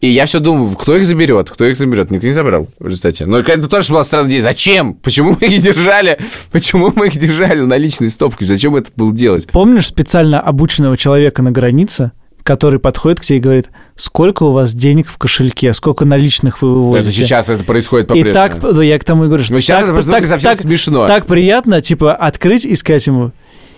и 0.00 0.08
я 0.08 0.26
все 0.26 0.38
думаю, 0.38 0.68
кто 0.76 0.96
их 0.96 1.06
заберет, 1.06 1.48
кто 1.48 1.64
их 1.64 1.78
заберет, 1.78 2.10
никто 2.10 2.26
не 2.26 2.34
забрал, 2.34 2.68
в 2.78 2.86
результате. 2.86 3.24
Но 3.24 3.38
это 3.38 3.68
тоже 3.68 3.90
была 3.90 4.04
странная 4.04 4.28
идея, 4.28 4.42
зачем? 4.42 4.92
Почему 4.94 5.36
мы 5.40 5.46
их 5.46 5.62
держали? 5.62 6.18
Почему 6.52 6.92
мы 6.94 7.06
их 7.06 7.16
держали 7.16 7.60
наличной 7.60 8.10
стопкой? 8.10 8.46
Зачем 8.46 8.76
это 8.76 8.90
было 8.96 9.14
делать? 9.14 9.46
Помнишь 9.46 9.86
специально 9.86 10.40
обученного 10.40 10.98
человека 10.98 11.40
на 11.42 11.52
границе, 11.52 12.12
который 12.44 12.78
подходит 12.78 13.18
к 13.20 13.24
тебе 13.24 13.38
и 13.38 13.40
говорит, 13.40 13.70
сколько 13.96 14.44
у 14.44 14.52
вас 14.52 14.72
денег 14.74 15.08
в 15.08 15.18
кошельке, 15.18 15.72
сколько 15.74 16.04
наличных 16.04 16.62
вы 16.62 16.72
выводите? 16.74 17.08
Это 17.08 17.16
сейчас 17.16 17.48
это 17.48 17.64
происходит 17.64 18.06
И 18.06 18.08
по-прежнему. 18.08 18.34
так, 18.34 18.60
да, 18.60 18.82
я 18.84 18.98
к 18.98 19.04
тому 19.04 19.24
и 19.24 19.26
говорю, 19.26 19.42
что 19.42 19.54
Но 19.54 19.60
сейчас 19.60 19.86
так, 19.86 19.96
это 19.96 20.10
так- 20.10 20.26
совсем 20.26 20.50
так- 20.52 20.60
смешно. 20.60 21.06
Так 21.08 21.26
приятно, 21.26 21.80
типа, 21.80 22.14
открыть 22.14 22.64
и 22.64 22.76
сказать 22.76 23.06
ему 23.06 23.32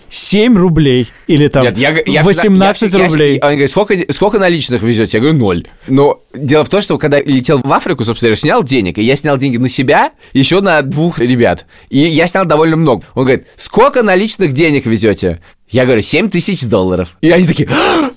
7 0.09 0.57
рублей 0.57 1.09
или 1.27 1.47
там 1.49 1.63
Нет, 1.63 1.77
я, 1.77 1.89
я 2.05 2.23
18 2.23 2.77
всегда- 2.89 2.97
я- 2.99 3.03
я- 3.05 3.09
рублей. 3.09 3.39
он 3.41 3.49
говорит, 3.51 3.69
сколько, 3.71 3.95
сколько 4.13 4.39
наличных 4.39 4.81
везете? 4.81 5.17
Я 5.17 5.21
говорю, 5.21 5.37
ноль. 5.37 5.67
Но 5.87 6.21
дело 6.33 6.63
в 6.63 6.69
том, 6.69 6.81
что 6.81 6.97
когда 6.97 7.19
летел 7.21 7.59
в 7.61 7.73
Африку, 7.73 8.05
собственно, 8.05 8.29
я 8.29 8.35
снял 8.37 8.63
денег, 8.63 8.97
и 8.97 9.03
я 9.03 9.15
снял 9.17 9.37
деньги 9.37 9.57
на 9.57 9.67
себя, 9.67 10.11
еще 10.33 10.61
на 10.61 10.81
двух 10.81 11.19
ребят. 11.19 11.65
И 11.89 11.99
я 11.99 12.25
снял 12.27 12.45
довольно 12.45 12.77
много. 12.77 13.03
Он 13.15 13.23
говорит, 13.25 13.47
сколько 13.57 14.01
наличных 14.01 14.53
денег 14.53 14.85
везете? 14.85 15.41
Я 15.69 15.85
говорю, 15.85 16.01
7 16.01 16.29
тысяч 16.29 16.65
долларов. 16.65 17.09
И 17.21 17.29
они 17.29 17.45
такие, 17.45 17.69
«А!» 17.69 18.11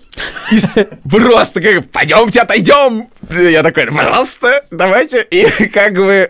И 0.50 0.58
просто 1.08 1.60
как, 1.60 1.88
пойдемте 1.90 2.40
отойдем. 2.40 3.08
Я 3.30 3.62
такой, 3.62 3.86
пожалуйста, 3.86 4.64
давайте. 4.70 5.22
И 5.30 5.46
как 5.68 5.94
бы, 5.94 6.28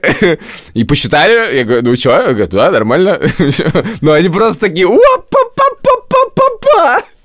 и 0.75 0.85
посчитали, 0.85 1.57
я 1.57 1.65
говорю, 1.65 1.83
ну 1.83 1.97
что? 1.97 2.11
Я 2.11 2.33
говорю, 2.35 2.47
да, 2.49 2.71
нормально. 2.71 3.21
Но 4.03 4.13
они 4.13 4.29
просто 4.29 4.69
такие, 4.69 4.87
опа-па-па-па-па-па. 4.87 5.50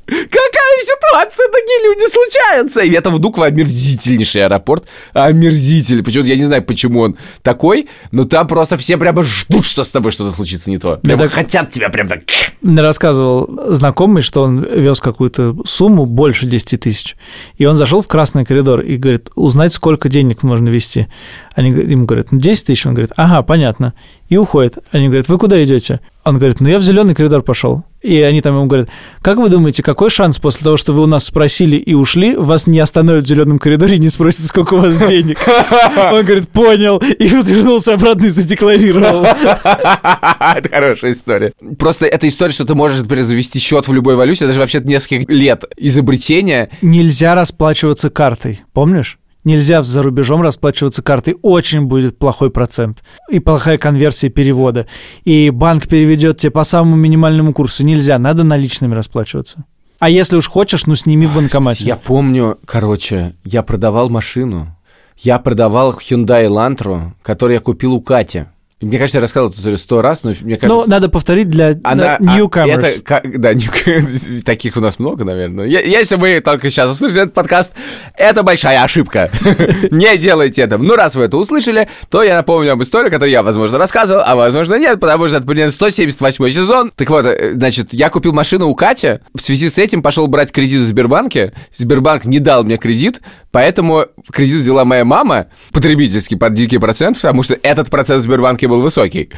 Какая 0.05 0.81
ситуация, 0.81 1.47
такие 1.51 1.83
люди 1.83 2.09
случаются. 2.09 2.81
И 2.81 2.91
это 2.91 3.09
Внуково 3.09 3.47
омерзительнейший 3.47 4.45
аэропорт. 4.45 4.85
Омерзительный. 5.13 6.03
Почему-то 6.03 6.29
я 6.29 6.35
не 6.35 6.43
знаю, 6.45 6.63
почему 6.63 6.99
он 6.99 7.17
такой, 7.41 7.87
но 8.11 8.25
там 8.25 8.47
просто 8.47 8.77
все 8.77 8.97
прямо 8.97 9.23
ждут, 9.23 9.65
что 9.65 9.83
с 9.83 9.91
тобой 9.91 10.11
что-то 10.11 10.31
случится 10.31 10.69
не 10.69 10.77
то. 10.77 10.97
Прямо 10.97 11.23
так- 11.23 11.31
хотят 11.33 11.69
тебя 11.71 11.89
прям 11.89 12.07
так... 12.07 12.21
Мне 12.61 12.81
рассказывал 12.81 13.73
знакомый, 13.73 14.21
что 14.21 14.43
он 14.43 14.63
вез 14.63 14.99
какую-то 14.99 15.55
сумму 15.65 16.05
больше 16.05 16.45
10 16.45 16.79
тысяч. 16.79 17.15
И 17.57 17.65
он 17.65 17.75
зашел 17.75 18.01
в 18.01 18.07
красный 18.07 18.45
коридор 18.45 18.81
и 18.81 18.97
говорит, 18.97 19.29
узнать, 19.35 19.73
сколько 19.73 20.09
денег 20.09 20.43
можно 20.43 20.69
вести. 20.69 21.07
Они 21.55 21.69
ему 21.69 22.05
говорят, 22.05 22.31
ну 22.31 22.39
10 22.39 22.65
тысяч. 22.67 22.85
Он 22.85 22.93
говорит, 22.93 23.11
ага, 23.15 23.41
понятно. 23.43 23.93
И 24.29 24.37
уходит. 24.37 24.77
Они 24.91 25.07
говорят, 25.07 25.29
вы 25.29 25.37
куда 25.37 25.63
идете? 25.63 25.99
Он 26.23 26.37
говорит, 26.37 26.59
ну 26.59 26.67
я 26.69 26.79
в 26.79 26.81
зеленый 26.81 27.15
коридор 27.15 27.43
пошел. 27.43 27.83
И 28.05 28.21
они 28.21 28.41
там 28.41 28.55
ему 28.55 28.67
говорят, 28.67 28.89
как 29.21 29.37
вы 29.37 29.49
думаете, 29.49 29.81
какой 29.81 30.11
шанс 30.11 30.37
после 30.37 30.63
того, 30.63 30.77
что 30.77 30.93
вы 30.93 31.03
у 31.03 31.07
нас 31.07 31.25
спросили 31.25 31.75
и 31.75 31.95
ушли, 31.95 32.35
вас 32.35 32.67
не 32.67 32.79
остановят 32.79 33.25
в 33.25 33.27
зеленом 33.27 33.57
коридоре 33.57 33.95
и 33.95 33.99
не 33.99 34.09
спросят, 34.09 34.45
сколько 34.45 34.75
у 34.75 34.81
вас 34.81 34.99
денег? 35.07 35.39
Он 36.11 36.23
говорит, 36.23 36.49
понял. 36.49 36.97
И 36.97 37.27
вернулся 37.27 37.95
обратно 37.95 38.25
и 38.25 38.29
задекларировал. 38.29 39.25
Это 40.55 40.69
хорошая 40.69 41.13
история. 41.13 41.53
Просто 41.79 42.05
эта 42.05 42.27
история, 42.27 42.51
что 42.51 42.65
ты 42.65 42.75
можешь 42.75 42.99
например, 42.99 43.23
завести 43.23 43.59
счет 43.59 43.87
в 43.87 43.93
любой 43.93 44.15
валюте, 44.15 44.45
даже 44.45 44.59
вообще 44.59 44.79
несколько 44.81 45.31
лет 45.33 45.63
изобретения. 45.75 46.69
Нельзя 46.81 47.33
расплачиваться 47.33 48.11
картой, 48.11 48.61
помнишь? 48.73 49.17
Нельзя 49.45 49.83
за 49.83 50.01
рубежом 50.01 50.41
расплачиваться 50.41 51.03
картой. 51.03 51.37
Очень 51.43 51.83
будет 51.83 52.17
плохой 52.17 52.49
процент. 52.49 53.03
И 53.29 53.39
плохая 53.39 53.77
конверсия 53.77 54.29
перевода. 54.29 54.87
И 55.23 55.51
банк 55.51 55.87
переведет 55.87 56.39
тебе 56.39 56.51
по 56.51 56.63
самому 56.63 56.95
минимальному 56.95 57.53
курсу. 57.53 57.85
Нельзя, 57.85 58.17
надо 58.17 58.43
наличными 58.43 58.95
расплачиваться. 58.95 59.63
А 59.99 60.09
если 60.09 60.35
уж 60.35 60.47
хочешь, 60.47 60.87
ну 60.87 60.95
сними 60.95 61.27
в 61.27 61.35
банкомате. 61.35 61.85
Я 61.85 61.95
помню, 61.95 62.57
короче, 62.65 63.35
я 63.43 63.61
продавал 63.61 64.09
машину. 64.09 64.75
Я 65.17 65.39
продавал 65.39 65.93
Hyundai 65.93 66.47
Elantra, 66.47 67.11
который 67.21 67.53
я 67.53 67.59
купил 67.59 67.93
у 67.93 68.01
Кати. 68.01 68.45
Мне 68.85 68.97
кажется, 68.99 69.17
я 69.17 69.21
рассказывал 69.21 69.49
эту 69.51 69.59
историю 69.59 69.77
сто 69.79 70.01
раз, 70.01 70.23
но 70.23 70.31
мне 70.41 70.57
кажется... 70.57 70.67
Ну, 70.67 70.85
надо 70.87 71.09
повторить 71.09 71.49
для 71.49 71.75
Она, 71.83 72.17
а, 72.17 72.21
newcomers. 72.21 72.71
это, 72.85 73.01
ка- 73.01 73.21
да, 73.23 73.53
new- 73.53 74.41
таких 74.45 74.77
у 74.77 74.79
нас 74.79 74.99
много, 74.99 75.23
наверное. 75.23 75.65
Я- 75.65 75.81
Если 75.81 76.15
вы 76.15 76.39
только 76.39 76.69
сейчас 76.69 76.91
услышали 76.91 77.23
этот 77.23 77.33
подкаст, 77.33 77.73
это 78.17 78.43
большая 78.43 78.83
ошибка. 78.83 79.31
Не 79.91 80.17
делайте 80.17 80.61
это. 80.61 80.77
Ну, 80.77 80.95
раз 80.95 81.15
вы 81.15 81.23
это 81.23 81.37
услышали, 81.37 81.89
то 82.09 82.21
я 82.23 82.35
напомню 82.35 82.73
об 82.73 82.83
истории, 82.83 83.09
которую 83.09 83.31
я, 83.31 83.41
возможно, 83.43 83.77
рассказывал, 83.77 84.21
а 84.25 84.35
возможно, 84.35 84.75
нет, 84.75 84.99
потому 84.99 85.27
что 85.27 85.37
это 85.37 85.47
примерно 85.47 85.71
178 85.71 86.49
сезон. 86.51 86.91
Так 86.95 87.09
вот, 87.09 87.25
э, 87.25 87.53
значит, 87.55 87.93
я 87.93 88.09
купил 88.09 88.33
машину 88.33 88.67
у 88.67 88.75
Кати, 88.75 89.19
в 89.33 89.41
связи 89.41 89.69
с 89.69 89.79
этим 89.79 90.03
пошел 90.03 90.27
брать 90.27 90.51
кредит 90.51 90.81
в 90.81 90.85
Сбербанке. 90.85 91.53
Сбербанк 91.73 92.25
не 92.25 92.39
дал 92.39 92.63
мне 92.63 92.77
кредит, 92.77 93.21
поэтому 93.51 94.05
кредит 94.31 94.57
взяла 94.57 94.85
моя 94.85 95.05
мама, 95.05 95.47
потребительский, 95.71 96.35
под 96.35 96.53
дикий 96.53 96.77
процент, 96.77 97.17
потому 97.19 97.41
что 97.43 97.57
этот 97.63 97.89
процент 97.89 98.21
в 98.21 98.23
Сбербанке 98.23 98.67
был 98.67 98.74
высокий. 98.81 99.29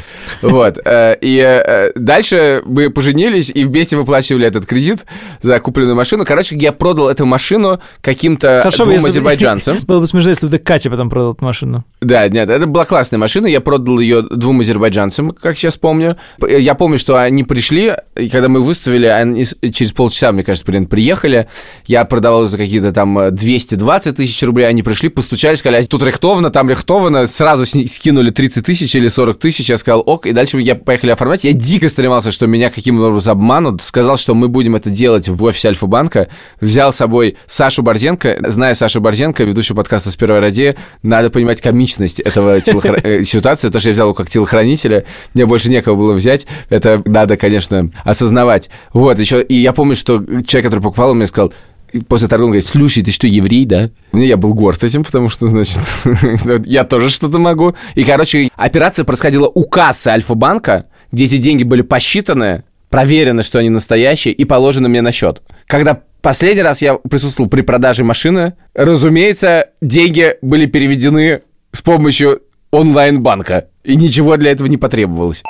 Вот. 0.41 0.79
э, 0.83 1.17
И 1.21 1.37
э, 1.39 1.91
дальше 1.95 2.61
мы 2.65 2.89
поженились 2.89 3.51
и 3.53 3.65
вместе 3.65 3.97
выплачивали 3.97 4.45
этот 4.47 4.65
кредит 4.65 5.05
за 5.41 5.59
купленную 5.59 5.95
машину. 5.95 6.25
Короче, 6.25 6.55
я 6.57 6.71
продал 6.71 7.09
эту 7.09 7.25
машину 7.25 7.79
каким-то 8.01 8.69
двум 8.77 9.05
азербайджанцам. 9.05 9.77
Было 9.87 9.99
бы 9.99 10.07
смешно, 10.07 10.29
если 10.31 10.47
бы 10.47 10.51
ты 10.51 10.59
Кате 10.63 10.89
потом 10.89 11.09
продал 11.09 11.33
эту 11.33 11.43
машину. 11.43 11.85
Да, 12.01 12.27
нет, 12.27 12.49
это 12.49 12.65
была 12.65 12.85
классная 12.85 13.17
машина. 13.17 13.47
Я 13.47 13.61
продал 13.61 13.99
ее 13.99 14.21
двум 14.21 14.59
азербайджанцам, 14.61 15.31
как 15.31 15.57
сейчас 15.57 15.77
помню. 15.77 16.17
Я 16.41 16.75
помню, 16.75 16.97
что 16.97 17.21
они 17.21 17.43
пришли, 17.43 17.93
и 18.15 18.29
когда 18.29 18.47
мы 18.49 18.61
выставили, 18.61 19.05
они 19.05 19.45
через 19.45 19.91
полчаса, 19.91 20.31
мне 20.31 20.43
кажется, 20.43 20.65
примерно 20.65 20.87
приехали. 20.87 21.47
Я 21.85 22.05
продавал 22.05 22.45
за 22.45 22.57
какие-то 22.57 22.91
там 22.91 23.17
э, 23.19 23.31
220 23.31 24.15
тысяч 24.15 24.41
рублей. 24.43 24.67
Они 24.67 24.83
пришли, 24.83 25.09
постучали, 25.09 25.55
сказали, 25.55 25.83
«А 25.83 25.87
тут 25.87 26.03
рихтовано, 26.03 26.49
там 26.49 26.69
рихтовано. 26.69 27.25
Сразу 27.27 27.65
скинули 27.65 28.29
30 28.29 28.65
тысяч 28.65 28.95
или 28.95 29.07
40 29.17 29.39
тысяч. 29.39 29.67
Я 29.67 29.77
сказал, 29.77 30.03
ок. 30.05 30.27
И 30.27 30.31
дальше 30.31 30.59
я 30.59 30.75
поехали 30.75 31.09
оформлять. 31.09 31.43
Я 31.43 31.53
дико 31.53 31.89
стремался, 31.89 32.31
что 32.31 32.45
меня 32.45 32.69
каким-то 32.69 33.07
образом 33.07 33.31
обманут. 33.37 33.81
Сказал, 33.81 34.15
что 34.17 34.35
мы 34.35 34.47
будем 34.47 34.75
это 34.75 34.91
делать 34.91 35.27
в 35.27 35.43
офисе 35.43 35.69
Альфа-банка. 35.69 36.27
Взял 36.61 36.93
с 36.93 36.97
собой 36.97 37.35
Сашу 37.47 37.81
Борзенко. 37.81 38.37
Зная 38.47 38.75
Сашу 38.75 39.01
Борзенко, 39.01 39.43
ведущего 39.43 39.77
подкаста 39.77 40.11
«С 40.11 40.15
первой 40.15 40.39
ради», 40.39 40.75
надо 41.01 41.31
понимать 41.31 41.61
комичность 41.61 42.19
этого 42.19 42.57
телохра- 42.61 43.01
э, 43.03 43.23
ситуации. 43.23 43.69
То, 43.69 43.79
что 43.79 43.89
я 43.89 43.93
взял 43.93 44.07
его 44.07 44.13
как 44.13 44.29
телохранителя, 44.29 45.05
мне 45.33 45.47
больше 45.47 45.69
некого 45.69 45.95
было 45.95 46.13
взять. 46.13 46.45
Это 46.69 47.01
надо, 47.05 47.37
конечно, 47.37 47.89
осознавать. 48.03 48.69
Вот, 48.93 49.17
еще, 49.17 49.41
и 49.41 49.55
я 49.55 49.73
помню, 49.73 49.95
что 49.95 50.23
человек, 50.45 50.65
который 50.65 50.81
покупал, 50.81 51.15
мне 51.15 51.25
сказал, 51.25 51.51
и 51.91 51.99
после 51.99 52.27
торговли 52.27 52.53
говорит, 52.53 52.65
слушай, 52.65 53.03
ты 53.03 53.11
что, 53.11 53.27
еврей, 53.27 53.65
да? 53.65 53.89
Ну, 54.11 54.21
я 54.21 54.37
был 54.37 54.53
горд 54.53 54.83
этим, 54.83 55.03
потому 55.03 55.29
что, 55.29 55.47
значит, 55.47 55.79
я 56.65 56.83
тоже 56.83 57.09
что-то 57.09 57.39
могу. 57.39 57.75
И, 57.95 58.03
короче, 58.03 58.49
операция 58.55 59.05
происходила 59.05 59.47
у 59.47 59.63
кассы 59.63 60.09
Альфа-банка, 60.09 60.85
где 61.11 61.25
эти 61.25 61.37
деньги 61.37 61.63
были 61.63 61.81
посчитаны, 61.81 62.63
проверено, 62.89 63.43
что 63.43 63.59
они 63.59 63.69
настоящие, 63.69 64.33
и 64.33 64.45
положены 64.45 64.89
мне 64.89 65.01
на 65.01 65.11
счет. 65.11 65.41
Когда 65.65 66.01
последний 66.21 66.61
раз 66.61 66.81
я 66.81 66.95
присутствовал 66.95 67.49
при 67.49 67.61
продаже 67.61 68.03
машины, 68.03 68.53
разумеется, 68.73 69.67
деньги 69.81 70.35
были 70.41 70.65
переведены 70.65 71.41
с 71.71 71.81
помощью 71.81 72.41
онлайн-банка, 72.71 73.67
и 73.83 73.95
ничего 73.95 74.37
для 74.37 74.51
этого 74.51 74.67
не 74.67 74.77
потребовалось. 74.77 75.43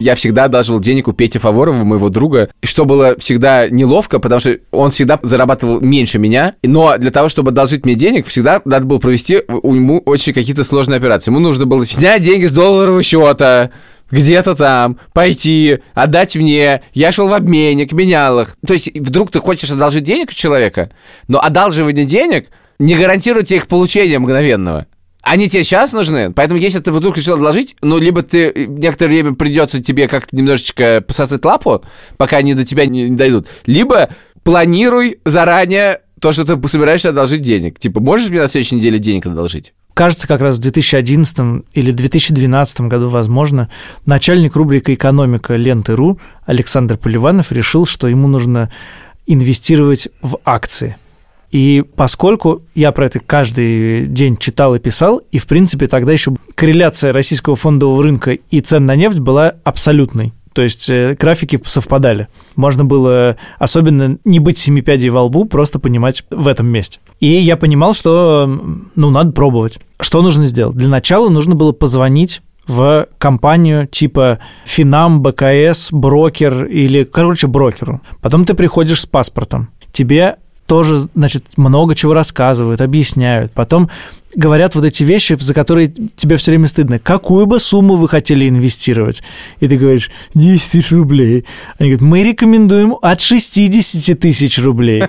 Я 0.00 0.16
всегда 0.16 0.44
одалживал 0.44 0.80
денег 0.80 1.06
у 1.06 1.12
Пети 1.12 1.38
Фаворова, 1.38 1.84
моего 1.84 2.08
друга, 2.08 2.50
что 2.62 2.84
было 2.84 3.16
всегда 3.18 3.68
неловко, 3.68 4.18
потому 4.18 4.40
что 4.40 4.58
он 4.72 4.90
всегда 4.90 5.20
зарабатывал 5.22 5.80
меньше 5.80 6.18
меня, 6.18 6.54
но 6.64 6.98
для 6.98 7.12
того, 7.12 7.28
чтобы 7.28 7.50
одолжить 7.50 7.84
мне 7.84 7.94
денег, 7.94 8.26
всегда 8.26 8.60
надо 8.64 8.86
было 8.86 8.98
провести 8.98 9.42
у 9.48 9.74
ему 9.74 10.02
очень 10.04 10.32
какие-то 10.32 10.64
сложные 10.64 10.98
операции. 10.98 11.30
Ему 11.30 11.38
нужно 11.38 11.66
было 11.66 11.86
снять 11.86 12.22
деньги 12.22 12.46
с 12.46 12.52
долларового 12.52 13.04
счета, 13.04 13.70
где-то 14.10 14.54
там, 14.56 14.98
пойти, 15.12 15.78
отдать 15.94 16.36
мне. 16.36 16.82
Я 16.92 17.12
шел 17.12 17.28
в 17.28 17.32
обменник, 17.32 17.92
менял 17.92 18.40
их. 18.40 18.56
То 18.66 18.72
есть 18.72 18.90
вдруг 18.94 19.30
ты 19.30 19.38
хочешь 19.38 19.70
одолжить 19.70 20.04
денег 20.04 20.30
у 20.30 20.34
человека, 20.34 20.90
но 21.28 21.40
одалживание 21.40 22.04
денег 22.04 22.48
не 22.78 22.96
гарантирует 22.96 23.46
тебе 23.46 23.58
их 23.58 23.68
получение 23.68 24.18
мгновенного. 24.18 24.86
Они 25.24 25.48
тебе 25.48 25.64
сейчас 25.64 25.92
нужны, 25.92 26.32
поэтому 26.32 26.60
если 26.60 26.80
ты 26.80 26.92
вдруг 26.92 27.16
решил 27.16 27.34
отложить, 27.34 27.76
ну, 27.80 27.98
либо 27.98 28.22
ты 28.22 28.66
некоторое 28.68 29.08
время 29.08 29.34
придется 29.34 29.82
тебе 29.82 30.06
как-то 30.06 30.36
немножечко 30.36 31.02
пососать 31.06 31.44
лапу, 31.44 31.82
пока 32.18 32.36
они 32.36 32.54
до 32.54 32.64
тебя 32.64 32.84
не, 32.86 33.08
не 33.08 33.16
дойдут, 33.16 33.48
либо 33.64 34.10
планируй 34.42 35.20
заранее 35.24 36.02
то, 36.20 36.32
что 36.32 36.44
ты 36.44 36.68
собираешься 36.68 37.08
одолжить 37.08 37.40
денег. 37.40 37.78
Типа, 37.78 38.00
можешь 38.00 38.28
мне 38.28 38.40
на 38.40 38.48
следующей 38.48 38.76
неделе 38.76 38.98
денег 38.98 39.26
одолжить? 39.26 39.72
Кажется, 39.94 40.26
как 40.26 40.40
раз 40.40 40.56
в 40.56 40.60
2011 40.60 41.64
или 41.72 41.92
2012 41.92 42.80
году, 42.82 43.08
возможно, 43.08 43.70
начальник 44.06 44.56
рубрики 44.56 44.92
«Экономика» 44.94 45.54
ленты.ру 45.56 46.18
Александр 46.44 46.96
Поливанов 46.96 47.52
решил, 47.52 47.86
что 47.86 48.08
ему 48.08 48.26
нужно 48.26 48.70
инвестировать 49.26 50.08
в 50.20 50.38
акции. 50.44 50.96
И 51.54 51.84
поскольку 51.94 52.62
я 52.74 52.90
про 52.90 53.06
это 53.06 53.20
каждый 53.20 54.08
день 54.08 54.36
читал 54.36 54.74
и 54.74 54.80
писал, 54.80 55.22
и, 55.30 55.38
в 55.38 55.46
принципе, 55.46 55.86
тогда 55.86 56.10
еще 56.10 56.34
корреляция 56.56 57.12
российского 57.12 57.54
фондового 57.54 58.02
рынка 58.02 58.32
и 58.32 58.60
цен 58.60 58.86
на 58.86 58.96
нефть 58.96 59.20
была 59.20 59.54
абсолютной. 59.62 60.32
То 60.52 60.62
есть 60.62 60.90
э, 60.90 61.14
графики 61.16 61.60
совпадали. 61.64 62.26
Можно 62.56 62.84
было 62.84 63.36
особенно 63.60 64.18
не 64.24 64.40
быть 64.40 64.58
семи 64.58 64.82
пядей 64.82 65.10
во 65.10 65.22
лбу, 65.22 65.44
просто 65.44 65.78
понимать 65.78 66.24
в 66.28 66.48
этом 66.48 66.66
месте. 66.66 66.98
И 67.20 67.28
я 67.28 67.56
понимал, 67.56 67.94
что 67.94 68.46
ну, 68.96 69.10
надо 69.10 69.30
пробовать. 69.30 69.78
Что 70.00 70.22
нужно 70.22 70.46
сделать? 70.46 70.76
Для 70.76 70.88
начала 70.88 71.28
нужно 71.28 71.54
было 71.54 71.70
позвонить 71.70 72.42
в 72.66 73.06
компанию 73.18 73.86
типа 73.86 74.40
Финам, 74.64 75.22
БКС, 75.22 75.92
брокер 75.92 76.64
или, 76.64 77.04
короче, 77.04 77.46
брокеру. 77.46 78.00
Потом 78.20 78.44
ты 78.44 78.54
приходишь 78.54 79.02
с 79.02 79.06
паспортом. 79.06 79.68
Тебе 79.92 80.38
тоже, 80.66 81.06
значит, 81.14 81.44
много 81.56 81.94
чего 81.94 82.14
рассказывают, 82.14 82.80
объясняют. 82.80 83.52
Потом 83.52 83.90
говорят 84.36 84.74
вот 84.74 84.84
эти 84.84 85.02
вещи, 85.02 85.36
за 85.38 85.54
которые 85.54 85.88
тебе 85.88 86.36
все 86.36 86.50
время 86.50 86.68
стыдно. 86.68 86.98
Какую 86.98 87.46
бы 87.46 87.58
сумму 87.58 87.96
вы 87.96 88.08
хотели 88.08 88.48
инвестировать? 88.48 89.22
И 89.60 89.68
ты 89.68 89.76
говоришь, 89.76 90.10
10 90.34 90.70
тысяч 90.70 90.92
рублей. 90.92 91.44
Они 91.78 91.90
говорят, 91.90 92.02
мы 92.02 92.22
рекомендуем 92.22 92.96
от 93.00 93.20
60 93.20 94.18
тысяч 94.18 94.58
рублей. 94.58 95.04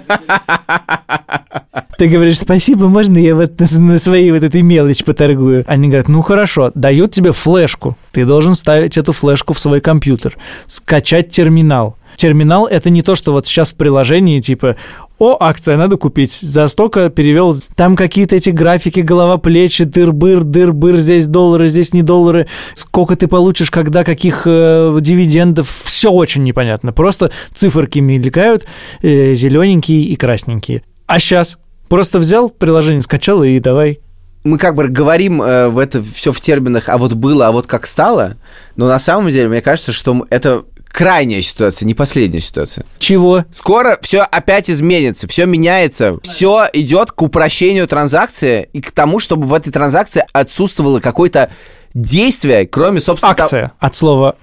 Ты 1.97 2.09
говоришь, 2.09 2.39
спасибо, 2.39 2.89
можно 2.89 3.17
я 3.17 3.35
вот 3.35 3.53
на, 3.59 3.99
своей 3.99 4.31
вот 4.31 4.43
этой 4.43 4.61
мелочь 4.61 5.03
поторгую? 5.03 5.63
Они 5.67 5.87
говорят, 5.87 6.09
ну 6.09 6.21
хорошо, 6.21 6.71
дают 6.75 7.11
тебе 7.11 7.31
флешку. 7.31 7.97
Ты 8.11 8.25
должен 8.25 8.53
ставить 8.55 8.97
эту 8.97 9.13
флешку 9.13 9.53
в 9.53 9.59
свой 9.59 9.79
компьютер, 9.79 10.37
скачать 10.67 11.29
терминал. 11.29 11.95
Терминал– 12.17 12.65
это 12.71 12.89
не 12.89 13.01
то, 13.01 13.15
что 13.15 13.33
вот 13.33 13.45
сейчас 13.45 13.71
в 13.71 13.75
приложении, 13.75 14.39
типа, 14.39 14.77
о, 15.17 15.37
акция, 15.39 15.77
надо 15.77 15.95
купить. 15.97 16.39
За 16.41 16.67
столько 16.67 17.09
перевел. 17.09 17.55
Там 17.75 17.95
какие-то 17.95 18.35
эти 18.35 18.49
графики, 18.49 18.99
голова, 18.99 19.37
плечи, 19.37 19.85
дыр-быр, 19.85 20.43
дыр-быр, 20.43 20.97
здесь 20.97 21.27
доллары, 21.27 21.67
здесь 21.67 21.93
не 21.93 22.01
доллары. 22.01 22.47
Сколько 22.73 23.15
ты 23.15 23.27
получишь, 23.27 23.71
когда, 23.71 24.03
каких 24.03 24.43
э, 24.45 24.97
дивидендов. 24.99 25.69
Все 25.85 26.11
очень 26.11 26.43
непонятно. 26.43 26.91
Просто 26.91 27.31
циферки 27.53 27.99
мелькают, 27.99 28.65
э, 29.01 29.35
зелененькие 29.35 30.03
и 30.03 30.15
красненькие. 30.17 30.83
А 31.07 31.19
сейчас 31.19 31.59
просто 31.87 32.19
взял 32.19 32.49
приложение, 32.49 33.01
скачал 33.01 33.43
и 33.43 33.59
давай. 33.59 33.99
мы 34.43 34.57
как 34.57 34.75
бы 34.75 34.87
говорим 34.87 35.41
э, 35.41 35.69
в 35.69 35.77
это 35.79 36.03
все 36.03 36.31
в 36.31 36.41
терминах, 36.41 36.89
а 36.89 36.97
вот 36.97 37.13
было, 37.13 37.47
а 37.47 37.51
вот 37.51 37.67
как 37.67 37.85
стало, 37.85 38.35
но 38.75 38.87
на 38.87 38.99
самом 38.99 39.31
деле, 39.31 39.47
мне 39.47 39.61
кажется, 39.61 39.93
что 39.93 40.27
это 40.29 40.65
крайняя 40.95 41.41
ситуация, 41.41 41.85
не 41.85 41.93
последняя 41.93 42.39
ситуация. 42.39 42.85
Чего? 42.99 43.43
Скоро 43.51 43.99
все 44.01 44.21
опять 44.21 44.69
изменится, 44.69 45.27
все 45.27 45.45
меняется, 45.45 46.17
все 46.23 46.69
идет 46.71 47.11
к 47.11 47.21
упрощению 47.21 47.85
транзакции 47.85 48.69
и 48.71 48.79
к 48.79 48.91
тому, 48.91 49.19
чтобы 49.19 49.45
в 49.45 49.53
этой 49.53 49.71
транзакции 49.73 50.25
отсутствовало 50.31 51.01
какое-то 51.01 51.51
действие, 51.93 52.65
кроме, 52.65 53.01
собственно, 53.01 53.35
того- 53.35 53.43
Акция 53.45 53.71
от 53.77 53.93
слова 53.95 54.35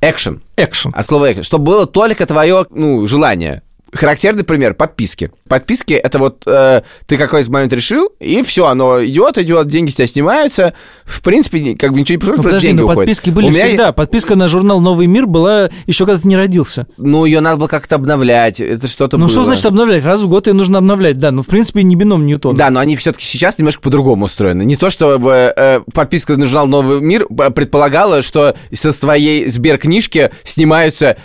экшен. 0.00 0.42
экшен. 0.56 0.92
От 0.94 1.04
слова 1.04 1.32
экшен. 1.32 1.42
Чтобы 1.42 1.64
было 1.64 1.86
только 1.86 2.24
твое, 2.24 2.66
ну, 2.70 3.04
желание. 3.08 3.62
Характерный 3.96 4.44
пример 4.44 4.74
подписки. 4.74 5.30
Подписки 5.48 5.92
это 5.94 6.18
вот 6.18 6.42
э, 6.46 6.82
ты 7.06 7.16
какой-то 7.16 7.50
момент 7.50 7.72
решил, 7.72 8.08
и 8.20 8.42
все, 8.42 8.66
оно 8.66 9.04
идет, 9.04 9.38
идет, 9.38 9.66
деньги 9.68 9.90
с 9.90 9.96
тебя 9.96 10.06
снимаются. 10.06 10.74
В 11.04 11.22
принципе, 11.22 11.74
как 11.76 11.92
бы 11.92 12.00
ничего 12.00 12.14
не 12.14 12.18
происходит, 12.18 12.36
Ну, 12.36 12.42
просто 12.42 12.48
подожди, 12.48 12.66
деньги 12.68 12.80
но 12.80 12.84
уходят. 12.86 12.98
подписки 13.00 13.30
были 13.30 13.46
У 13.46 13.50
меня 13.50 13.66
всегда. 13.66 13.92
Подписка 13.92 14.34
на 14.36 14.48
журнал 14.48 14.80
«Новый 14.80 15.06
мир» 15.06 15.26
была 15.26 15.70
еще 15.86 16.04
когда 16.06 16.20
ты 16.20 16.28
не 16.28 16.36
родился. 16.36 16.86
Ну, 16.96 17.24
ее 17.24 17.40
надо 17.40 17.56
было 17.58 17.68
как-то 17.68 17.94
обновлять, 17.96 18.60
это 18.60 18.86
что-то 18.86 19.16
Ну, 19.18 19.24
было. 19.24 19.32
что 19.32 19.44
значит 19.44 19.64
обновлять? 19.66 20.04
Раз 20.04 20.20
в 20.20 20.28
год 20.28 20.46
ее 20.46 20.52
нужно 20.52 20.78
обновлять, 20.78 21.18
да. 21.18 21.30
Ну, 21.30 21.42
в 21.42 21.46
принципе, 21.46 21.82
не 21.82 21.96
бином 21.96 22.26
Ньютона. 22.26 22.56
Да, 22.56 22.70
но 22.70 22.80
они 22.80 22.96
все-таки 22.96 23.24
сейчас 23.24 23.58
немножко 23.58 23.82
по-другому 23.82 24.24
устроены. 24.26 24.62
Не 24.64 24.76
то, 24.76 24.90
что 24.90 25.16
э, 25.16 25.80
подписка 25.94 26.36
на 26.36 26.46
журнал 26.46 26.66
«Новый 26.66 27.00
мир» 27.00 27.26
предполагала, 27.54 28.22
что 28.22 28.54
со 28.72 28.92
своей 28.92 29.48
сберкнижки 29.48 30.30
снимаются 30.44 31.16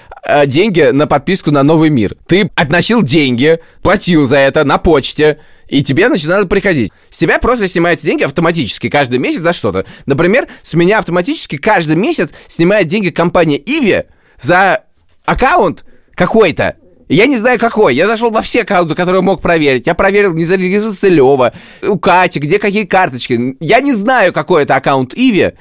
деньги 0.46 0.90
на 0.92 1.08
подписку 1.08 1.52
на 1.52 1.64
«Новый 1.64 1.90
мир». 1.90 2.16
Ты 2.28 2.52
относил 2.56 3.02
деньги, 3.02 3.60
платил 3.82 4.26
за 4.26 4.38
это 4.38 4.64
на 4.64 4.78
почте, 4.78 5.40
И 5.72 5.84
тебе 5.84 6.10
начинают 6.10 6.50
приходить. 6.50 6.92
С 7.10 7.18
тебя 7.18 7.40
просто 7.40 7.68
снимаются 7.68 8.06
деньги 8.06 8.24
автоматически 8.24 8.90
каждый 8.90 9.20
месяц 9.20 9.40
за 9.40 9.54
что-то. 9.54 9.86
Например, 10.06 10.48
с 10.62 10.74
меня 10.74 11.00
автоматически 11.00 11.56
каждый 11.56 11.96
месяц 11.96 12.34
снимает 12.48 12.88
деньги 12.88 13.10
компания 13.10 13.58
Иви 13.58 14.04
за 14.38 14.84
аккаунт 15.26 15.86
какой-то. 16.14 16.76
Я 17.08 17.26
не 17.26 17.38
знаю 17.38 17.58
какой. 17.58 17.96
Я 17.96 18.06
зашел 18.08 18.32
во 18.32 18.42
все 18.42 18.62
аккаунты, 18.62 18.96
которые 18.96 19.22
мог 19.22 19.42
проверить. 19.42 19.88
Я 19.88 19.96
проверил, 19.96 20.34
не 20.34 20.44
зарегистрировался 20.44 21.08
Лева, 21.08 21.54
у 21.84 21.98
Кати, 21.98 22.40
где 22.40 22.60
какие 22.60 22.84
карточки. 22.84 23.56
Я 23.62 23.80
не 23.80 23.94
знаю, 23.94 24.34
какой 24.34 24.64
это 24.64 24.76
аккаунт 24.76 25.14
Иви. 25.14 25.54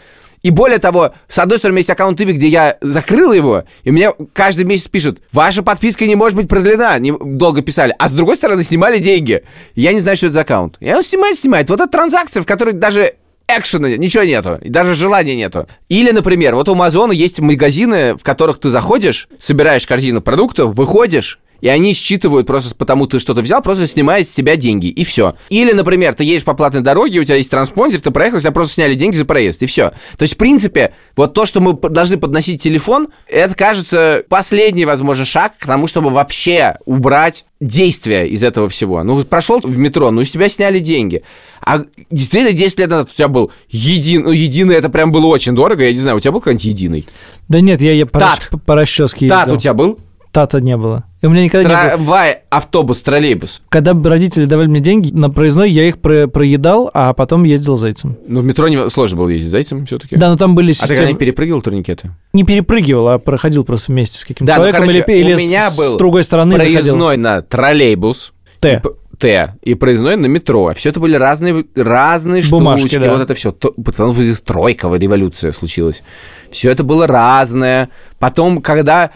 И 0.43 0.51
более 0.51 0.78
того, 0.78 1.12
с 1.28 1.38
одной 1.38 1.59
стороны, 1.59 1.78
есть 1.78 1.91
аккаунт 1.91 2.20
Иви, 2.20 2.32
где 2.32 2.49
я 2.49 2.78
закрыл 2.80 3.32
его, 3.32 3.64
и 3.84 3.91
мне 3.91 4.12
каждый 4.32 4.64
месяц 4.64 4.88
пишут, 4.88 5.20
ваша 5.32 5.62
подписка 5.62 6.07
не 6.07 6.16
может 6.16 6.36
быть 6.36 6.49
продлена, 6.49 6.99
не, 6.99 7.12
долго 7.12 7.62
писали. 7.62 7.95
А 7.99 8.09
с 8.09 8.12
другой 8.12 8.36
стороны, 8.36 8.64
снимали 8.64 8.99
деньги. 8.99 9.43
Я 9.74 9.93
не 9.93 10.01
знаю, 10.01 10.16
что 10.16 10.26
это 10.26 10.34
за 10.34 10.41
аккаунт. 10.41 10.76
И 10.80 10.93
он 10.93 11.03
снимает, 11.03 11.36
снимает. 11.36 11.68
Вот 11.68 11.80
это 11.80 11.91
транзакция, 11.91 12.43
в 12.43 12.47
которой 12.47 12.72
даже 12.72 13.14
экшена, 13.49 13.97
ничего 13.97 14.24
нету, 14.24 14.59
и 14.62 14.68
даже 14.68 14.95
желания 14.95 15.36
нету. 15.36 15.66
Или, 15.88 16.11
например, 16.12 16.55
вот 16.55 16.68
у 16.68 16.72
Амазона 16.72 17.12
есть 17.12 17.41
магазины, 17.41 18.16
в 18.16 18.22
которых 18.22 18.59
ты 18.61 18.70
заходишь, 18.70 19.28
собираешь 19.38 19.86
корзину 19.86 20.20
продуктов, 20.20 20.74
выходишь, 20.74 21.41
и 21.61 21.68
они 21.68 21.94
считывают 21.94 22.46
просто 22.46 22.74
потому, 22.74 23.06
ты 23.06 23.18
что-то 23.18 23.40
взял, 23.40 23.62
просто 23.62 23.86
снимая 23.86 24.22
с 24.22 24.30
себя 24.30 24.56
деньги, 24.56 24.86
и 24.86 25.04
все. 25.04 25.34
Или, 25.48 25.72
например, 25.72 26.14
ты 26.14 26.24
едешь 26.24 26.44
по 26.44 26.54
платной 26.54 26.82
дороге, 26.82 27.20
у 27.20 27.24
тебя 27.24 27.36
есть 27.36 27.50
транспондер, 27.50 28.00
ты 28.00 28.11
проехал, 28.11 28.40
тебя 28.40 28.52
просто 28.52 28.74
сняли 28.74 28.94
деньги 28.94 29.16
за 29.16 29.24
проезд, 29.24 29.62
и 29.62 29.66
все. 29.66 29.90
То 30.16 30.22
есть, 30.22 30.34
в 30.34 30.36
принципе, 30.36 30.94
вот 31.16 31.34
то, 31.34 31.46
что 31.46 31.61
мы 31.61 31.74
должны 31.74 32.16
подносить 32.16 32.62
телефон, 32.62 33.08
это, 33.28 33.54
кажется, 33.54 34.24
последний, 34.28 34.84
возможно, 34.84 35.24
шаг 35.24 35.52
к 35.58 35.66
тому, 35.66 35.86
чтобы 35.86 36.11
вообще 36.11 36.76
убрать 36.84 37.44
действия 37.61 38.26
из 38.26 38.42
этого 38.42 38.68
всего. 38.68 39.02
Ну, 39.02 39.22
прошел 39.24 39.61
в 39.62 39.78
метро, 39.78 40.11
ну, 40.11 40.24
с 40.24 40.30
тебя 40.30 40.48
сняли 40.48 40.78
деньги. 40.78 41.22
А 41.61 41.84
действительно, 42.11 42.56
10 42.56 42.78
лет 42.78 42.90
назад 42.90 43.11
у 43.12 43.14
тебя 43.14 43.28
был 43.28 43.52
един... 43.68 44.22
ну, 44.22 44.30
единый, 44.30 44.76
это 44.76 44.88
прям 44.88 45.12
было 45.12 45.26
очень 45.26 45.54
дорого, 45.54 45.84
я 45.84 45.92
не 45.92 45.98
знаю, 45.98 46.16
у 46.16 46.20
тебя 46.20 46.32
был 46.32 46.40
какой-нибудь 46.40 46.64
единый? 46.64 47.06
Да 47.48 47.61
нет, 47.61 47.82
я, 47.82 47.92
я 47.92 48.06
по, 48.06 48.18
Тат. 48.18 48.50
по 48.64 48.74
расческе 48.74 49.28
Тат 49.28 49.42
ездил. 49.42 49.56
у 49.56 49.61
тебя 49.61 49.74
был? 49.74 49.98
Тата 50.32 50.61
не 50.61 50.76
было. 50.76 51.04
И 51.22 51.26
у 51.26 51.30
меня 51.30 51.44
никогда 51.44 51.68
не 51.68 51.74
было. 51.74 51.88
Трамвай, 51.90 52.38
автобус, 52.48 53.02
троллейбус. 53.02 53.62
Когда 53.68 53.92
родители 53.92 54.46
давали 54.46 54.68
мне 54.68 54.80
деньги 54.80 55.12
на 55.12 55.28
проездной, 55.28 55.70
я 55.70 55.86
их 55.86 55.98
про- 55.98 56.28
проедал, 56.28 56.90
а 56.94 57.12
потом 57.12 57.44
ездил 57.44 57.76
зайцем. 57.76 58.16
Ну, 58.26 58.40
в 58.40 58.44
метро 58.44 58.68
не... 58.68 58.88
сложно 58.88 59.18
было 59.18 59.28
ездить 59.28 59.50
зайцем 59.50 59.84
все-таки. 59.84 60.16
Да, 60.16 60.30
но 60.30 60.36
там 60.38 60.54
были 60.54 60.70
А 60.70 60.72
ты 60.72 60.78
системы... 60.80 60.96
когда-нибудь 60.96 61.20
перепрыгивал 61.20 61.60
турникеты? 61.60 62.12
Не 62.32 62.44
перепрыгивал, 62.44 63.08
а 63.08 63.18
проходил 63.18 63.64
просто 63.64 63.92
вместе 63.92 64.16
с 64.18 64.22
каким-то 64.24 64.46
Да, 64.46 64.52
ну, 64.56 64.62
человеком 64.62 64.80
короче, 64.86 65.04
или, 65.12 65.20
или 65.20 65.34
у 65.34 65.38
меня 65.38 65.70
с, 65.70 65.76
был 65.76 65.94
с 65.94 65.98
другой 65.98 66.24
стороны 66.24 66.52
заходил. 66.56 66.78
проездной 66.80 67.16
на 67.18 67.42
троллейбус. 67.42 68.32
Т. 68.60 68.82
Т. 69.18 69.54
И 69.62 69.74
проездной 69.74 70.16
на 70.16 70.24
метро. 70.26 70.72
Все 70.74 70.88
это 70.88 71.00
были 71.00 71.16
разные, 71.16 71.66
разные 71.76 72.42
Бумажки, 72.48 72.88
штучки. 72.88 72.98
да. 73.04 73.12
Вот 73.12 73.20
это 73.20 73.34
все. 73.34 73.52
Потом 73.52 74.14
здесь 74.14 74.40
тройковая 74.40 74.98
революция 74.98 75.52
случилась. 75.52 76.02
Все 76.50 76.70
это 76.70 76.82
было 76.84 77.06
разное. 77.06 77.90
Потом, 78.18 78.62
когда 78.62 79.10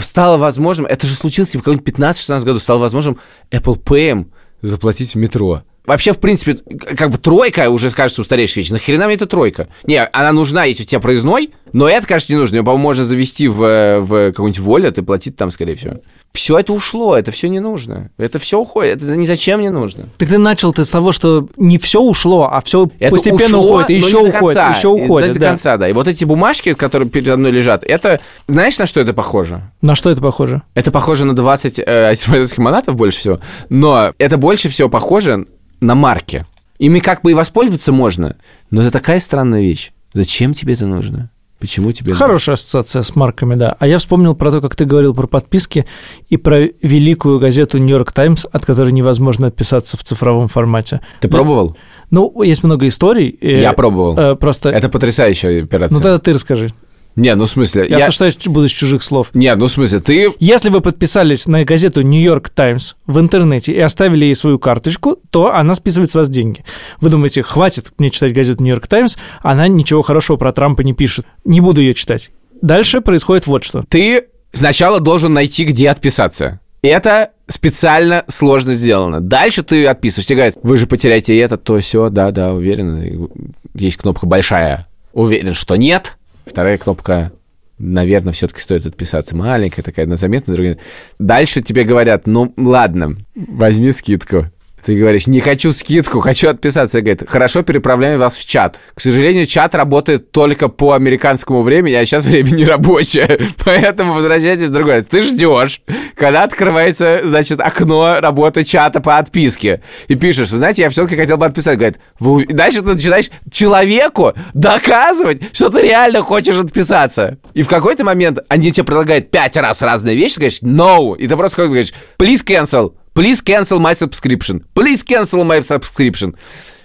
стало 0.00 0.36
возможным, 0.36 0.86
это 0.86 1.06
же 1.06 1.14
случилось 1.14 1.50
типа 1.50 1.62
в 1.62 1.64
каком-нибудь 1.64 1.94
15-16 1.94 2.44
году, 2.44 2.58
стало 2.58 2.78
возможным 2.78 3.18
Apple 3.50 3.78
Pay 3.82 4.26
заплатить 4.62 5.14
в 5.14 5.18
метро. 5.18 5.62
Вообще, 5.86 6.14
в 6.14 6.18
принципе, 6.18 6.54
как 6.96 7.10
бы 7.10 7.18
тройка 7.18 7.68
уже, 7.68 7.90
кажется, 7.90 8.22
устаревшая 8.22 8.62
вещь. 8.62 8.70
Нахрена 8.70 9.04
мне 9.04 9.16
эта 9.16 9.26
тройка? 9.26 9.68
Не, 9.86 10.02
она 10.02 10.32
нужна, 10.32 10.64
если 10.64 10.84
у 10.84 10.86
тебя 10.86 11.00
проездной, 11.00 11.50
но 11.74 11.86
это, 11.86 12.06
кажется, 12.06 12.32
не 12.32 12.38
нужно. 12.38 12.56
Ее, 12.56 12.62
по-моему, 12.62 12.84
можно 12.84 13.04
завести 13.04 13.48
в, 13.48 14.00
в 14.00 14.32
какой-нибудь 14.32 14.60
волет 14.60 14.96
и 14.96 15.02
платить 15.02 15.36
там, 15.36 15.50
скорее 15.50 15.74
всего. 15.74 16.00
Все 16.34 16.58
это 16.58 16.72
ушло, 16.72 17.16
это 17.16 17.30
все 17.30 17.48
не 17.48 17.60
нужно. 17.60 18.10
Это 18.18 18.40
все 18.40 18.58
уходит, 18.58 19.00
это 19.00 19.16
ни 19.16 19.24
зачем 19.24 19.60
не 19.60 19.70
нужно. 19.70 20.08
Так 20.18 20.28
ты 20.28 20.36
начал 20.36 20.72
ты 20.72 20.84
с 20.84 20.90
того, 20.90 21.12
что 21.12 21.48
не 21.56 21.78
все 21.78 22.00
ушло, 22.00 22.48
а 22.50 22.60
все 22.60 22.90
Это 22.98 23.14
постепенно 23.14 23.58
ушло, 23.58 23.74
уходит, 23.74 23.90
и 23.90 23.94
еще 23.94 24.10
до 24.10 24.18
уходит, 24.30 24.40
конца. 24.40 24.74
еще 24.76 24.88
уходит. 24.88 25.32
До 25.34 25.38
да. 25.38 25.48
конца, 25.48 25.76
да. 25.76 25.88
И 25.88 25.92
вот 25.92 26.08
эти 26.08 26.24
бумажки, 26.24 26.74
которые 26.74 27.08
передо 27.08 27.36
мной 27.36 27.52
лежат, 27.52 27.84
это... 27.84 28.20
Знаешь, 28.48 28.78
на 28.78 28.86
что 28.86 29.00
это 29.00 29.14
похоже? 29.14 29.62
На 29.80 29.94
что 29.94 30.10
это 30.10 30.20
похоже? 30.20 30.62
Это 30.74 30.90
похоже 30.90 31.24
на 31.24 31.36
20 31.36 31.78
э, 31.78 32.10
азербайджанских 32.10 32.58
манатов 32.58 32.96
больше 32.96 33.18
всего, 33.20 33.40
но 33.68 34.12
это 34.18 34.36
больше 34.36 34.68
всего 34.68 34.88
похоже 34.88 35.46
на 35.80 35.94
марки. 35.94 36.46
Ими 36.80 36.98
как 36.98 37.22
бы 37.22 37.30
и 37.30 37.34
воспользоваться 37.34 37.92
можно, 37.92 38.36
но 38.70 38.82
это 38.82 38.90
такая 38.90 39.20
странная 39.20 39.60
вещь. 39.60 39.92
Зачем 40.14 40.52
тебе 40.52 40.74
это 40.74 40.86
нужно? 40.86 41.30
Почему 41.64 41.92
тебе 41.92 42.12
Хорошая 42.12 42.56
ассоциация 42.56 43.00
с 43.00 43.16
марками, 43.16 43.54
да. 43.54 43.74
А 43.78 43.86
я 43.86 43.96
вспомнил 43.96 44.34
про 44.34 44.50
то, 44.50 44.60
как 44.60 44.76
ты 44.76 44.84
говорил 44.84 45.14
про 45.14 45.26
подписки 45.26 45.86
и 46.28 46.36
про 46.36 46.68
великую 46.82 47.38
газету 47.38 47.78
«Нью-Йорк 47.78 48.12
Таймс», 48.12 48.44
от 48.52 48.66
которой 48.66 48.92
невозможно 48.92 49.46
отписаться 49.46 49.96
в 49.96 50.04
цифровом 50.04 50.48
формате. 50.48 51.00
Ты 51.20 51.28
пробовал? 51.28 51.74
Ну, 52.10 52.42
есть 52.42 52.62
много 52.64 52.86
историй. 52.86 53.38
э, 53.40 53.62
Я 53.62 53.72
пробовал. 53.72 54.18
э, 54.18 54.36
Просто... 54.36 54.68
Это 54.68 54.90
потрясающая 54.90 55.62
операция. 55.64 55.96
Ну, 55.96 56.02
тогда 56.02 56.18
ты 56.18 56.34
расскажи. 56.34 56.70
Не, 57.16 57.34
ну 57.34 57.44
в 57.44 57.50
смысле... 57.50 57.86
Я, 57.88 58.06
то, 58.06 58.12
что 58.12 58.24
я 58.24 58.32
буду 58.46 58.68
с 58.68 58.72
чужих 58.72 59.02
слов. 59.02 59.30
Не, 59.34 59.54
ну 59.54 59.66
в 59.66 59.70
смысле, 59.70 60.00
ты... 60.00 60.32
Если 60.40 60.68
вы 60.68 60.80
подписались 60.80 61.46
на 61.46 61.64
газету 61.64 62.02
«Нью-Йорк 62.02 62.48
Таймс» 62.48 62.94
в 63.06 63.20
интернете 63.20 63.72
и 63.72 63.80
оставили 63.80 64.24
ей 64.24 64.34
свою 64.34 64.58
карточку, 64.58 65.18
то 65.30 65.54
она 65.54 65.74
списывает 65.74 66.10
с 66.10 66.14
вас 66.14 66.28
деньги. 66.28 66.64
Вы 67.00 67.10
думаете, 67.10 67.42
хватит 67.42 67.92
мне 67.98 68.10
читать 68.10 68.32
газету 68.32 68.62
«Нью-Йорк 68.64 68.88
Таймс», 68.88 69.16
она 69.42 69.68
ничего 69.68 70.02
хорошего 70.02 70.36
про 70.36 70.52
Трампа 70.52 70.82
не 70.82 70.92
пишет. 70.92 71.26
Не 71.44 71.60
буду 71.60 71.80
ее 71.80 71.94
читать. 71.94 72.30
Дальше 72.60 73.00
происходит 73.00 73.46
вот 73.46 73.62
что. 73.62 73.84
Ты 73.88 74.24
сначала 74.52 74.98
должен 74.98 75.32
найти, 75.32 75.64
где 75.64 75.90
отписаться. 75.90 76.60
Это 76.82 77.30
специально 77.46 78.24
сложно 78.28 78.74
сделано. 78.74 79.20
Дальше 79.20 79.62
ты 79.62 79.86
отписываешь. 79.86 80.26
Тебе 80.26 80.36
говорят, 80.36 80.56
вы 80.62 80.76
же 80.76 80.86
потеряете 80.86 81.38
это, 81.38 81.56
то 81.56 81.78
все, 81.78 82.10
да, 82.10 82.30
да, 82.30 82.52
уверен. 82.52 83.28
Есть 83.74 83.98
кнопка 83.98 84.26
большая. 84.26 84.86
Уверен, 85.12 85.54
что 85.54 85.76
нет. 85.76 86.16
Вторая 86.44 86.78
кнопка, 86.78 87.32
наверное, 87.78 88.32
все-таки 88.32 88.60
стоит 88.60 88.86
отписаться. 88.86 89.36
Маленькая 89.36 89.82
такая, 89.82 90.04
одна 90.04 90.16
заметная, 90.16 90.54
другая. 90.54 90.78
Дальше 91.18 91.62
тебе 91.62 91.84
говорят, 91.84 92.26
ну 92.26 92.52
ладно, 92.56 93.16
возьми 93.34 93.92
скидку. 93.92 94.46
Ты 94.84 94.96
говоришь, 94.96 95.26
не 95.26 95.40
хочу 95.40 95.72
скидку, 95.72 96.20
хочу 96.20 96.48
отписаться. 96.48 96.98
И 96.98 97.00
говорит, 97.00 97.24
хорошо, 97.26 97.62
переправляем 97.62 98.18
вас 98.18 98.36
в 98.36 98.46
чат. 98.46 98.82
К 98.94 99.00
сожалению, 99.00 99.46
чат 99.46 99.74
работает 99.74 100.30
только 100.30 100.68
по 100.68 100.92
американскому 100.92 101.62
времени, 101.62 101.94
а 101.94 102.04
сейчас 102.04 102.26
время 102.26 102.50
не 102.50 102.66
рабочее. 102.66 103.40
Поэтому 103.64 104.12
возвращайтесь 104.12 104.68
в 104.68 104.72
другой 104.72 104.96
раз. 104.96 105.06
Ты 105.06 105.22
ждешь, 105.22 105.80
когда 106.16 106.42
открывается, 106.42 107.22
значит, 107.24 107.60
окно 107.60 108.20
работы 108.20 108.62
чата 108.62 109.00
по 109.00 109.16
отписке. 109.16 109.80
И 110.08 110.16
пишешь, 110.16 110.50
вы 110.50 110.58
знаете, 110.58 110.82
я 110.82 110.90
все-таки 110.90 111.16
хотел 111.16 111.38
бы 111.38 111.46
отписать. 111.46 111.78
Говорит, 111.78 111.98
вы... 112.20 112.42
ув- 112.42 112.52
дальше 112.52 112.82
ты 112.82 112.88
начинаешь 112.88 113.30
человеку 113.50 114.34
доказывать, 114.52 115.40
что 115.54 115.70
ты 115.70 115.80
реально 115.80 116.20
хочешь 116.20 116.58
отписаться. 116.58 117.38
И 117.54 117.62
в 117.62 117.68
какой-то 117.68 118.04
момент 118.04 118.40
они 118.48 118.70
тебе 118.70 118.84
предлагают 118.84 119.30
пять 119.30 119.56
раз 119.56 119.80
разные 119.80 120.14
вещи, 120.14 120.34
ты 120.34 120.40
говоришь, 120.40 120.62
no. 120.62 121.16
И 121.16 121.26
ты 121.26 121.36
просто 121.36 121.64
говоришь, 121.64 121.94
please 122.18 122.44
cancel. 122.44 122.92
Please 123.14 123.42
cancel 123.44 123.78
my 123.78 123.92
subscription. 123.92 124.62
Please 124.74 125.04
cancel 125.04 125.44
my 125.44 125.60
subscription. 125.60 126.34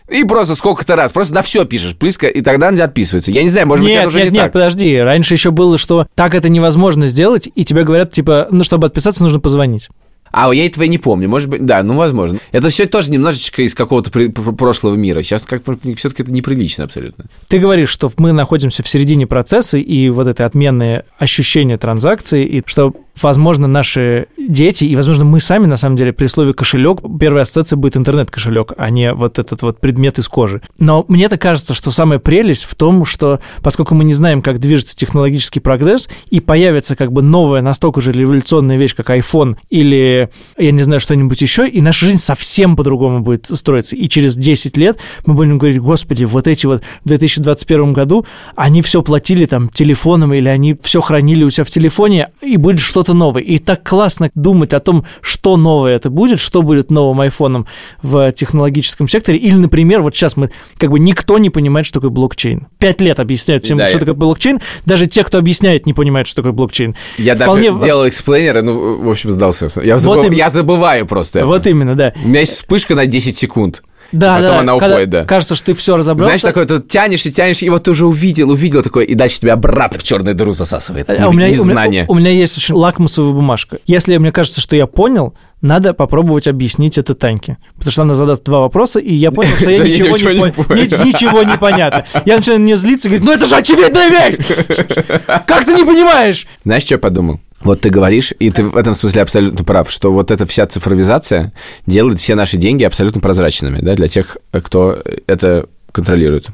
И 0.09 0.23
просто 0.23 0.55
сколько-то 0.55 0.95
раз, 0.95 1.11
просто 1.11 1.35
на 1.35 1.41
все 1.43 1.65
пишешь, 1.65 1.95
ca- 1.99 2.29
и 2.29 2.41
тогда 2.41 2.69
они 2.69 2.81
отписываются. 2.81 3.31
Я 3.31 3.43
не 3.43 3.49
знаю, 3.49 3.67
может 3.67 3.83
быть, 3.83 3.91
нет, 3.91 3.99
это 4.01 4.07
уже 4.07 4.19
нет, 4.23 4.31
не 4.31 4.33
нет, 4.37 4.43
так. 4.45 4.53
подожди. 4.53 4.97
Раньше 4.97 5.35
еще 5.35 5.51
было, 5.51 5.77
что 5.77 6.07
так 6.15 6.33
это 6.33 6.49
невозможно 6.49 7.05
сделать, 7.07 7.47
и 7.53 7.63
тебе 7.63 7.83
говорят, 7.83 8.11
типа, 8.11 8.47
ну, 8.49 8.63
чтобы 8.63 8.87
отписаться, 8.87 9.23
нужно 9.23 9.39
позвонить. 9.39 9.89
А 10.31 10.53
я 10.53 10.65
этого 10.67 10.83
не 10.83 10.99
помню. 10.99 11.27
Может 11.27 11.49
быть, 11.49 11.65
да, 11.65 11.81
ну, 11.81 11.95
возможно. 11.95 12.37
Это 12.51 12.69
все 12.69 12.85
тоже 12.85 13.09
немножечко 13.09 13.63
из 13.63 13.73
какого-то 13.73 14.11
при- 14.11 14.27
пр- 14.27 14.53
прошлого 14.53 14.93
мира. 14.95 15.23
Сейчас 15.23 15.45
как 15.45 15.63
все-таки 15.95 16.21
это 16.23 16.31
неприлично 16.31 16.83
абсолютно. 16.83 17.25
Ты 17.47 17.57
говоришь, 17.57 17.89
что 17.89 18.11
мы 18.17 18.31
находимся 18.31 18.83
в 18.83 18.87
середине 18.87 19.25
процесса, 19.25 19.77
и 19.79 20.09
вот 20.09 20.27
это 20.27 20.45
отменное 20.45 21.05
ощущение 21.17 21.77
транзакции, 21.79 22.45
и 22.45 22.63
что, 22.65 22.93
возможно, 23.19 23.67
наши 23.67 24.27
дети, 24.49 24.83
и, 24.83 24.95
возможно, 24.95 25.23
мы 25.23 25.39
сами, 25.39 25.67
на 25.67 25.77
самом 25.77 25.95
деле, 25.95 26.11
при 26.11 26.27
слове 26.27 26.53
кошелек, 26.53 27.01
первая 27.19 27.43
ассоциация 27.43 27.77
будет 27.77 27.95
интернет-кошелек, 27.95 28.73
а 28.77 28.89
не 28.89 29.13
вот 29.13 29.39
этот 29.39 29.61
вот 29.61 29.79
предмет 29.79 30.19
из 30.19 30.27
кожи. 30.27 30.61
Но 30.79 31.05
мне-то 31.07 31.37
кажется, 31.37 31.73
что 31.73 31.91
самая 31.91 32.19
прелесть 32.19 32.63
в 32.63 32.75
том, 32.75 33.05
что 33.05 33.39
поскольку 33.61 33.95
мы 33.95 34.03
не 34.03 34.13
знаем, 34.13 34.41
как 34.41 34.59
движется 34.59 34.95
технологический 34.95 35.59
прогресс, 35.59 36.09
и 36.29 36.39
появится 36.39 36.95
как 36.95 37.11
бы 37.11 37.21
новая, 37.21 37.61
настолько 37.61 38.01
же 38.01 38.11
революционная 38.11 38.77
вещь, 38.77 38.95
как 38.95 39.11
iPhone 39.11 39.55
или, 39.69 40.29
я 40.57 40.71
не 40.71 40.83
знаю, 40.83 40.99
что-нибудь 40.99 41.41
еще, 41.41 41.67
и 41.67 41.79
наша 41.81 42.05
жизнь 42.05 42.17
совсем 42.17 42.75
по-другому 42.75 43.19
будет 43.21 43.45
строиться. 43.45 43.95
И 43.95 44.09
через 44.09 44.35
10 44.35 44.75
лет 44.77 44.97
мы 45.25 45.35
будем 45.35 45.59
говорить, 45.59 45.79
господи, 45.79 46.23
вот 46.23 46.47
эти 46.47 46.65
вот 46.65 46.81
в 47.03 47.07
2021 47.07 47.93
году, 47.93 48.25
они 48.55 48.81
все 48.81 49.03
платили 49.03 49.45
там 49.45 49.69
телефоном, 49.69 50.33
или 50.33 50.49
они 50.49 50.75
все 50.81 51.01
хранили 51.01 51.43
у 51.43 51.49
себя 51.51 51.65
в 51.65 51.69
телефоне, 51.69 52.29
и 52.41 52.57
будет 52.57 52.79
что-то 52.79 53.13
новое. 53.13 53.43
И 53.43 53.59
так 53.59 53.87
классно 53.87 54.31
думать 54.41 54.73
о 54.73 54.79
том, 54.79 55.05
что 55.21 55.57
новое 55.57 55.95
это 55.95 56.09
будет, 56.09 56.39
что 56.39 56.61
будет 56.61 56.91
новым 56.91 57.21
айфоном 57.21 57.67
в 58.01 58.31
технологическом 58.31 59.07
секторе. 59.07 59.37
Или, 59.37 59.55
например, 59.55 60.01
вот 60.01 60.15
сейчас 60.15 60.37
мы, 60.37 60.51
как 60.77 60.89
бы 60.91 60.99
никто 60.99 61.37
не 61.37 61.49
понимает, 61.49 61.85
что 61.85 61.95
такое 61.99 62.09
блокчейн. 62.09 62.67
Пять 62.77 63.01
лет 63.01 63.19
объясняют 63.19 63.65
всем, 63.65 63.77
Да, 63.77 63.85
что 63.87 63.95
я- 63.95 63.99
такое 63.99 64.13
блокчейн. 64.15 64.59
Даже 64.85 65.07
те, 65.07 65.23
кто 65.23 65.37
объясняет, 65.37 65.85
не 65.85 65.93
понимают, 65.93 66.27
что 66.27 66.37
такое 66.37 66.51
блокчейн. 66.53 66.95
Я 67.17 67.35
Вполне 67.35 67.71
даже 67.71 67.85
делал 67.85 68.07
эксплейнеры, 68.07 68.61
ну, 68.61 69.01
в 69.03 69.09
общем, 69.09 69.31
сдался. 69.31 69.67
Я, 69.83 69.95
Вот 69.95 70.01
забыв- 70.01 70.25
им- 70.27 70.33
я 70.33 70.49
забываю 70.49 71.05
просто 71.05 71.39
это. 71.39 71.47
Вот 71.47 71.65
именно, 71.67 71.95
да. 71.95 72.13
У 72.23 72.27
меня 72.27 72.39
есть 72.41 72.53
вспышка 72.53 72.95
на 72.95 73.05
10 73.05 73.37
секунд. 73.37 73.83
Да, 74.11 74.35
Потом 74.37 74.49
да. 74.51 74.59
она 74.59 74.79
когда 74.79 74.95
уходит, 74.95 75.09
да. 75.09 75.25
Кажется, 75.25 75.55
что 75.55 75.65
ты 75.67 75.73
все 75.75 75.95
разобрался. 75.97 76.39
Знаешь, 76.39 76.55
такое, 76.55 76.65
ты 76.65 76.85
тянешь 76.87 77.25
и 77.25 77.31
тянешь, 77.31 77.61
и 77.61 77.69
вот 77.69 77.83
ты 77.83 77.91
уже 77.91 78.05
увидел, 78.05 78.49
увидел 78.49 78.81
такое, 78.81 79.05
и 79.05 79.13
дальше 79.13 79.39
тебя 79.39 79.53
обратно 79.53 79.99
в 79.99 80.03
черную 80.03 80.35
дыру 80.35 80.53
засасывает. 80.53 81.09
А 81.09 81.13
у 81.13 81.15
меня, 81.15 81.27
у, 81.27 81.33
меня, 81.33 81.47
Незнание. 81.49 82.05
у 82.07 82.15
меня 82.15 82.31
есть 82.31 82.57
очень 82.57 82.75
лакмусовая 82.75 83.33
бумажка. 83.33 83.77
Если 83.85 84.17
мне 84.17 84.31
кажется, 84.31 84.61
что 84.61 84.75
я 84.75 84.87
понял, 84.87 85.33
надо 85.61 85.93
попробовать 85.93 86.47
объяснить 86.47 86.97
это 86.97 87.13
Таньке. 87.15 87.57
Потому 87.75 87.91
что 87.91 88.01
она 88.03 88.15
задаст 88.15 88.43
два 88.45 88.61
вопроса, 88.61 88.99
и 88.99 89.13
я 89.13 89.31
понял, 89.31 89.51
что 89.57 89.69
я 89.69 89.77
ничего 89.83 90.15
не 90.17 90.23
не 90.35 90.39
понял. 90.41 90.53
понял. 90.53 90.81
Ни- 90.81 91.07
Ничего 91.07 91.43
не 91.43 91.57
понятно. 91.57 92.05
Я 92.25 92.37
начинаю 92.37 92.61
мне 92.61 92.77
злиться 92.77 93.07
и 93.07 93.11
говорить, 93.11 93.27
ну 93.27 93.33
это 93.33 93.45
же 93.45 93.55
очевидная 93.55 94.09
вещь! 94.09 94.37
Как 95.45 95.65
ты 95.65 95.73
не 95.75 95.83
понимаешь? 95.83 96.47
Знаешь, 96.63 96.83
что 96.83 96.95
я 96.95 96.99
подумал? 96.99 97.39
Вот 97.61 97.81
ты 97.81 97.89
говоришь, 97.89 98.33
и 98.39 98.49
ты 98.51 98.63
в 98.63 98.77
этом 98.77 98.93
смысле 98.93 99.21
абсолютно 99.21 99.65
прав, 99.65 99.91
что 99.91 100.11
вот 100.11 100.31
эта 100.31 100.45
вся 100.45 100.65
цифровизация 100.65 101.53
делает 101.85 102.19
все 102.19 102.35
наши 102.35 102.57
деньги 102.57 102.83
абсолютно 102.83 103.19
прозрачными, 103.19 103.79
да, 103.81 103.95
для 103.95 104.07
тех, 104.07 104.37
кто 104.51 105.01
это 105.27 105.67
контролирует. 105.91 106.47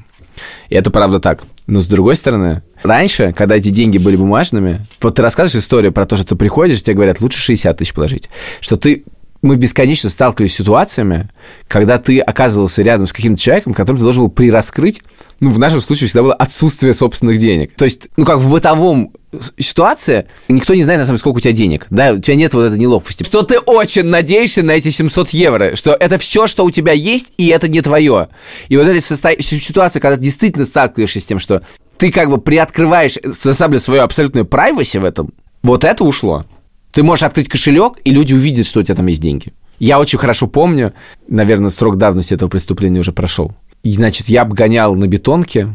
И 0.70 0.76
это 0.76 0.89
правда 0.89 1.20
так. 1.20 1.43
Но 1.68 1.80
с 1.80 1.88
другой 1.88 2.16
стороны, 2.16 2.64
раньше, 2.84 3.34
когда 3.34 3.56
эти 3.56 3.70
деньги 3.70 3.97
были 3.97 4.16
бумажными, 4.16 4.86
вот 5.01 5.16
ты 5.16 5.22
рассказываешь 5.22 5.64
историю 5.64 5.91
про 5.91 6.06
то, 6.06 6.18
что 6.18 6.26
ты 6.26 6.36
приходишь, 6.36 6.84
тебе 6.84 6.95
говорят, 6.95 7.22
лучше 7.22 7.39
60 7.39 7.78
тысяч 7.78 7.93
положить. 7.93 8.30
Что 8.60 8.78
ты 8.78 9.03
мы 9.45 9.58
бесконечно 9.58 10.10
сталкивались 10.10 10.53
с 10.53 10.58
ситуациями, 10.58 11.30
когда 11.68 11.99
ты 11.99 12.20
оказывался 12.20 12.82
рядом 12.82 13.06
с 13.06 13.14
каким-то 13.14 13.39
человеком, 13.39 13.74
которым 13.76 13.97
ты 13.97 14.03
должен 14.03 14.24
был 14.24 14.32
прираскрыть, 14.32 15.03
ну, 15.39 15.51
в 15.51 15.60
нашем 15.60 15.82
случае 15.82 16.08
всегда 16.08 16.24
было 16.24 16.34
отсутствие 16.34 16.95
собственных 16.95 17.38
денег. 17.38 17.76
То 17.76 17.86
есть, 17.86 18.10
ну, 18.18 18.26
как 18.26 18.39
в 18.39 18.49
бытовом 18.49 19.12
с- 19.42 19.54
ситуации, 19.58 20.28
никто 20.48 20.74
не 20.74 20.84
знает, 20.84 21.00
на 21.00 21.06
самом 21.06 21.16
деле, 21.16 21.20
сколько 21.20 21.38
у 21.38 21.40
тебя 21.40 21.54
денег, 21.54 21.88
да, 21.90 22.14
у 22.14 22.18
тебя 22.20 22.36
нет 22.36 22.54
вот 22.54 22.64
этой 22.64 22.80
неловкости. 22.80 23.24
Что 23.24 23.44
ты 23.44 23.60
очень 23.60 24.04
надеешься 24.06 24.64
на 24.64 24.72
эти 24.72 24.90
700 24.90 25.30
евро, 25.30 25.76
что 25.76 25.92
это 25.94 26.18
все, 26.18 26.48
что 26.48 26.66
у 26.66 26.72
тебя 26.72 26.94
есть, 26.94 27.34
и 27.38 27.48
это 27.48 27.68
не 27.68 27.82
твое. 27.82 28.30
И 28.70 28.78
вот 28.78 28.88
эта 28.88 29.00
ситуация, 29.02 30.02
когда 30.02 30.16
ты 30.18 30.22
действительно 30.24 30.66
сталкиваешься 30.66 31.20
с 31.20 31.26
тем, 31.26 31.40
что 31.40 31.62
ты 31.98 32.12
как 32.12 32.30
бы 32.30 32.38
приоткрываешь, 32.40 33.18
на 33.24 33.54
самом 33.54 33.74
деле, 33.74 33.80
свою 33.80 34.02
абсолютную 34.04 34.46
privacy 34.46 35.00
в 35.00 35.06
этом, 35.06 35.34
вот 35.64 35.84
это 35.84 36.04
ушло. 36.04 36.46
Ты 36.92 37.04
можешь 37.04 37.24
открыть 37.24 37.48
кошелек, 37.50 37.94
и 38.04 38.12
люди 38.12 38.34
увидят, 38.34 38.66
что 38.66 38.80
у 38.80 38.84
тебя 38.84 38.96
там 38.96 39.08
есть 39.08 39.22
деньги. 39.22 39.54
Я 39.80 40.00
очень 40.00 40.18
хорошо 40.18 40.48
помню, 40.48 40.94
наверное, 41.28 41.70
срок 41.70 41.98
давности 41.98 42.34
этого 42.34 42.50
преступления 42.50 43.00
уже 43.02 43.12
прошел. 43.12 43.54
И, 43.84 43.92
значит, 43.92 44.28
я 44.30 44.44
обгонял 44.44 44.96
на 44.96 45.06
бетонке, 45.08 45.68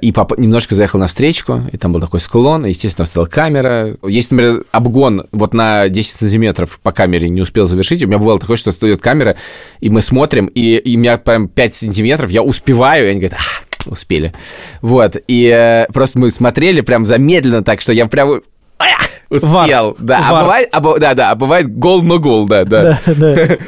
и 0.00 0.10
папа 0.10 0.34
немножко 0.38 0.74
заехал 0.74 0.98
на 0.98 1.06
встречку, 1.06 1.60
и 1.70 1.76
там 1.76 1.92
был 1.92 2.00
такой 2.00 2.18
склон, 2.20 2.64
и, 2.66 2.70
естественно, 2.70 3.04
стояла 3.06 3.28
камера. 3.28 3.96
Если, 4.06 4.34
например, 4.34 4.64
обгон 4.72 5.26
вот 5.32 5.54
на 5.54 5.88
10 5.88 6.16
сантиметров 6.16 6.80
по 6.82 6.92
камере 6.92 7.28
не 7.28 7.40
успел 7.40 7.66
завершить, 7.66 8.02
у 8.02 8.06
меня 8.06 8.18
бывало 8.18 8.40
такое, 8.40 8.56
что 8.56 8.72
стоит 8.72 9.00
камера, 9.02 9.36
и 9.80 9.90
мы 9.90 10.00
смотрим, 10.02 10.46
и, 10.46 10.76
и 10.76 10.96
у 10.96 10.98
меня 11.00 11.18
прям 11.18 11.48
5 11.48 11.74
сантиметров, 11.74 12.30
я 12.30 12.42
успеваю, 12.42 13.06
и 13.06 13.10
они 13.10 13.20
говорят, 13.20 13.38
а, 13.38 13.90
успели. 13.90 14.32
Вот, 14.80 15.16
и 15.28 15.46
э, 15.46 15.86
просто 15.92 16.18
мы 16.18 16.30
смотрели 16.30 16.80
прям 16.80 17.04
замедленно 17.04 17.62
так, 17.62 17.80
что 17.80 17.92
я 17.92 18.06
прям... 18.06 18.40
а, 18.78 18.84
Успел, 19.28 19.52
Вар. 19.52 19.94
да. 19.98 20.18
А 20.28 20.32
Вар. 20.32 20.42
бывает, 20.44 20.68
а 20.72 20.80
да, 20.98 21.14
да, 21.14 21.30
а 21.30 21.34
бывает 21.34 21.74
гол, 21.74 22.02
но 22.02 22.18
гол, 22.18 22.46
да, 22.46 22.64
да. 22.64 23.00
Да, 23.06 23.14
да. 23.14 23.58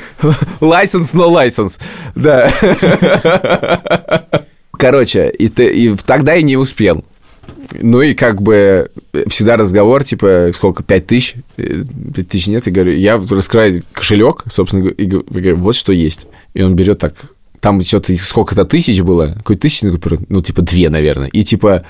Лайсенс, 0.61 1.15
но 1.15 1.29
лайсенс, 1.29 1.79
да. 2.15 2.51
Короче, 4.85 5.31
и, 5.31 5.49
ты, 5.49 5.65
и 5.73 5.97
тогда 5.97 6.35
я 6.35 6.43
не 6.43 6.59
успел. 6.59 7.07
Ну 7.81 8.03
и 8.03 8.13
как 8.13 8.43
бы 8.43 8.91
всегда 9.29 9.57
разговор, 9.57 10.05
типа, 10.05 10.51
сколько, 10.53 10.83
пять 10.83 11.07
тысяч? 11.07 11.37
Э, 11.57 11.85
Пять 12.15 12.29
тысяч 12.29 12.49
нет, 12.49 12.69
и 12.69 12.71
говорю, 12.71 12.93
я 12.93 13.17
раскрываю 13.17 13.83
кошелек, 13.95 14.45
собственно, 14.51 14.89
и 14.89 15.07
говорю, 15.07 15.57
вот 15.57 15.75
что 15.75 15.95
есть. 15.95 16.27
И 16.53 16.61
он 16.61 16.77
берет 16.77 16.99
так, 16.99 17.15
там 17.61 17.81
что-то 17.81 18.15
сколько-то 18.15 18.67
тысяч 18.67 19.01
было, 19.01 19.33
какой 19.39 19.57
тысячный 19.57 19.91
купюр, 19.91 20.19
ну, 20.29 20.43
типа, 20.43 20.61
две, 20.61 20.91
наверное, 20.91 21.29
и 21.29 21.45
типа 21.45 21.87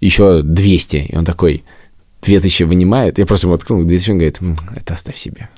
еще 0.00 0.42
200. 0.42 0.96
И 0.96 1.16
он 1.16 1.24
такой, 1.24 1.64
две 2.20 2.40
тысячи 2.40 2.64
вынимает, 2.64 3.18
я 3.18 3.24
просто 3.24 3.46
ему 3.46 3.54
открыл, 3.54 3.82
две 3.84 3.96
тысячи, 3.96 4.10
он 4.10 4.18
говорит, 4.18 4.36
«М, 4.42 4.54
это 4.76 4.92
оставь 4.92 5.16
себе. 5.16 5.48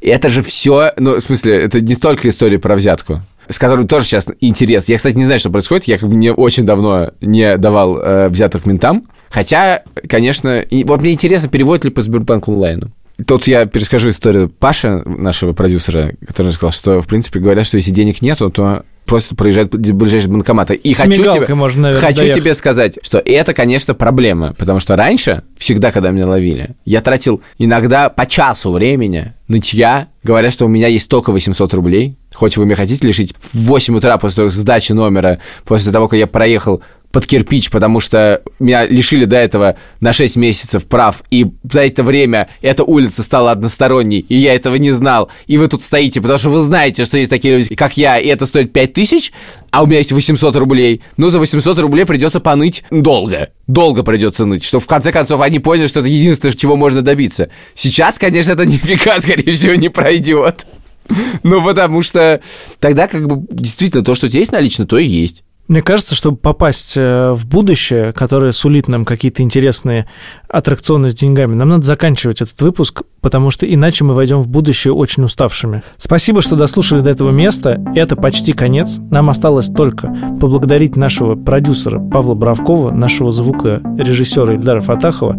И 0.00 0.08
это 0.08 0.28
же 0.28 0.42
все, 0.42 0.92
ну, 0.96 1.16
в 1.16 1.20
смысле, 1.20 1.62
это 1.62 1.80
не 1.80 1.94
столько 1.94 2.28
история 2.28 2.58
про 2.58 2.76
взятку, 2.76 3.20
с 3.48 3.58
которой 3.58 3.86
тоже 3.86 4.06
сейчас 4.06 4.26
интерес. 4.40 4.88
Я, 4.88 4.96
кстати, 4.96 5.16
не 5.16 5.24
знаю, 5.24 5.40
что 5.40 5.50
происходит. 5.50 5.84
Я 5.84 5.98
как 5.98 6.08
бы 6.08 6.14
не 6.14 6.32
очень 6.32 6.64
давно 6.64 7.10
не 7.20 7.56
давал 7.56 7.98
э, 7.98 8.28
взяток 8.28 8.66
ментам. 8.66 9.08
Хотя, 9.30 9.82
конечно, 10.08 10.60
и, 10.60 10.84
вот 10.84 11.00
мне 11.00 11.12
интересно, 11.12 11.48
переводят 11.48 11.84
ли 11.84 11.90
по 11.90 12.00
Сбербанк 12.00 12.48
онлайну. 12.48 12.90
Тут 13.26 13.48
я 13.48 13.66
перескажу 13.66 14.10
историю 14.10 14.48
Паши, 14.48 15.02
нашего 15.04 15.52
продюсера, 15.52 16.12
который 16.24 16.52
сказал, 16.52 16.70
что, 16.70 17.00
в 17.00 17.06
принципе, 17.08 17.40
говорят, 17.40 17.66
что 17.66 17.76
если 17.76 17.90
денег 17.90 18.22
нету, 18.22 18.48
то 18.50 18.84
просто 19.08 19.34
проезжает 19.34 19.70
ближайший 19.74 20.28
банкомат. 20.30 20.70
И 20.70 20.94
С 20.94 20.98
хочу, 20.98 21.22
тебе, 21.22 21.54
можно, 21.54 21.82
наверное, 21.82 22.06
хочу 22.06 22.20
доехать. 22.20 22.42
тебе 22.42 22.54
сказать, 22.54 22.98
что 23.02 23.18
это, 23.18 23.54
конечно, 23.54 23.94
проблема, 23.94 24.54
потому 24.54 24.78
что 24.78 24.94
раньше, 24.94 25.42
всегда, 25.56 25.90
когда 25.90 26.10
меня 26.10 26.26
ловили, 26.28 26.76
я 26.84 27.00
тратил 27.00 27.40
иногда 27.58 28.10
по 28.10 28.26
часу 28.26 28.70
времени 28.70 29.32
нытья, 29.48 30.08
говоря, 30.22 30.50
что 30.50 30.66
у 30.66 30.68
меня 30.68 30.88
есть 30.88 31.08
только 31.08 31.32
800 31.32 31.72
рублей, 31.74 32.18
хоть 32.34 32.56
вы 32.58 32.66
меня 32.66 32.76
хотите 32.76 33.06
лишить 33.06 33.34
в 33.40 33.64
8 33.64 33.96
утра 33.96 34.18
после 34.18 34.50
сдачи 34.50 34.92
номера, 34.92 35.38
после 35.64 35.90
того, 35.90 36.06
как 36.06 36.18
я 36.18 36.26
проехал 36.26 36.82
под 37.12 37.26
кирпич, 37.26 37.70
потому 37.70 38.00
что 38.00 38.42
меня 38.58 38.86
лишили 38.86 39.24
до 39.24 39.36
этого 39.36 39.76
на 40.00 40.12
6 40.12 40.36
месяцев 40.36 40.86
прав, 40.86 41.22
и 41.30 41.46
за 41.70 41.80
это 41.80 42.02
время 42.02 42.48
эта 42.60 42.84
улица 42.84 43.22
стала 43.22 43.52
односторонней, 43.52 44.20
и 44.20 44.36
я 44.36 44.54
этого 44.54 44.76
не 44.76 44.90
знал, 44.90 45.30
и 45.46 45.58
вы 45.58 45.68
тут 45.68 45.82
стоите, 45.82 46.20
потому 46.20 46.38
что 46.38 46.50
вы 46.50 46.60
знаете, 46.60 47.04
что 47.04 47.18
есть 47.18 47.30
такие 47.30 47.56
люди, 47.56 47.74
как 47.74 47.96
я, 47.96 48.18
и 48.18 48.28
это 48.28 48.46
стоит 48.46 48.72
5 48.72 48.92
тысяч, 48.92 49.32
а 49.70 49.82
у 49.82 49.86
меня 49.86 49.98
есть 49.98 50.12
800 50.12 50.56
рублей, 50.56 51.02
ну, 51.16 51.30
за 51.30 51.38
800 51.38 51.78
рублей 51.78 52.04
придется 52.04 52.40
поныть 52.40 52.84
долго, 52.90 53.50
долго 53.66 54.02
придется 54.02 54.44
ныть, 54.44 54.64
что 54.64 54.80
в 54.80 54.86
конце 54.86 55.12
концов 55.12 55.40
они 55.40 55.58
поняли, 55.58 55.86
что 55.86 56.00
это 56.00 56.08
единственное, 56.08 56.54
чего 56.54 56.76
можно 56.76 57.02
добиться. 57.02 57.50
Сейчас, 57.74 58.18
конечно, 58.18 58.52
это 58.52 58.66
нифига, 58.66 59.18
скорее 59.20 59.52
всего, 59.52 59.74
не 59.74 59.88
пройдет. 59.88 60.66
Ну, 61.42 61.64
потому 61.64 62.02
что 62.02 62.40
тогда 62.80 63.08
как 63.08 63.26
бы 63.26 63.46
действительно 63.50 64.04
то, 64.04 64.14
что 64.14 64.26
у 64.26 64.28
тебя 64.28 64.40
есть 64.40 64.52
налично, 64.52 64.86
то 64.86 64.98
и 64.98 65.06
есть. 65.06 65.42
Мне 65.68 65.82
кажется, 65.82 66.14
чтобы 66.14 66.38
попасть 66.38 66.96
э, 66.96 67.32
в 67.32 67.46
будущее, 67.46 68.14
которое 68.14 68.52
сулит 68.52 68.88
нам 68.88 69.04
какие-то 69.04 69.42
интересные 69.42 70.06
аттракционы 70.48 71.10
с 71.10 71.14
деньгами, 71.14 71.54
нам 71.54 71.68
надо 71.68 71.84
заканчивать 71.84 72.40
этот 72.40 72.58
выпуск, 72.62 73.02
потому 73.28 73.50
что 73.50 73.66
иначе 73.66 74.04
мы 74.04 74.14
войдем 74.14 74.38
в 74.38 74.48
будущее 74.48 74.94
очень 74.94 75.22
уставшими. 75.22 75.82
Спасибо, 75.98 76.40
что 76.40 76.56
дослушали 76.56 77.02
до 77.02 77.10
этого 77.10 77.30
места. 77.30 77.78
Это 77.94 78.16
почти 78.16 78.54
конец. 78.54 78.96
Нам 79.10 79.28
осталось 79.28 79.66
только 79.66 80.08
поблагодарить 80.40 80.96
нашего 80.96 81.34
продюсера 81.34 81.98
Павла 82.00 82.32
Бравкова, 82.32 82.90
нашего 82.90 83.30
звука 83.30 83.82
режиссера 83.98 84.54
Ильдара 84.54 84.80
Фатахова, 84.80 85.38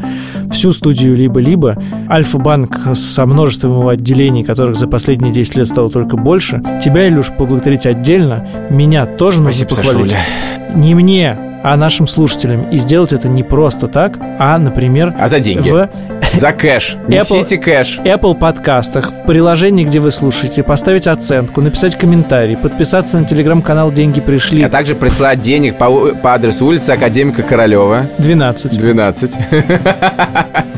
всю 0.51 0.71
студию 0.71 1.15
«Либо-либо», 1.15 1.81
Альфа-банк 2.07 2.77
со 2.93 3.25
множеством 3.25 3.71
его 3.71 3.89
отделений, 3.89 4.43
которых 4.43 4.77
за 4.77 4.85
последние 4.85 5.33
10 5.33 5.55
лет 5.55 5.67
стало 5.67 5.89
только 5.89 6.15
больше. 6.15 6.61
Тебя, 6.79 7.07
Илюш, 7.07 7.31
поблагодарить 7.35 7.87
отдельно. 7.87 8.47
Меня 8.69 9.07
тоже 9.07 9.41
нужно 9.41 9.65
Спасибо, 9.65 9.81
похвалить. 9.81 10.11
Сашуля. 10.11 10.58
Не 10.75 10.95
мне, 10.95 11.37
а 11.63 11.75
нашим 11.75 12.07
слушателям. 12.07 12.69
И 12.69 12.77
сделать 12.77 13.11
это 13.13 13.27
не 13.27 13.43
просто 13.43 13.87
так, 13.87 14.17
а, 14.39 14.57
например, 14.57 15.13
А 15.19 15.27
за 15.27 15.39
деньги? 15.39 15.69
в 15.69 15.89
За 16.33 16.51
кэш. 16.53 16.95
Apple- 17.07 17.11
Несите 17.19 17.57
кэш. 17.57 17.99
Apple 17.99 18.35
подкастах, 18.37 19.11
в 19.11 19.25
приложении, 19.25 19.83
где 19.83 19.99
вы 19.99 20.11
слушаете, 20.11 20.63
поставить 20.63 21.07
оценку, 21.07 21.59
написать 21.61 21.97
комментарий, 21.97 22.55
подписаться 22.55 23.19
на 23.19 23.25
телеграм-канал 23.25 23.91
«Деньги 23.91 24.21
пришли» 24.21 24.63
А 24.63 24.69
также 24.69 24.95
прислать 24.95 25.39
денег 25.39 25.77
по, 25.77 26.13
по 26.15 26.33
адресу 26.35 26.65
улицы 26.67 26.91
Академика 26.91 27.41
Королева, 27.43 28.09
12. 28.19 28.77
12. 28.77 29.37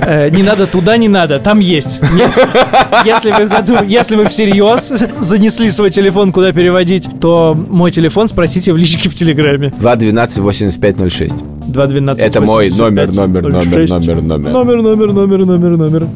Э, 0.03 0.29
не 0.31 0.41
надо 0.41 0.65
туда, 0.65 0.97
не 0.97 1.07
надо, 1.07 1.37
там 1.37 1.59
есть. 1.59 2.01
Нет. 2.15 2.31
Если 3.05 3.31
вы, 3.31 3.45
заду- 3.45 3.83
если 3.85 4.15
вы 4.15 4.27
всерьез 4.29 4.91
занесли 5.19 5.69
свой 5.69 5.91
телефон, 5.91 6.31
куда 6.31 6.51
переводить, 6.51 7.07
то 7.21 7.53
мой 7.55 7.91
телефон 7.91 8.27
спросите 8.27 8.73
в 8.73 8.77
личке 8.77 9.09
в 9.09 9.13
Телеграме. 9.13 9.71
212 9.81 10.39
8506. 10.39 11.43
212 11.67 12.23
Это 12.23 12.41
мой 12.41 12.69
номер, 12.69 13.07
85 13.07 13.15
номер, 13.15 13.47
номер, 13.47 13.87
06. 13.87 13.93
номер, 13.93 14.21
номер. 14.21 14.51
Номер, 14.51 14.81
номер, 14.81 15.13
номер, 15.13 15.45
номер, 15.45 15.77
номер. 15.77 16.07